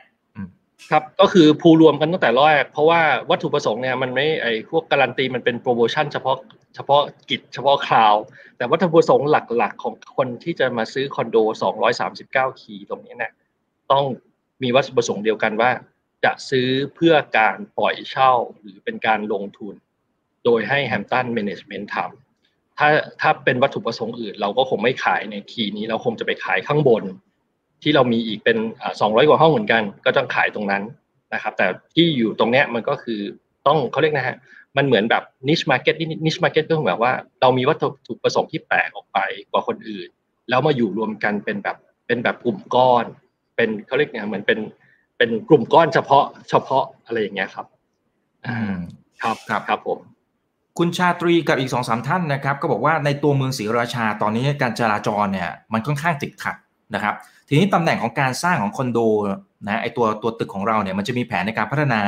[0.91, 3.01] ครับก็คือพูรวมกันตั้งแต่แรกเพราะว่า
[3.31, 6.37] วัตถุประสงค์เนี่ยมันไม่ไอพวกการันตีมันเป็นโปรโมชั่นเฉพาะ
[6.75, 8.15] เฉพาะกิจเฉพาะคราว
[8.57, 11.37] แต่วัตถุประสงค์หลักๆ ของคนที่จะมาซื้อคอนโด
[11.99, 13.33] 239 คีย์ตรงนี้เนี่ย
[13.93, 14.05] ต้อง
[14.63, 15.71] มีวัตถุประสงค์เดียวกันว่า
[16.25, 19.75] จะซื้อเพื่อการปล่อยเช่าหรือเป็นการลงทุน
[20.45, 22.89] โดยให้แฮมตันแมネจเมนต์ทำถ้า
[23.21, 27.05] ถ้าเป็นวัตถุประสงค์อื่น เราก็คงไม่ขายในคีย์นี้เราคงจะไปขายข้างบน
[27.83, 28.57] ที่เรามีอีกเป็น
[29.01, 30.83] สองร้อยกว่าห้องเหมือนกัน ก็ต้องขายตรงนั้น
[31.35, 33.21] นะครับ แต่ที่อยู่ตรงเนี้ยมันก็คือ
[33.67, 34.37] ต้องเขาเรียกนะฮะ
[34.77, 39.19] มันเหมือนแบบ niche market niche market ก็คือแบบว่าเรามีวัตถุประสงค์ที่แปลกออกไป
[39.51, 40.09] กว่าคนอื่น
[40.49, 43.05] แล้วมาอยู่รวมกันเป็นแบบเป็นแบบกลุ่มก้อน
[43.57, 44.59] เป็นเขาเรียกเนี่ยเหมือนเป็น
[45.19, 47.67] เป็นกลุ่มก้อนเฉพาะเฉพาะอะไรอย่างเงี้ยครับ
[48.47, 48.75] อืม
[49.23, 49.99] ครับครับครับผม
[50.79, 56.57] คุณชาตรีกับอีกสองสามท่านนะครับ ก็บอกว่าในตัวเมืองศรีราชาตอนนี้การจราจรเนี่ย มันค่อนข้างติดขัด
[56.95, 57.15] นะครับ
[57.49, 58.99] ทีนี้ตำแหน่งของการสร้างของคอนโด
[59.67, 62.03] นะไอตัวตัวตึกของเราเนี่ยมันจะมีแผนในการพัฒนา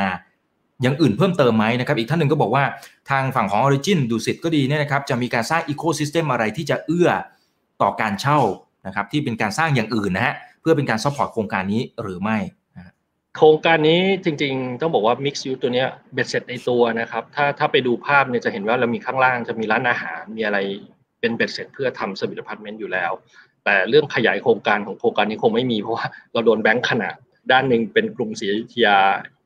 [0.82, 2.64] อย่างอื่นเพิ่มเติมไหมนะครับอีกท่านหนึ่งก็บอกว่า
[3.10, 7.10] ทางฝั่งของ Origin ดุสิตก็ดีเนี่ยนะครับจะมีการสร้าง ecosystem อะไรที่จะเอื้อ
[7.82, 8.38] ต่อการเช่า
[8.86, 12.38] นะครับที่เป็นการสร้างอย่างอื่นนะฮะเพื่อเป็นการ support โครงการนี้หรือไม่
[13.36, 20.58] โครงการนี้จริงๆ ต้องบอกว่า Mix Use ตัวนี้เบ็ดเสร็จในตัวนะครับถ้าถ้าไปดูภาพเนี่ยจะเห็นว่าเรามีข้างล่างจะมีร้านอาหารมีอะไร
[21.20, 23.10] เป็นเบ็ดเสร็จเพื่อทำ service apartment อยู่แล้ว
[23.68, 27.14] แต่เรื่องขยายโครงการของโครงการนี้คงไม่มีเพราะว่าเราโดนแบงก์ขนาบ
[27.52, 28.98] ด้านหนึ่งเป็นกรุงศรีอยุธยา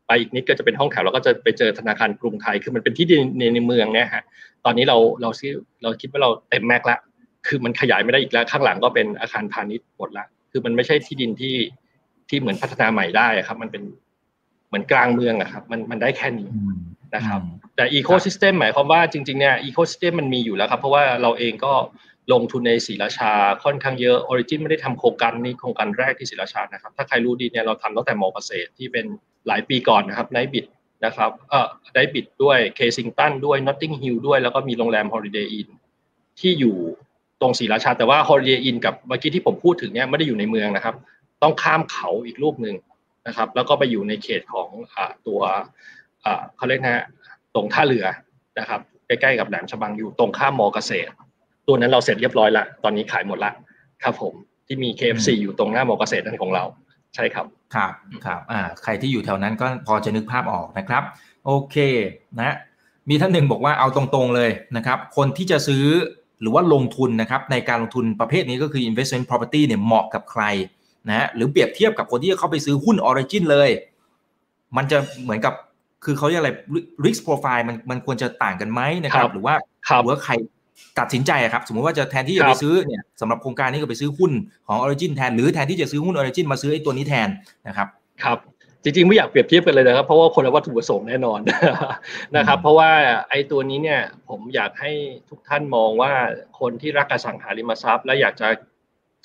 [0.07, 3.21] ไปอีกนิดก็จะเป็นห้องแถวแล้วก็จะไปเจอธนาคารกรุงไทยคือมันเป็นที่ดิน
[3.55, 4.25] ในเมืองเนี่ยฮะ
[4.65, 5.49] ตอนนี้เราเราซิ
[5.83, 6.99] เราคิดว่าเราเต็ม max ละ
[7.47, 11.57] คือมันขยายไม่ได้อีกแล้วข้างหลังก็เป็นอาคารพาณิชย์หมดละคือมันไม่ใช่ที่ดินที่
[12.29, 13.83] ที่เหมือนพัฒนาใหม่ได้ครับ มันเป็น
[14.69, 16.49] เหมือนกลางเมืองอะครับมันมันได้แค่นี้
[17.15, 17.41] นะครับ
[17.77, 21.73] แต่ ecosystem หมายความว่าจริงๆเนี่ย ecosystem มันมีอยู่แล้วครับ เพราะว่าเราเองก็
[22.33, 23.33] ลงทุนในศรีราชา
[23.65, 29.07] ค่อนข้างเยอะ Origin ไม่ได้ทำโครงการนี้โครงการแรกที่ศรีราชานะครับ ถ้าใครรู้ดีเนี่ยเราทำตั้งแต่มอเกษตรที่เป็น
[29.47, 30.65] หลายปีก่อนนะครับไนบิด
[31.05, 35.69] นะครับเอ่อไนบิดด้วย Kensington ด้วย Notting Hill ด้วยแล้วก็มีโรงแรม Holiday Inn
[36.41, 36.77] ที่อยู่
[37.41, 40.95] ตรงศรีราชา แต่ว่า Holiday Inn กับเมื่อกี้ที่ผมพูดถึงเนี่ยไม่ได้อยู่ในเมืองนะครับ
[41.43, 42.77] ต้องข้ามเขาอีกลูกหนึ่ง
[43.27, 45.41] นะครับ แล้วก็ไปอยู่ในเขตของอตัว
[46.57, 47.05] เขาเรียกนะ
[47.55, 48.07] ตรงท่าเรือ
[48.59, 51.13] นะครับใกล้ๆกับแหลมฉบังอยู่ตรงข้ามมอเกษตร
[51.69, 53.53] ตัวนั้นเราเสร็จเรียบร้อยละตอนนี้ขายหมดละ
[54.03, 54.35] ครับผม
[54.67, 56.65] ที่มี KFC อยู่ตรงหน้ามอเกษตรนั่นของเรา
[57.15, 57.93] ใช่ครับ ครับ
[58.27, 61.03] ครับอ่าใครที่อยู่แถวนั้นก็พอจะนึกภาพออกนะครับ
[61.47, 61.77] โอเค
[62.41, 62.57] นะ
[63.09, 65.85] มีท่านหนึ่งบอกว่าเอาตรงๆเลยนะครับ คนที่จะซื้อ
[66.41, 70.43] หรือว่าลงทุนนะครับในการลงทุนประเภทนี้ก็คือ investment property เนี่ยเหมาะกับใคร
[71.09, 73.71] นะหรือเปรียบเทียบกับคนที่จะเข้าไปซื้อหุ้น origin เลย
[74.77, 75.55] มันจะเหมือนกับ
[76.05, 76.53] คือเขาเรียกอะไร
[77.05, 79.55] risk profile มันมันควรจะต่างกันไหมนะครับ หรือว่า
[79.97, 80.33] หรือว่าใคร
[80.99, 84.33] ตัดสินใจครับ สมมติว่าจะแทนที่จะไปซื้อเนี่ยสำหรับโครงการนี้ก็ไปซื้อหุ้น
[84.67, 87.29] ของ Origin แทน หรือแทนที่จะซื้อหุ้น Origin มาซื้อไอ้ตัวนี้แทน
[87.69, 87.89] นะครับ
[88.25, 88.39] ครับ
[88.85, 91.41] จริงๆไม่อยากเปรียบเทียบกันเลยนะครับ เพราะว่าคนละวัตถุประสงค์แน่นอน
[92.37, 92.91] นะครับ เพราะว่า
[93.31, 94.91] ไอ้ตัวนี้เนี่ยผมอยากให้
[95.29, 96.13] ทุกท่านมองว่า
[96.61, 98.49] คนที่รักอสังหาริมทรัพย์ และอยากจะ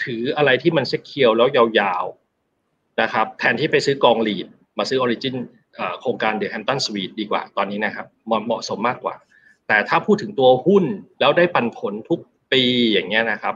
[0.04, 5.36] ถืออะไรที่มัน secure แล้วยาวๆนะครับ แทนที่ไปซื้อกอง REIT มาซื้อ Origin
[6.02, 9.16] โครงการ The Hampton Suites ดีกว่าตอนนี้นะครับเหมาะสมมากกว่า
[9.68, 10.84] แต่ถ้าพูดถึงตัวหุ้น
[11.20, 12.20] แล้วได้ปันผลทุก
[12.52, 13.56] ปีอย่างเงี้ยนะครับ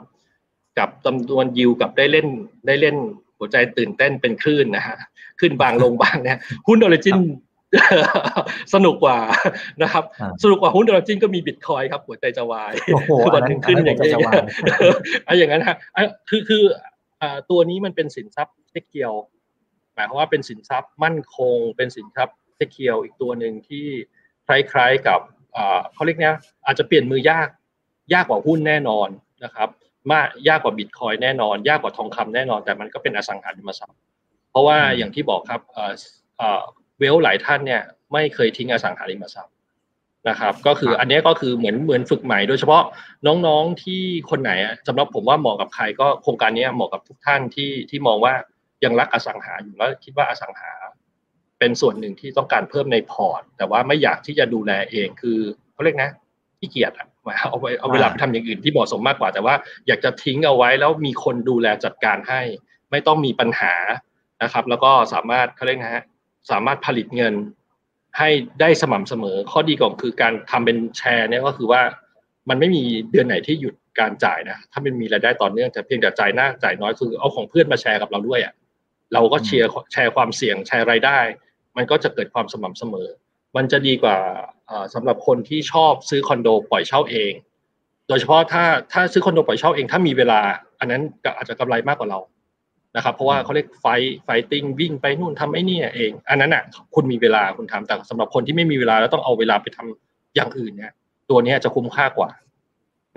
[0.78, 2.28] กับจำนวนยิวกับได้เล่น
[2.68, 2.96] ได้เล่น
[3.38, 4.98] หัวใจตื่นเต้นเป็นคลื่นนะฮะ
[5.40, 7.18] ขึ้นบ้างลงบ้างเนี่ยหุ้น Origin
[8.74, 9.20] สนุกกว่า
[9.82, 10.04] นะครับ
[10.44, 14.18] สนุกกว่าหุ้น Origin ก็มีบิตคอยน์ครับ หัวใจจะวายคือวันนึงขึ้นอย่างเงี้ย
[15.28, 15.76] อะอย่างนั้นฮะ
[16.30, 16.64] คือคือ
[17.50, 19.14] ตัวนี้มันเป็นสินทรัพย์เทคเกียว
[19.96, 23.86] หมายความว่าเป็นสินทรัพย์มั่นคง เป็นสินทรัพย์เทคเกียวอีกตัวหนึ่งที่
[24.48, 25.20] คล้ายๆกับ
[25.94, 26.36] เขาเรียกเนี้ย
[26.66, 27.48] อาจจะเปลี่ยนมือยาก
[28.14, 29.10] ยากกว่าหุ้นแน่นอน
[29.44, 29.70] นะครับ
[30.12, 34.00] มากยากกว่าบิตคอยน์แน่นอน ยากกว่าทองคำแน่นอน แต่มันก็เป็นอสังหาริมทรัพย์
[34.52, 35.62] เพราะว่าอย่างที่บอกครับ
[37.00, 37.82] เวลหลายท่านเนี่ย
[38.14, 39.54] ไม่เคยทิ้งอสังหาริมทรัพย์
[40.30, 42.84] นะครับก็คืออันนี้ก็คือเหมือนเหมือนฝึกใหม่โดยเฉพาะ
[43.28, 44.52] น้องๆที่คนไหน
[44.88, 48.34] สำหรับผมว่าเหมาะกับใครก็โครงการนี้เหมาะกับทุกท่านที่ที่มองว่า
[48.84, 50.72] ยังรักอสังหาอยู่แล้วคิดว่าอสังหา
[51.62, 55.40] เป็นส่วนหนึ่งที่ต้องการเพิ่มในพอร์ต แต่ว่าไม่อยากที่จะดูแลเองคือ
[55.74, 56.12] เขาเรียกนะ
[56.60, 57.08] ที่เกียจอะ
[57.50, 59.56] เอาไว้เอาเวลาไปทำอย่างอื่นที่เหมาะสมมากกว่า แต่ว่า
[59.88, 62.42] อยากจะทิ้งเอาไว้แล้วมีคนดูแลจัดการให้
[62.92, 63.74] ไม่ต้องมีปัญหา
[64.44, 66.06] นะครับ แล้วก็สามารถเขาเรียกนะฮะ
[66.52, 67.34] สามารถผลิตเงิน
[68.18, 68.30] ให้
[68.62, 71.82] ได้สม่ำเสมอ ข้อดีของคือการทำเป็นแชร์เนี่ยก็คือว่า
[72.50, 78.54] มันไม่มีเดือนไหนที่หยุดการจ่ายนะ ถ้ามันมีรายได้ต่อเนื่องแต่เพียงแต่จ่ายหน้าจ่ายน้อยคือเอาของเพื่อนมาแชร์กับเราด้วยอะ
[79.14, 81.20] เราก็เชียร์แชร์ความเสี่ยงแชร์รายได้
[81.78, 83.08] มันก็จะเกิดความสม่ำเสมอ
[83.56, 84.18] มันจะดีกว่า
[84.94, 87.32] สำหรับคนที่ชอบซื้อคอนโดปล่อยเช่าเอง
[88.08, 88.64] โดยเฉพาะถ้า
[88.94, 90.40] ถ้าซื้อคอนโดปล่อยเช่าเองถ้ามีเวลา
[90.80, 91.02] อันนั้น
[91.38, 92.20] อาจจะกำไรมากกว่าเรา
[92.96, 93.86] นะครับ เพราะว่าเขาเรียกไฟ
[94.24, 96.64] ไฟติ้งวิ่งไปนู่นทำไอ้นี่เอง อันนั้นอะ
[96.96, 100.92] คุณมีเวลาคุณทำแต่สำหรับคนที่ไม่มีเวลาแล้วต้องเอาเวลาไปทำอย่างอื่นเนี่ย
[101.30, 102.30] ตัวนี้จะคุ้มค่ากว่า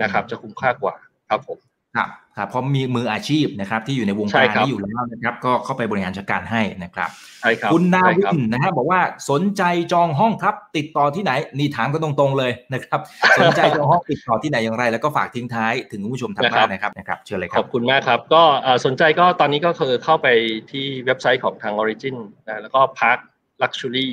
[0.03, 0.95] นะครับ จะคุ้มค่ากว่า
[1.29, 1.59] ครับผม
[1.95, 7.09] ครับครับเพราะมีมืออาชีพนะครับ ที่อยู่ในวงการนี้อยู่แล้วนะครับ ก็เข้าไปบริหารจัดการให้นะครับ
[7.41, 12.99] ใช่ครับคุณนาวินนะฮะบอกว่าสนใจจองห้องครับ ติดต่อที่ไหนนี่ถามกันตรงๆเลยนะครับ
[13.39, 18.43] สนใจจองห้องติดต่อที่ไหนอย่างไร แล้วก็ฝากทิ้งท้ายถึงผู้ชมทางบ้านนะครับนะครับเชิญเลยครับขอบคุณมากครับ ก็
[18.85, 20.27] สนใจก็ตอนนี้ก็คือเข้าไป
[20.71, 22.15] ที่เว็บไซต์ของทาง Origin
[22.47, 23.19] นะแล้วก็ Park
[23.61, 24.09] Luxury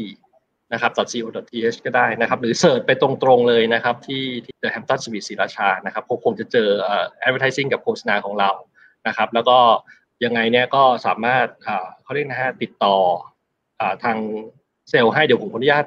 [0.72, 6.68] นะครับ .co.th ก็ได้นะครับ หรือเสิร์ชไปตรงๆเลยนะครับ ที่ที่ The Hampton Suites ศรีราชานะครับคงจะเจอ
[7.26, 8.50] advertising กับโฆษณาของเรา
[9.06, 9.58] นะครับ แล้วก็
[10.24, 11.46] ยังไงเนี่ยก็สามารถ
[12.02, 12.96] เขาเรียกนะฮะติดต่อ
[13.80, 14.16] อทาง
[14.90, 15.84] เซลล์ให้เดี๋ยวผมขออนุญาต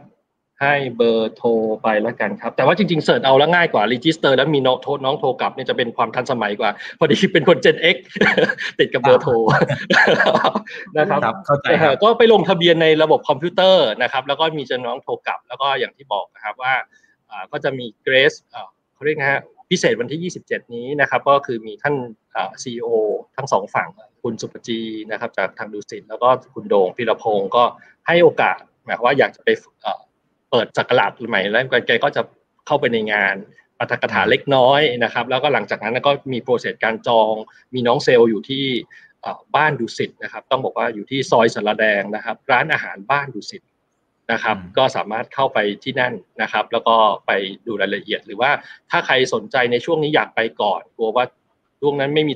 [0.61, 1.49] ให้เบอร์โทร
[1.83, 7.95] ไปแล้วกันครับ แต่ว่าจริงๆ search เอาแล้วง่ายกว่า register แล้วมีน้องโทรน้องโทรกลับเนี่ยจะเป็นความทันสมัยกว่า พอดีเป็นคน Gen X
[8.79, 9.33] ติดกับเบอร์โทร
[10.97, 11.33] นะครับ
[12.03, 16.73] ก็ไปลงทะเบียนในระบบคอมพิวเตอร์นะครับ แล้วก็มีจะน้องโทรกลับ แล้วก็อย่างที่บอกนะครับว่า
[17.51, 18.33] ก็จะมีเกรส
[18.93, 21.95] เขาเรียกนะฮะพิเศษวันที่ 27 นี้นะครับ ก็คือมีท่าน
[22.61, 22.87] ซีอีโอ
[23.35, 23.89] ทั้งสองฝั่ง
[24.23, 24.81] คุณศุภจี
[25.11, 27.63] นะครับ จากทางดุสิตแล้วก็คุณโด่งพีระพงศ์ก็
[28.07, 29.49] ให้โอกาสหมายว่าอยากจะไป
[30.51, 32.21] เปิดศักราชใหม่แล้วแกก็จะ
[32.67, 33.35] เข้าไปในงาน
[33.79, 37.33] ปาฐกถาเล็กน้อยนะครับ แล้วก็หลังจากนั้นก็มี process การจอง
[37.73, 38.65] มีน้องเซลล์อยู่ที่
[39.55, 43.63] บ้านดุสิตนะครับ ต้องบอกว่าอยู่ที่ซอยสระแดงนะครับ ร้านอาหารบ้านดุสิต
[44.31, 46.95] นะครับ ก็สามารถเข้าไปที่นั่นนะครับ แล้วก็
[47.27, 47.31] ไป
[47.65, 48.51] ดูรายละเอียด หรือว่า
[48.91, 51.25] ถ้าใครสนใจในช่วงนี้อยากไปก่อนกลัวว่า
[51.81, 52.33] ช่วงนั้นไม่มี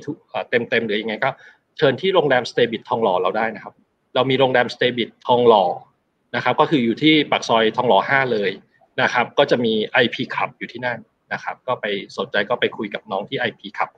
[0.50, 1.30] เต็มเต็มหรือยังไงก็
[1.78, 3.74] เชิญที่โรงแรม Staybridge ทองหล่อเราได้นะครับ
[4.14, 5.64] เรามีโรงแรม Staybridge ทองหล่อ
[6.36, 8.50] นะครับ ก็คืออยู่ที่ปากซอยทองหล่อห้าเลย
[9.02, 9.72] นะครับ ก็จะมี
[10.04, 10.98] IP ขับอยู่ที่นั่น
[11.32, 13.88] นะครับ ก็ไปสนใจก็ไปคุยกับน้องที่ IP club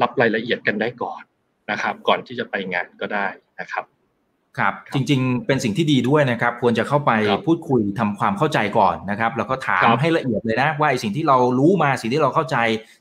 [0.00, 1.22] รับรายละเอียดกันได้ก่อน
[1.70, 3.26] นะครับ ก่อนที่จะไปงานก็ได้
[3.60, 3.84] นะครับ
[4.58, 7.12] ครับจริงๆ เป็นสิ่งที่ดีด้วยนะครับ ควรจะเข้าไป
[7.46, 12.56] พูดคุยทำความเข้าใจก่อนนะครับ แล้วก็ถามให้ละเอียดเลยนะว่าสิ่งที่เรารู้มาสิ่งที่เราเข้าใจ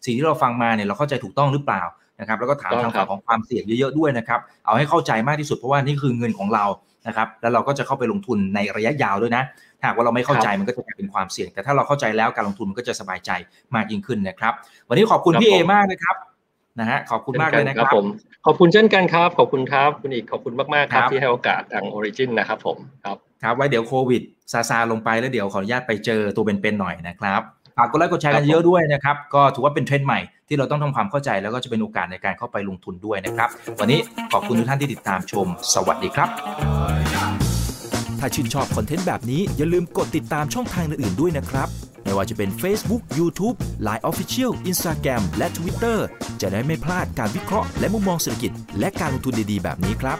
[0.05, 1.81] สิ่งที่เราฟังมาเนี่ยเราเข้าใจถูกต้องหรือเปล่า
[2.19, 6.65] นะครับ แล้วก็ถามทางฝั่งของความเสี่ยงเยอะๆด้วยนะครับ เอาให้เข้าใจมากที่สุดเพราะว่านี่คือเงินของเรา
[7.07, 9.43] นะครับแล้วเราก็จะเข้าไปลงทุนในระยะยาวด้วยนะ
[9.79, 13.31] ถ้าว่าเราไม่เข้าใจมันก็จะกลายเป็นความเสี่ยง แต่ถ้าเราเข้าใจแล้วการลงทุนมันก็จะสบายใจ
[13.75, 14.53] มากยิ่งขึ้นนะครับ
[14.89, 16.15] วันนี้ขอบคุณพี่เอมากนะครับ
[16.79, 18.05] นะฮะขอบคุณมากเลยนะครับผม
[18.45, 24.21] ขอบคุณเช่นกันครับ ขอบคุณครับคุณอีกขอบคุณมากๆครับที่ให้โอกาสทางออริจินนะครับผมครับครับไว้เดี๋ยวโควิด
[24.51, 27.41] ซาซาลงไปแล้วเดี๋ยวขออนุญาตไปเจอตัวเป็นๆหน่อยนะครับ
[27.77, 33.49] ฝากกดไลค์กดแชร์กันเยอะด้วยนะครับ ก็ถือว่าเป็นเทรนด์ใหม่ที่เราต้องทำความเข้าใจแล้วก็จะเป็นโอกาสในการเข้าไปลงทุนด้วยนะครับ
[33.79, 33.99] วันนี้
[34.33, 36.29] ขอบคุณทุกท่านที่ติดตามชม สวัสดีครับ
[38.19, 41.67] ถ้าชื่นชอบคอนเทนต์แบบนี้อย่าลืมกดติดตามช่องทางอื่นๆด้วยนะครับ
[42.03, 43.55] ไม่ว่าจะเป็น Facebook, YouTube,
[43.87, 45.97] Line Official, Instagram และ Twitter
[46.41, 50.17] จะได้ไม่พลาดการวิเคราะห์และมุมมองเศรษฐกิจ และการลงทุนดีๆ แบบนี้ครับ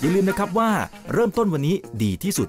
[0.00, 0.70] อย่าลืมนะครับว่า
[1.12, 2.48] เริ่มต้นวันนี้ดีที่สุด